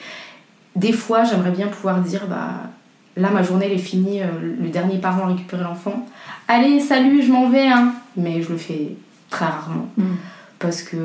des 0.76 0.92
fois, 0.92 1.24
j'aimerais 1.24 1.50
bien 1.50 1.68
pouvoir 1.68 2.00
dire, 2.00 2.26
bah, 2.26 2.70
là, 3.16 3.30
ma 3.30 3.42
journée, 3.42 3.66
elle 3.66 3.72
est 3.72 3.78
finie, 3.78 4.20
le 4.20 4.68
dernier 4.68 4.98
parent 4.98 5.24
a 5.24 5.26
récupéré 5.28 5.62
l'enfant. 5.62 6.06
Allez, 6.48 6.80
salut, 6.80 7.22
je 7.22 7.32
m'en 7.32 7.48
vais. 7.48 7.68
Hein. 7.68 7.92
Mais 8.16 8.42
je 8.42 8.50
le 8.50 8.58
fais 8.58 8.96
très 9.30 9.46
rarement. 9.46 9.88
Mm. 9.96 10.14
Parce 10.58 10.82
que 10.82 10.96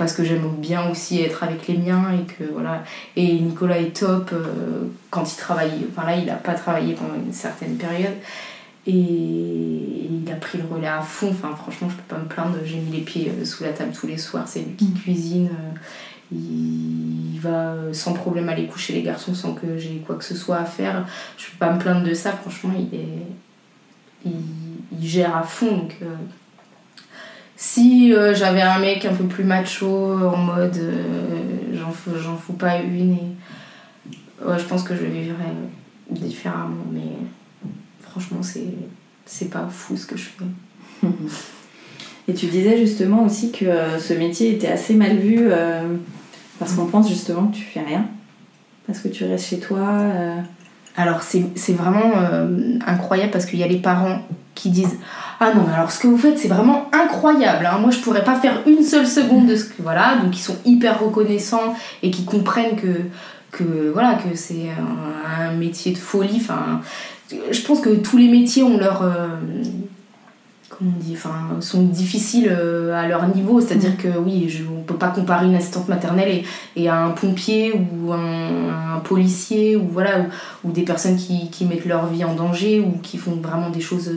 parce 0.00 0.14
que 0.14 0.24
j'aime 0.24 0.48
bien 0.56 0.88
aussi 0.90 1.20
être 1.20 1.44
avec 1.44 1.68
les 1.68 1.76
miens 1.76 2.06
et 2.10 2.24
que 2.24 2.50
voilà 2.50 2.82
et 3.16 3.34
Nicolas 3.34 3.78
est 3.78 3.94
top 3.94 4.30
euh, 4.32 4.84
quand 5.10 5.30
il 5.30 5.36
travaille 5.36 5.86
enfin 5.90 6.06
là 6.06 6.16
il 6.16 6.24
n'a 6.24 6.36
pas 6.36 6.54
travaillé 6.54 6.94
pendant 6.94 7.16
une 7.16 7.34
certaine 7.34 7.76
période 7.76 8.14
et 8.90 10.08
il 10.24 10.32
a 10.32 10.36
pris 10.36 10.58
le 10.58 10.64
relais 10.64 10.86
à 10.86 11.00
fond 11.00 11.30
enfin 11.30 11.54
franchement 11.56 11.88
je 11.88 11.96
peux 11.96 12.14
pas 12.14 12.18
me 12.18 12.26
plaindre 12.26 12.56
j'ai 12.64 12.78
mis 12.78 12.90
les 12.90 13.02
pieds 13.02 13.30
euh, 13.30 13.44
sous 13.44 13.64
la 13.64 13.72
table 13.72 13.92
tous 13.92 14.06
les 14.06 14.18
soirs 14.18 14.46
c'est 14.46 14.60
lui 14.60 14.74
qui 14.74 14.86
mm. 14.86 14.94
cuisine 14.94 15.48
euh, 15.48 15.78
il 16.32 17.38
va 17.40 17.74
sans 17.92 18.12
problème 18.12 18.48
aller 18.48 18.66
coucher 18.66 18.92
les 18.92 19.02
garçons 19.02 19.34
sans 19.34 19.54
que 19.54 19.78
j'ai 19.78 20.02
quoi 20.06 20.16
que 20.16 20.24
ce 20.24 20.34
soit 20.34 20.58
à 20.58 20.64
faire 20.64 21.06
je 21.36 21.46
peux 21.46 21.58
pas 21.58 21.72
me 21.72 21.78
plaindre 21.78 22.06
de 22.06 22.14
ça 22.14 22.32
franchement 22.32 22.72
il 22.76 22.98
est 22.98 23.26
il, 24.26 25.08
gère 25.08 25.36
à 25.36 25.42
fond 25.42 25.76
donc 25.76 25.96
si 27.62 28.14
euh, 28.14 28.34
j'avais 28.34 28.62
un 28.62 28.78
mec 28.78 29.04
un 29.04 29.12
peu 29.12 29.24
plus 29.24 29.44
macho, 29.44 29.86
en 29.86 30.36
mode 30.38 30.78
euh, 30.78 31.74
j'en 31.74 31.90
fous, 31.90 32.10
fous 32.38 32.54
pas 32.54 32.78
une, 32.78 33.12
et... 33.12 34.46
ouais, 34.46 34.58
je 34.58 34.64
pense 34.64 34.82
que 34.82 34.96
je 34.96 35.04
vivrais 35.04 35.52
différemment. 36.08 36.86
Mais 36.90 37.18
franchement, 38.10 38.40
c'est 39.26 39.50
pas 39.50 39.68
fou 39.70 39.96
ce 39.96 40.06
que 40.06 40.16
je 40.16 40.24
fais. 40.24 41.06
Et 42.28 42.34
tu 42.34 42.46
disais 42.46 42.76
justement 42.76 43.24
aussi 43.24 43.50
que 43.50 43.64
euh, 43.64 43.98
ce 43.98 44.12
métier 44.12 44.54
était 44.54 44.68
assez 44.68 44.94
mal 44.94 45.16
vu 45.16 45.48
parce 46.58 46.74
qu'on 46.74 46.86
pense 46.86 47.08
justement 47.08 47.46
que 47.46 47.56
tu 47.56 47.62
fais 47.62 47.80
rien, 47.80 48.06
parce 48.86 49.00
que 49.00 49.08
tu 49.08 49.24
restes 49.24 49.46
chez 49.46 49.58
toi. 49.58 50.02
Alors 50.96 51.22
c'est 51.22 51.72
vraiment 51.72 52.12
incroyable 52.86 53.30
parce 53.30 53.46
qu'il 53.46 53.58
y 53.58 53.64
a 53.64 53.68
les 53.68 53.78
parents 53.78 54.22
qui 54.54 54.70
disent 54.70 54.98
ah 55.42 55.54
non, 55.54 55.64
mais 55.66 55.72
alors 55.72 55.90
ce 55.90 55.98
que 55.98 56.06
vous 56.06 56.18
faites, 56.18 56.38
c'est 56.38 56.48
vraiment 56.48 56.90
incroyable. 56.92 57.64
Hein. 57.64 57.78
Moi, 57.78 57.90
je 57.90 57.98
pourrais 58.00 58.22
pas 58.22 58.34
faire 58.34 58.60
une 58.66 58.82
seule 58.82 59.06
seconde 59.06 59.46
de 59.46 59.56
ce 59.56 59.64
que. 59.64 59.80
Voilà, 59.82 60.16
donc 60.22 60.36
ils 60.36 60.42
sont 60.42 60.56
hyper 60.66 61.00
reconnaissants 61.00 61.74
et 62.02 62.10
qui 62.10 62.26
comprennent 62.26 62.76
que, 62.76 63.90
voilà, 63.90 64.16
que 64.16 64.36
c'est 64.36 64.68
un, 64.68 65.52
métier 65.52 65.92
de 65.92 65.98
folie. 65.98 66.46
Je 67.50 67.62
pense 67.62 67.80
que 67.80 67.90
tous 67.90 68.16
les 68.16 68.28
métiers 68.28 68.62
ont 68.62 68.78
leur. 68.78 69.02
Euh, 69.02 69.28
comment 70.68 70.92
on 70.96 71.00
dit 71.00 71.14
enfin, 71.14 71.60
sont 71.60 71.82
difficiles 71.82 72.48
euh, 72.50 72.94
à 72.94 73.06
leur 73.06 73.28
niveau. 73.34 73.60
C'est-à-dire 73.60 73.96
que 73.96 74.08
oui, 74.08 74.48
je, 74.48 74.64
on 74.64 74.82
peut 74.82 74.94
pas 74.94 75.08
comparer 75.08 75.46
une 75.46 75.54
assistante 75.54 75.88
maternelle 75.88 76.28
et, 76.28 76.44
et 76.76 76.88
un 76.88 77.10
pompier 77.10 77.72
ou 77.74 78.12
un, 78.12 79.00
policier 79.04 79.76
ou, 79.76 79.88
voilà, 79.90 80.26
ou, 80.64 80.72
des 80.72 80.82
personnes 80.82 81.16
qui, 81.16 81.50
qui, 81.50 81.64
mettent 81.64 81.86
leur 81.86 82.06
vie 82.06 82.24
en 82.24 82.34
danger 82.34 82.80
ou 82.80 82.98
qui 83.02 83.18
font 83.18 83.36
vraiment 83.42 83.70
des 83.70 83.80
choses 83.80 84.10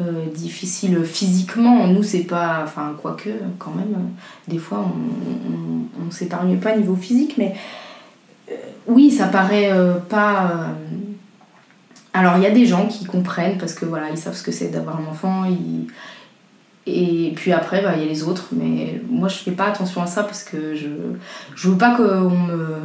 euh, 0.00 0.02
difficile 0.34 1.04
physiquement. 1.04 1.86
Nous, 1.86 2.02
c'est 2.02 2.20
pas. 2.20 2.62
Enfin, 2.64 2.94
quoique, 3.00 3.30
quand 3.58 3.74
même, 3.74 4.10
des 4.48 4.58
fois, 4.58 4.86
on, 4.86 6.06
on, 6.06 6.10
s'épargne 6.10 6.58
pas 6.58 6.76
niveau 6.76 6.96
physique, 6.96 7.34
mais 7.36 7.54
euh, 8.50 8.54
oui, 8.86 9.10
ça 9.10 9.26
paraît 9.26 9.70
pas. 10.08 10.74
Alors, 12.14 12.36
il 12.36 12.42
y 12.42 12.46
a 12.46 12.50
des 12.50 12.66
gens 12.66 12.86
qui 12.86 13.04
comprennent 13.04 13.58
parce 13.58 13.74
que 13.74 13.86
voilà, 13.86 14.10
ils 14.10 14.18
savent 14.18 14.36
ce 14.36 14.42
que 14.42 14.52
c'est 14.52 14.68
d'avoir 14.68 15.00
un 15.00 15.06
enfant. 15.10 15.44
Et 16.86 17.32
puis 17.36 17.52
après, 17.52 17.82
bah, 17.82 17.92
il 17.96 18.02
y 18.02 18.06
a 18.06 18.08
les 18.08 18.22
autres, 18.22 18.48
mais 18.52 19.00
moi, 19.08 19.28
je 19.28 19.36
fais 19.36 19.52
pas 19.52 19.66
attention 19.66 20.02
à 20.02 20.06
ça 20.06 20.24
parce 20.24 20.42
que 20.42 20.74
je, 20.74 20.88
je 21.54 21.68
veux 21.68 21.78
pas 21.78 21.94
qu'on 21.96 22.30
me 22.30 22.80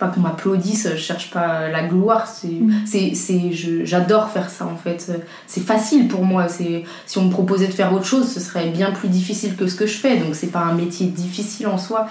pas 0.00 0.08
qu'on 0.08 0.20
m'applaudisse, 0.20 0.88
je 0.90 0.96
cherche 0.96 1.30
pas 1.30 1.68
la 1.68 1.84
gloire. 1.84 2.26
C'est, 2.26 2.48
mm. 2.48 3.14
c'est, 3.14 3.52
j'adore 3.84 4.30
faire 4.30 4.50
ça 4.50 4.66
en 4.66 4.74
fait. 4.74 5.12
C'est 5.46 5.60
facile 5.60 6.08
pour 6.08 6.24
moi. 6.24 6.48
C'est, 6.48 6.84
si 7.06 7.18
on 7.18 7.26
me 7.26 7.30
proposait 7.30 7.68
de 7.68 7.72
faire 7.72 7.92
autre 7.92 8.06
chose, 8.06 8.28
ce 8.32 8.40
serait 8.40 8.70
bien 8.70 8.90
plus 8.90 9.08
difficile 9.08 9.54
que 9.54 9.68
ce 9.68 9.76
que 9.76 9.86
je 9.86 9.96
fais. 9.96 10.16
Donc 10.16 10.34
c'est 10.34 10.48
pas 10.48 10.60
un 10.60 10.74
métier 10.74 11.06
difficile 11.06 11.68
en 11.68 11.78
soi. 11.78 12.08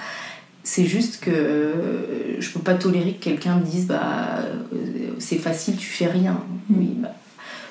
C'est 0.71 0.86
juste 0.86 1.19
que 1.19 1.32
euh, 1.32 2.39
je 2.39 2.51
peux 2.51 2.60
pas 2.60 2.75
tolérer 2.75 3.13
que 3.13 3.23
quelqu'un 3.23 3.55
me 3.55 3.63
dise 3.63 3.88
bah 3.88 4.39
euh, 4.39 5.12
c'est 5.17 5.39
facile, 5.39 5.77
tu 5.77 5.88
fais 5.88 6.05
rien. 6.05 6.43
Mm. 6.69 6.77
Oui, 6.77 6.89
bah, 6.97 7.15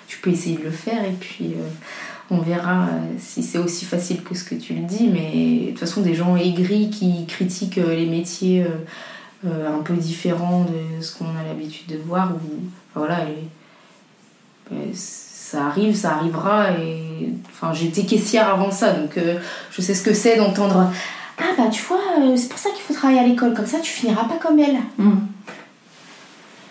tu 0.09 0.19
peux 0.19 0.31
essayer 0.31 0.57
de 0.57 0.65
le 0.65 0.73
faire 0.73 1.05
et 1.05 1.15
puis 1.21 1.53
euh, 1.53 1.69
on 2.29 2.39
verra 2.39 2.89
si 3.19 3.45
c'est 3.45 3.59
aussi 3.59 3.85
facile 3.85 4.23
que 4.23 4.35
ce 4.35 4.43
que 4.43 4.57
tu 4.57 4.75
le 4.75 4.83
dis. 4.83 5.09
Mais 5.09 5.67
de 5.67 5.71
toute 5.71 5.79
façon, 5.79 6.01
des 6.01 6.15
gens 6.15 6.37
aigris 6.37 6.91
qui 6.91 7.25
critiquent 7.27 7.77
les 7.77 8.07
métiers 8.07 8.67
euh, 9.47 9.73
un 9.73 9.83
peu 9.83 9.95
différent 9.95 10.65
de 10.65 11.01
ce 11.01 11.17
qu'on 11.17 11.27
a 11.27 11.45
l'habitude 11.47 11.87
de 11.87 11.99
voir. 11.99 12.33
Où, 12.35 12.49
voilà, 12.93 13.21
ça 14.93 15.67
arrive, 15.67 15.95
ça 15.95 16.17
arrivera. 16.17 16.73
Et, 16.73 17.31
enfin, 17.49 17.73
j'étais 17.73 18.03
caissière 18.03 18.49
avant 18.49 18.73
ça, 18.73 18.93
donc 18.93 19.17
euh, 19.17 19.39
je 19.71 19.81
sais 19.81 19.95
ce 19.95 20.03
que 20.03 20.13
c'est 20.13 20.37
d'entendre 20.39 20.91
Ah 21.39 21.55
bah 21.57 21.69
tu 21.71 21.83
vois, 21.83 22.01
euh, 22.21 22.37
c'est 22.37 22.49
pour 22.49 22.59
ça 22.59 22.71
qu'il 22.71 22.83
faut 22.83 22.95
travailler 22.95 23.21
à 23.21 23.27
l'école, 23.27 23.55
comme 23.55 23.67
ça 23.67 23.79
tu 23.81 23.91
finiras 23.91 24.25
pas 24.25 24.37
comme 24.37 24.59
elle. 24.59 24.79
Hmm. 24.99 25.19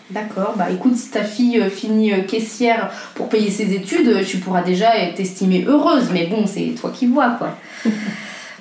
D'accord, 0.09 0.53
bah 0.57 0.69
écoute, 0.71 0.95
si 0.95 1.09
ta 1.09 1.23
fille 1.23 1.61
finit 1.69 2.25
caissière 2.27 2.89
pour 3.15 3.27
payer 3.27 3.49
ses 3.49 3.73
études, 3.73 4.25
tu 4.25 4.37
pourras 4.37 4.61
déjà 4.61 4.91
t'estimer 5.15 5.65
heureuse, 5.65 6.09
mais 6.13 6.27
bon, 6.27 6.45
c'est 6.47 6.75
toi 6.79 6.91
qui 6.93 7.07
vois 7.07 7.31
quoi. 7.31 7.57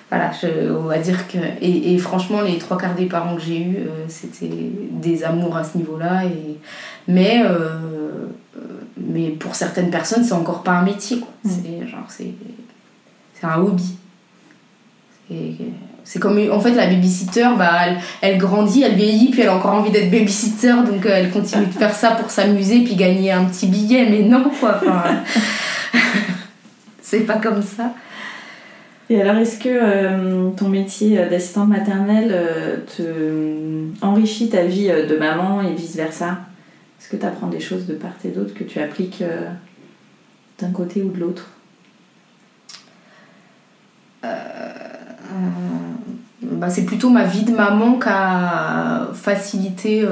voilà, 0.09 0.31
je, 0.41 0.71
on 0.71 0.85
va 0.85 0.99
dire 0.99 1.27
que. 1.27 1.39
Et, 1.61 1.99
franchement, 1.99 2.41
les 2.41 2.59
trois 2.59 2.79
quarts 2.79 2.95
des 2.95 3.07
parents 3.07 3.35
que 3.35 3.43
j'ai 3.43 3.61
eus, 3.61 3.77
euh, 3.79 4.05
c'était 4.09 4.49
des 4.49 5.25
amours 5.25 5.57
à 5.57 5.65
ce 5.65 5.77
niveau-là. 5.79 6.25
Et, 6.25 6.59
mais, 7.09 7.43
euh, 7.45 8.27
mais 8.97 9.31
pour 9.31 9.55
certaines 9.55 9.91
personnes, 9.91 10.23
c'est 10.23 10.33
encore 10.33 10.63
pas 10.63 10.73
un 10.73 10.83
métier. 10.83 11.19
Quoi. 11.19 11.31
Mm. 11.45 11.51
C'est, 11.51 11.89
genre, 11.89 12.07
c'est, 12.09 12.35
c'est 13.35 13.47
un 13.47 13.59
hobby. 13.59 13.97
C'est, 15.29 15.57
comme. 16.19 16.41
En 16.51 16.61
fait, 16.61 16.73
la 16.73 16.87
babysitter, 16.87 17.49
bah, 17.59 17.73
elle, 17.87 17.99
elle, 18.21 18.39
grandit, 18.39 18.83
elle 18.83 18.95
vieillit, 18.95 19.31
puis 19.31 19.43
elle 19.43 19.49
a 19.49 19.57
encore 19.57 19.75
envie 19.75 19.91
d'être 19.91 20.11
babysitter, 20.11 20.75
donc 20.87 21.05
euh, 21.05 21.11
elle 21.13 21.31
continue 21.31 21.67
de 21.67 21.73
faire 21.73 21.95
ça 21.95 22.13
pour 22.13 22.31
s'amuser, 22.31 22.81
puis 22.81 22.97
gagner 22.97 23.33
un 23.33 23.45
petit 23.45 23.67
billet. 23.67 24.07
Mais 24.09 24.23
non, 24.23 24.51
quoi. 24.61 24.81
C'est 27.03 27.21
pas 27.21 27.37
comme 27.37 27.63
ça. 27.63 27.93
Et 29.09 29.21
alors, 29.21 29.37
est-ce 29.37 29.59
que 29.59 29.69
euh, 29.69 30.51
ton 30.51 30.69
métier 30.69 31.17
d'assistante 31.17 31.69
maternelle 31.69 32.31
euh, 32.33 32.77
te 32.97 34.05
enrichit 34.05 34.49
ta 34.49 34.65
vie 34.65 34.91
euh, 34.91 35.07
de 35.07 35.17
maman 35.17 35.63
et 35.63 35.73
vice-versa? 35.75 36.41
Est-ce 36.99 37.11
que 37.11 37.17
tu 37.17 37.25
apprends 37.25 37.47
des 37.47 37.61
choses 37.61 37.87
de 37.87 37.95
part 37.95 38.15
et 38.25 38.29
d'autre 38.29 38.55
que 38.55 38.65
tu 38.65 38.81
appliques 38.81 39.23
d'un 40.59 40.71
côté 40.71 41.03
ou 41.03 41.11
de 41.11 41.21
l'autre? 41.21 41.51
Bah, 46.53 46.71
c'est 46.71 46.85
plutôt 46.85 47.11
ma 47.11 47.25
vie 47.25 47.45
de 47.45 47.53
maman 47.53 47.99
qui 47.99 48.09
a 48.09 49.09
facilité 49.15 50.07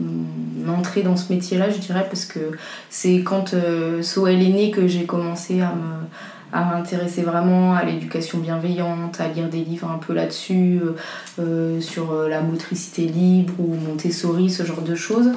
mon, 0.00 0.72
entrée 0.72 1.02
dans 1.02 1.16
ce 1.16 1.32
métier-là, 1.32 1.70
je 1.70 1.78
dirais, 1.78 2.06
parce 2.08 2.24
que 2.24 2.40
c'est 2.88 3.22
quand 3.22 3.54
euh, 3.54 4.02
Soël 4.02 4.42
est 4.42 4.48
née 4.48 4.70
que 4.70 4.86
j'ai 4.86 5.04
commencé 5.04 5.60
à 5.60 5.74
me 5.74 6.06
à 6.52 6.64
m'intéresser 6.64 7.22
vraiment 7.22 7.74
à 7.74 7.84
l'éducation 7.84 8.38
bienveillante, 8.38 9.20
à 9.20 9.28
lire 9.28 9.48
des 9.48 9.62
livres 9.62 9.88
un 9.88 9.98
peu 9.98 10.12
là-dessus, 10.12 10.80
euh, 10.82 10.96
euh, 11.38 11.80
sur 11.80 12.12
la 12.28 12.40
motricité 12.40 13.02
libre 13.02 13.52
ou 13.60 13.76
Montessori, 13.76 14.50
ce 14.50 14.64
genre 14.64 14.82
de 14.82 14.96
choses. 14.96 15.30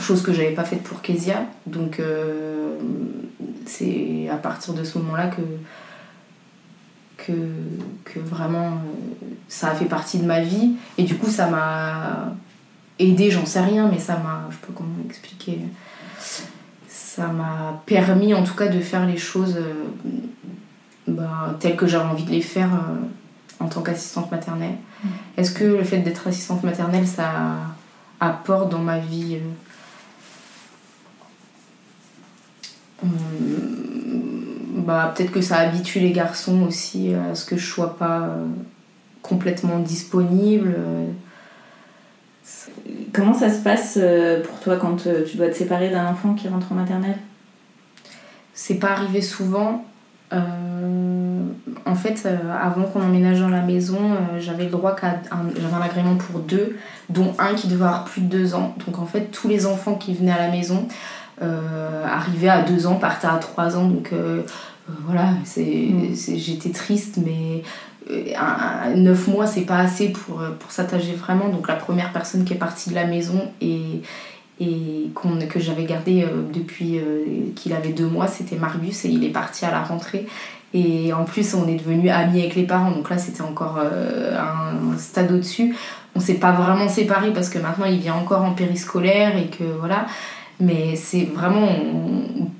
Chose 0.00 0.22
que 0.22 0.32
j'avais 0.32 0.50
pas 0.50 0.64
faite 0.64 0.82
pour 0.82 1.02
Kezia. 1.02 1.44
Donc 1.66 2.02
c'est 3.64 4.28
à 4.28 4.36
partir 4.38 4.74
de 4.74 4.82
ce 4.82 4.98
moment-là 4.98 5.28
que, 5.28 5.40
que, 7.26 7.32
que 8.04 8.18
vraiment 8.18 8.68
euh, 8.68 9.26
ça 9.48 9.70
a 9.70 9.74
fait 9.74 9.86
partie 9.86 10.18
de 10.18 10.26
ma 10.26 10.40
vie. 10.40 10.72
Et 10.98 11.02
du 11.02 11.16
coup, 11.16 11.28
ça 11.28 11.48
m'a 11.48 12.34
aidé, 12.98 13.30
j'en 13.30 13.46
sais 13.46 13.60
rien, 13.60 13.88
mais 13.90 13.98
ça 13.98 14.14
m'a. 14.14 14.44
Je 14.50 14.54
sais 14.54 14.60
pas 14.66 14.72
comment 14.74 14.94
expliquer. 15.08 15.60
Ça 16.88 17.28
m'a 17.28 17.82
permis 17.86 18.34
en 18.34 18.42
tout 18.42 18.54
cas 18.54 18.68
de 18.68 18.80
faire 18.80 19.06
les 19.06 19.16
choses 19.16 19.56
euh, 19.56 19.86
ben, 21.08 21.56
telles 21.60 21.76
que 21.76 21.86
j'avais 21.86 22.04
envie 22.04 22.24
de 22.24 22.30
les 22.30 22.42
faire 22.42 22.72
euh, 22.72 23.64
en 23.64 23.68
tant 23.68 23.82
qu'assistante 23.82 24.30
maternelle. 24.30 24.76
Mm. 25.02 25.08
Est-ce 25.38 25.50
que 25.52 25.64
le 25.64 25.84
fait 25.84 25.98
d'être 25.98 26.28
assistante 26.28 26.62
maternelle, 26.62 27.06
ça 27.06 27.30
apporte 28.20 28.70
dans 28.70 28.78
ma 28.78 28.98
vie 28.98 29.38
bah, 34.86 35.12
peut-être 35.14 35.32
que 35.32 35.40
ça 35.40 35.56
habitue 35.56 35.98
les 35.98 36.12
garçons 36.12 36.62
aussi 36.62 37.12
à 37.12 37.34
ce 37.34 37.44
que 37.44 37.56
je 37.56 37.66
sois 37.66 37.96
pas 37.96 38.20
euh, 38.20 38.46
complètement 39.20 39.80
disponible. 39.80 40.76
Comment 43.12 43.34
ça 43.34 43.50
se 43.50 43.58
passe 43.64 43.98
euh, 44.00 44.44
pour 44.44 44.60
toi 44.60 44.76
quand 44.76 45.08
euh, 45.08 45.24
tu 45.24 45.38
dois 45.38 45.48
te 45.48 45.54
séparer 45.54 45.90
d'un 45.90 46.06
enfant 46.06 46.34
qui 46.34 46.46
rentre 46.46 46.70
en 46.70 46.76
maternelle? 46.76 47.18
C'est 48.54 48.76
pas 48.76 48.92
arrivé 48.92 49.20
souvent. 49.20 49.84
en 50.32 51.94
fait, 51.94 52.26
avant 52.60 52.84
qu'on 52.84 53.02
emménage 53.02 53.40
dans 53.40 53.48
la 53.48 53.62
maison, 53.62 53.98
j'avais 54.38 54.64
le 54.64 54.70
droit 54.70 54.94
qu'à 54.96 55.20
j'avais 55.30 55.74
un 55.74 55.82
agrément 55.82 56.16
pour 56.16 56.40
deux, 56.40 56.78
dont 57.10 57.34
un 57.38 57.54
qui 57.54 57.68
devait 57.68 57.84
avoir 57.84 58.04
plus 58.04 58.22
de 58.22 58.28
deux 58.28 58.54
ans. 58.54 58.74
Donc 58.86 58.98
en 58.98 59.04
fait, 59.04 59.30
tous 59.30 59.46
les 59.48 59.66
enfants 59.66 59.94
qui 59.96 60.14
venaient 60.14 60.32
à 60.32 60.38
la 60.38 60.50
maison 60.50 60.88
arrivaient 62.06 62.48
à 62.48 62.62
deux 62.62 62.86
ans, 62.86 62.94
partaient 62.94 63.26
à 63.26 63.36
trois 63.36 63.76
ans. 63.76 63.86
Donc 63.86 64.10
euh, 64.12 64.42
voilà, 64.88 65.32
mm. 65.56 66.14
j'étais 66.36 66.70
triste, 66.70 67.18
mais 67.24 67.62
euh, 68.10 68.94
neuf 68.94 69.26
mois, 69.28 69.46
c'est 69.46 69.62
pas 69.62 69.78
assez 69.78 70.10
pour, 70.10 70.40
euh, 70.40 70.50
pour 70.58 70.70
s'attacher 70.70 71.14
vraiment. 71.14 71.48
Donc 71.48 71.68
la 71.68 71.74
première 71.74 72.12
personne 72.12 72.44
qui 72.44 72.52
est 72.52 72.58
partie 72.58 72.90
de 72.90 72.94
la 72.94 73.06
maison 73.06 73.50
et, 73.60 74.02
et 74.60 75.10
qu'on, 75.14 75.38
que 75.48 75.58
j'avais 75.58 75.84
gardé 75.84 76.26
depuis 76.52 77.00
qu'il 77.54 77.72
avait 77.72 77.92
deux 77.92 78.06
mois, 78.06 78.26
c'était 78.26 78.56
Marius 78.56 79.04
et 79.04 79.08
il 79.08 79.24
est 79.24 79.30
parti 79.30 79.64
à 79.64 79.70
la 79.70 79.82
rentrée. 79.82 80.26
Et 80.74 81.12
en 81.12 81.24
plus, 81.24 81.54
on 81.54 81.66
est 81.68 81.76
devenu 81.76 82.10
amis 82.10 82.40
avec 82.40 82.54
les 82.54 82.64
parents, 82.64 82.90
donc 82.90 83.08
là, 83.08 83.18
c'était 83.18 83.42
encore 83.42 83.78
un, 83.78 84.96
stade 84.98 85.30
au-dessus. 85.30 85.74
On 86.14 86.20
s'est 86.20 86.34
pas 86.34 86.52
vraiment 86.52 86.88
séparés 86.88 87.32
parce 87.32 87.50
que 87.50 87.58
maintenant, 87.58 87.84
il 87.84 87.98
vient 87.98 88.14
encore 88.14 88.42
en 88.42 88.52
périscolaire 88.52 89.36
et 89.36 89.46
que 89.46 89.64
voilà. 89.78 90.06
Mais 90.60 90.96
c'est 90.96 91.24
vraiment. 91.24 91.68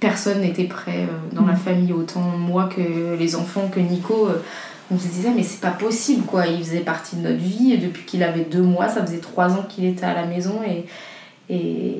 Personne 0.00 0.40
n'était 0.40 0.64
prêt 0.64 1.06
euh, 1.08 1.34
dans 1.34 1.46
la 1.46 1.54
mm. 1.54 1.58
famille, 1.58 1.92
autant 1.92 2.20
moi 2.20 2.68
que 2.74 3.16
les 3.18 3.36
enfants, 3.36 3.68
que 3.72 3.80
Nico. 3.80 4.28
Euh, 4.28 4.42
on 4.88 4.98
se 4.98 5.08
disait, 5.08 5.30
mais 5.34 5.42
c'est 5.42 5.60
pas 5.60 5.72
possible 5.72 6.24
quoi. 6.26 6.46
Il 6.46 6.58
faisait 6.58 6.80
partie 6.80 7.16
de 7.16 7.22
notre 7.22 7.42
vie. 7.42 7.76
depuis 7.76 8.04
qu'il 8.04 8.22
avait 8.22 8.44
deux 8.44 8.62
mois, 8.62 8.88
ça 8.88 9.04
faisait 9.04 9.18
trois 9.18 9.50
ans 9.54 9.64
qu'il 9.68 9.84
était 9.84 10.04
à 10.04 10.14
la 10.14 10.26
maison. 10.26 10.60
Et, 10.64 10.84
et, 11.52 11.96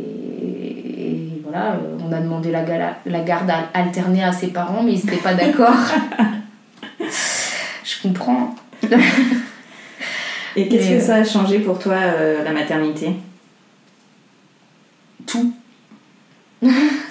voilà, 1.42 1.72
euh, 1.72 1.98
on 2.04 2.12
a 2.12 2.20
demandé 2.20 2.52
la, 2.52 2.62
la 3.04 3.20
garde 3.22 3.50
alternée 3.74 4.22
à 4.22 4.32
ses 4.32 4.48
parents, 4.48 4.82
mais 4.84 4.92
ils 4.92 5.04
n'étaient 5.04 5.16
pas 5.16 5.34
d'accord. 5.34 5.74
Je 7.00 8.02
comprends. 8.02 8.54
et 10.54 10.68
qu'est-ce 10.68 10.90
que 10.90 11.00
ça 11.00 11.16
a 11.16 11.24
changé 11.24 11.58
pour 11.60 11.78
toi, 11.78 11.96
la 12.44 12.52
maternité? 12.52 13.14
Tout 15.26 15.52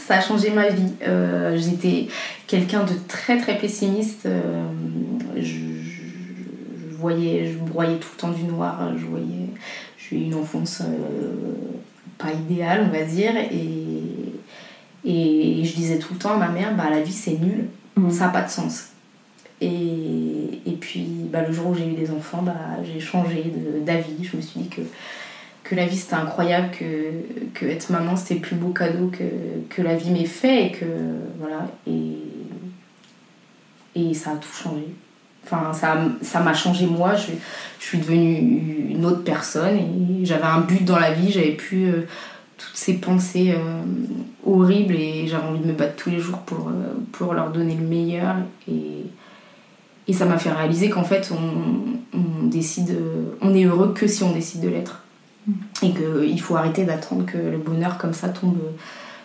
ça 0.05 0.17
a 0.17 0.21
changé 0.21 0.51
ma 0.51 0.69
vie. 0.69 0.93
Euh, 1.07 1.57
j'étais 1.57 2.07
quelqu'un 2.47 2.83
de 2.83 2.93
très 3.07 3.37
très 3.37 3.57
pessimiste. 3.57 4.25
Euh, 4.25 4.63
je, 5.37 5.59
voyais, 6.97 7.51
je 7.51 7.57
broyais 7.57 7.97
tout 7.97 8.09
le 8.15 8.19
temps 8.19 8.31
du 8.31 8.43
noir. 8.43 8.91
Je 8.97 9.05
voyais, 9.05 9.49
j'ai 9.97 10.17
eu 10.17 10.23
une 10.25 10.35
enfance 10.35 10.81
euh, 10.81 11.53
pas 12.17 12.31
idéale, 12.31 12.87
on 12.87 12.97
va 12.97 13.03
dire. 13.03 13.33
Et, 13.37 13.99
et 15.03 15.63
je 15.63 15.75
disais 15.75 15.99
tout 15.99 16.13
le 16.13 16.19
temps 16.19 16.33
à 16.33 16.37
ma 16.37 16.49
mère, 16.49 16.75
bah, 16.75 16.89
la 16.89 17.01
vie 17.01 17.13
c'est 17.13 17.39
nul, 17.39 17.67
mmh. 17.95 18.09
ça 18.09 18.25
n'a 18.25 18.31
pas 18.31 18.41
de 18.41 18.49
sens. 18.49 18.89
Et, 19.61 20.61
et 20.65 20.71
puis 20.71 21.07
bah, 21.31 21.41
le 21.47 21.53
jour 21.53 21.67
où 21.67 21.75
j'ai 21.75 21.87
eu 21.87 21.93
des 21.93 22.11
enfants, 22.11 22.41
bah, 22.41 22.53
j'ai 22.83 22.99
changé 22.99 23.53
d'avis. 23.85 24.23
Je 24.23 24.37
me 24.37 24.41
suis 24.41 24.61
dit 24.61 24.69
que 24.69 24.81
que 25.65 25.75
la 25.75 25.85
vie 25.85 25.97
c'était 25.97 26.15
incroyable, 26.15 26.69
que, 26.71 26.85
que 27.53 27.65
être 27.65 27.89
maman 27.89 28.15
c'était 28.15 28.35
le 28.35 28.41
plus 28.41 28.55
beau 28.55 28.69
cadeau 28.69 29.07
que, 29.07 29.23
que 29.69 29.81
la 29.81 29.95
vie 29.95 30.11
m'ait 30.11 30.25
fait 30.25 30.67
et 30.67 30.71
que 30.71 30.85
voilà. 31.39 31.67
Et, 31.87 32.19
et 33.95 34.13
ça 34.13 34.31
a 34.31 34.35
tout 34.35 34.53
changé. 34.53 34.87
Enfin, 35.43 35.71
ça 36.21 36.39
m'a 36.39 36.53
changé 36.53 36.87
moi, 36.87 37.15
je, 37.15 37.31
je, 37.79 37.85
suis 37.85 37.97
devenue 37.99 38.87
une 38.89 39.05
autre 39.05 39.23
personne 39.23 39.75
et 39.77 40.25
j'avais 40.25 40.45
un 40.45 40.61
but 40.61 40.83
dans 40.83 40.97
la 40.97 41.11
vie, 41.11 41.31
j'avais 41.31 41.51
plus 41.51 41.85
euh, 41.85 42.07
toutes 42.57 42.75
ces 42.75 42.95
pensées 42.95 43.53
euh, 43.55 43.83
horribles 44.43 44.95
et 44.95 45.27
j'avais 45.27 45.45
envie 45.45 45.59
de 45.59 45.67
me 45.67 45.73
battre 45.73 45.95
tous 45.97 46.09
les 46.09 46.19
jours 46.19 46.39
pour, 46.39 46.69
euh, 46.69 46.93
pour 47.11 47.35
leur 47.35 47.51
donner 47.51 47.75
le 47.75 47.85
meilleur. 47.85 48.37
Et, 48.67 49.05
et 50.07 50.13
ça 50.13 50.25
m'a 50.25 50.39
fait 50.39 50.51
réaliser 50.51 50.89
qu'en 50.89 51.03
fait, 51.03 51.31
on, 51.31 52.17
on, 52.17 52.47
décide, 52.47 52.97
on 53.41 53.53
est 53.53 53.65
heureux 53.65 53.93
que 53.93 54.07
si 54.07 54.23
on 54.23 54.31
décide 54.31 54.61
de 54.61 54.69
l'être 54.69 55.04
et 55.81 55.91
qu'il 55.91 56.41
faut 56.41 56.55
arrêter 56.55 56.85
d'attendre 56.85 57.25
que 57.25 57.37
le 57.37 57.57
bonheur 57.57 57.97
comme 57.97 58.13
ça 58.13 58.29
tombe 58.29 58.57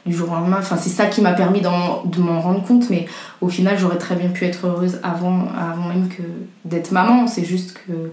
du 0.06 0.14
jour 0.14 0.30
au 0.30 0.34
lendemain. 0.34 0.58
Enfin, 0.58 0.76
c'est 0.76 0.90
ça 0.90 1.06
qui 1.06 1.20
m'a 1.20 1.32
permis 1.32 1.60
de 1.60 2.20
m'en 2.20 2.40
rendre 2.40 2.62
compte, 2.64 2.88
mais 2.90 3.06
au 3.40 3.48
final, 3.48 3.78
j'aurais 3.78 3.98
très 3.98 4.16
bien 4.16 4.28
pu 4.28 4.44
être 4.44 4.66
heureuse 4.66 4.98
avant, 5.02 5.48
avant 5.48 5.88
même 5.88 6.08
que 6.08 6.22
d'être 6.64 6.92
maman. 6.92 7.26
C'est 7.26 7.44
juste 7.44 7.74
que, 7.74 8.12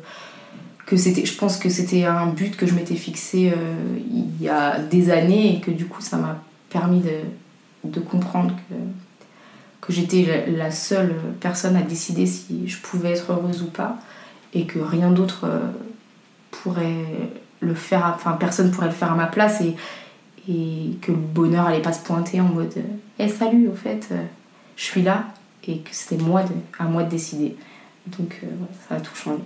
que 0.86 0.95
je 0.97 1.38
pense 1.38 1.58
que 1.58 1.70
c'était 1.70 2.05
un 2.05 2.28
but 2.28 2.55
que 2.55 2.66
je 2.66 2.74
m'étais 2.74 2.95
fixé 2.95 3.51
euh, 3.51 3.76
il 4.12 4.41
y 4.41 4.49
a 4.49 4.80
des 4.80 5.12
années 5.12 5.55
et 5.55 5.60
que 5.62 5.72
du 5.72 5.86
coup, 5.86 6.01
ça 6.01 6.18
m'a 6.18 6.41
permis 6.70 6.99
de, 6.99 7.89
de, 7.89 7.99
comprendre 7.99 8.53
que, 8.70 8.76
que 9.86 9.93
j'étais 9.93 10.45
la 10.55 10.72
seule 10.72 11.16
personne 11.39 11.76
à 11.76 11.82
décider 11.82 12.26
si 12.26 12.68
je 12.68 12.78
pouvais 12.78 13.12
être 13.12 13.32
heureuse 13.32 13.62
ou 13.62 13.68
pas 13.68 13.97
et 14.53 14.66
que 14.66 14.80
rien 14.80 15.12
d'autre 15.12 15.45
euh, 15.45 15.60
pourrait 16.51 17.05
le 17.60 17.74
faire, 17.74 18.14
enfin 18.16 18.34
personne 18.34 18.72
pourrait 18.72 18.88
le 18.88 18.93
faire 18.93 19.12
à 19.12 19.16
ma 19.16 19.28
place 19.28 19.62
et, 19.62 19.76
et 20.49 20.97
que 21.01 21.12
le 21.12 21.18
bonheur 21.18 21.68
allait 21.68 21.82
pas 21.82 21.93
se 21.93 22.03
pointer 22.03 22.39
en 22.41 22.45
mode 22.45 22.74
Eh 23.20 23.28
salut, 23.28 23.68
au 23.68 23.76
fait, 23.76 24.08
euh, 24.12 24.24
je 24.76 24.84
suis 24.84 25.01
là 25.01 25.26
et 25.68 25.80
que 25.80 25.89
c'était 25.91 26.24
moi 26.24 26.43
de, 26.43 26.53
à 26.80 26.86
moi 26.86 27.03
de 27.03 27.10
décider. 27.10 27.55
Donc 28.18 28.39
euh, 28.43 28.47
ça 28.88 28.95
a 28.95 28.99
tout 28.99 29.16
changé. 29.16 29.41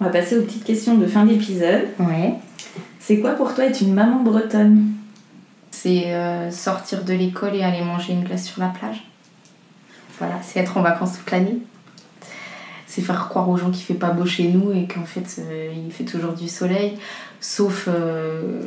On 0.00 0.04
va 0.04 0.10
passer 0.10 0.38
aux 0.38 0.42
petites 0.42 0.64
questions 0.64 0.96
de 0.96 1.06
fin 1.06 1.24
d'épisode. 1.24 1.88
Ouais. 1.98 2.34
C'est 2.98 3.20
quoi 3.20 3.32
pour 3.32 3.54
toi 3.54 3.64
être 3.64 3.80
une 3.80 3.94
maman 3.94 4.22
bretonne? 4.22 4.92
C'est 5.70 6.14
euh, 6.14 6.50
sortir 6.50 7.04
de 7.04 7.12
l'école 7.12 7.54
et 7.54 7.62
aller 7.62 7.82
manger 7.82 8.12
une 8.12 8.24
glace 8.24 8.44
sur 8.44 8.60
la 8.60 8.68
plage. 8.68 9.04
Voilà, 10.18 10.40
c'est 10.42 10.60
être 10.60 10.76
en 10.76 10.82
vacances 10.82 11.18
toute 11.18 11.30
l'année 11.30 11.58
c'est 12.86 13.02
faire 13.02 13.28
croire 13.28 13.48
aux 13.48 13.56
gens 13.56 13.70
qu'il 13.70 13.84
fait 13.84 13.94
pas 13.94 14.10
beau 14.10 14.26
chez 14.26 14.48
nous 14.48 14.72
et 14.72 14.86
qu'en 14.86 15.04
fait 15.04 15.40
euh, 15.40 15.72
il 15.74 15.92
fait 15.92 16.04
toujours 16.04 16.32
du 16.32 16.48
soleil, 16.48 16.94
sauf 17.40 17.88
euh, 17.88 18.62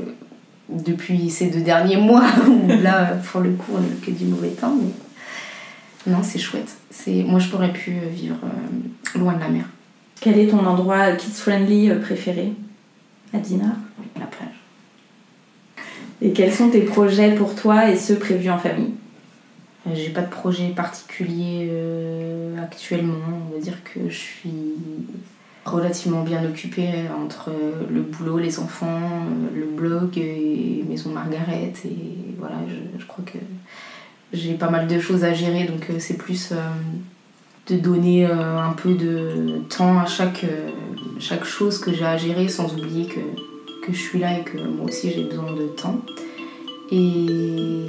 depuis 0.70 1.30
ces 1.30 1.48
deux 1.48 1.62
derniers 1.62 1.98
mois 1.98 2.26
où 2.48 2.68
là 2.68 3.18
pour 3.32 3.42
le 3.42 3.52
coup 3.52 3.72
on 3.76 3.80
n'a 3.80 3.88
que 4.06 4.12
du 4.12 4.26
mauvais 4.26 4.50
temps. 4.50 4.76
Mais 4.76 6.14
non, 6.14 6.20
c'est 6.24 6.40
chouette. 6.40 6.78
C'est 6.90 7.24
moi 7.24 7.40
je 7.40 7.48
pourrais 7.50 7.74
plus 7.74 8.00
vivre 8.12 8.38
euh, 8.44 9.20
loin 9.20 9.34
de 9.34 9.40
la 9.40 9.50
mer. 9.50 9.66
Quel 10.20 10.38
est 10.38 10.48
ton 10.48 10.66
endroit 10.66 11.14
kids 11.14 11.32
friendly 11.32 11.90
préféré? 12.02 12.52
À 13.34 13.38
Dinard? 13.38 13.78
La 14.20 14.26
plage. 14.26 14.50
Et 16.22 16.34
quels 16.34 16.52
sont 16.52 16.70
tes 16.70 16.82
projets 16.82 17.34
pour 17.36 17.56
toi 17.56 17.90
et 17.90 17.96
ceux 17.96 18.16
prévus 18.16 18.50
en 18.50 18.58
famille? 18.58 18.94
J'ai 19.94 20.10
pas 20.10 20.22
de 20.22 20.30
projet 20.30 20.70
particulier 20.70 21.68
euh, 21.72 22.62
actuellement. 22.62 23.16
On 23.50 23.56
va 23.56 23.62
dire 23.62 23.84
que 23.84 24.10
je 24.10 24.18
suis 24.18 24.74
relativement 25.66 26.24
bien 26.24 26.44
occupée 26.46 27.06
entre 27.24 27.52
le 27.92 28.02
boulot, 28.02 28.40
les 28.40 28.60
enfants, 28.60 29.26
le 29.56 29.66
blog 29.66 30.18
et 30.18 30.84
Maison 30.88 31.12
Margaret. 31.12 31.74
Et 31.86 32.36
voilà, 32.38 32.56
je, 32.98 33.06
crois 33.06 33.24
que 33.26 33.38
j'ai 34.34 34.54
pas 34.54 34.70
mal 34.70 34.88
de 34.88 35.00
choses 35.00 35.24
à 35.24 35.34
gérer, 35.34 35.66
donc 35.66 35.88
c'est 36.00 36.18
plus 36.18 36.54
de 37.68 37.78
donner 37.78 38.26
un 38.26 38.72
peu 38.72 38.96
de 38.96 39.62
temps 39.70 40.00
à 40.00 40.06
chaque, 40.06 40.46
chaque 41.20 41.46
chose 41.46 41.78
que 41.78 41.94
j'ai 41.94 42.06
à 42.06 42.18
gérer 42.18 42.48
sans 42.48 42.74
oublier 42.74 43.06
que, 43.06 43.20
que 43.86 43.94
je 43.94 44.00
suis 44.00 44.20
là 44.20 44.40
et 44.40 44.44
que 44.44 44.58
moi 44.58 44.88
aussi 44.88 45.12
j'ai 45.12 45.26
besoin 45.26 45.52
de 45.54 45.68
temps. 45.68 46.02
Et 46.92 47.86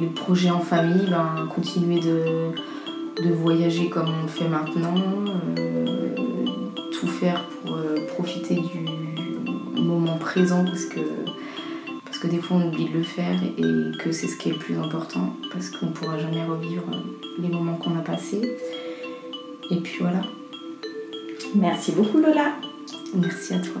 les 0.00 0.06
projets 0.14 0.50
en 0.50 0.60
famille, 0.60 1.06
ben, 1.08 1.48
continuer 1.54 2.00
de, 2.00 2.52
de 3.22 3.30
voyager 3.32 3.88
comme 3.88 4.08
on 4.08 4.22
le 4.22 4.28
fait 4.28 4.48
maintenant, 4.48 4.94
euh, 5.58 6.14
tout 6.92 7.08
faire 7.08 7.44
pour 7.44 7.76
euh, 7.76 7.96
profiter 8.14 8.56
du 8.56 9.80
moment 9.80 10.16
présent 10.18 10.64
parce 10.64 10.84
que, 10.84 11.00
parce 12.04 12.18
que 12.18 12.26
des 12.28 12.38
fois 12.38 12.58
on 12.58 12.68
oublie 12.68 12.88
de 12.88 12.98
le 12.98 13.02
faire 13.02 13.40
et 13.42 13.98
que 13.98 14.12
c'est 14.12 14.28
ce 14.28 14.36
qui 14.36 14.50
est 14.50 14.52
le 14.52 14.58
plus 14.58 14.78
important 14.78 15.34
parce 15.52 15.70
qu'on 15.70 15.86
ne 15.86 15.92
pourra 15.92 16.18
jamais 16.18 16.44
revivre 16.44 16.84
les 17.38 17.48
moments 17.48 17.76
qu'on 17.76 17.96
a 17.98 18.02
passés. 18.02 18.58
Et 19.70 19.76
puis 19.76 19.98
voilà. 20.00 20.22
Merci 21.54 21.92
beaucoup 21.92 22.18
Lola. 22.18 22.54
Merci 23.14 23.54
à 23.54 23.58
toi. 23.58 23.80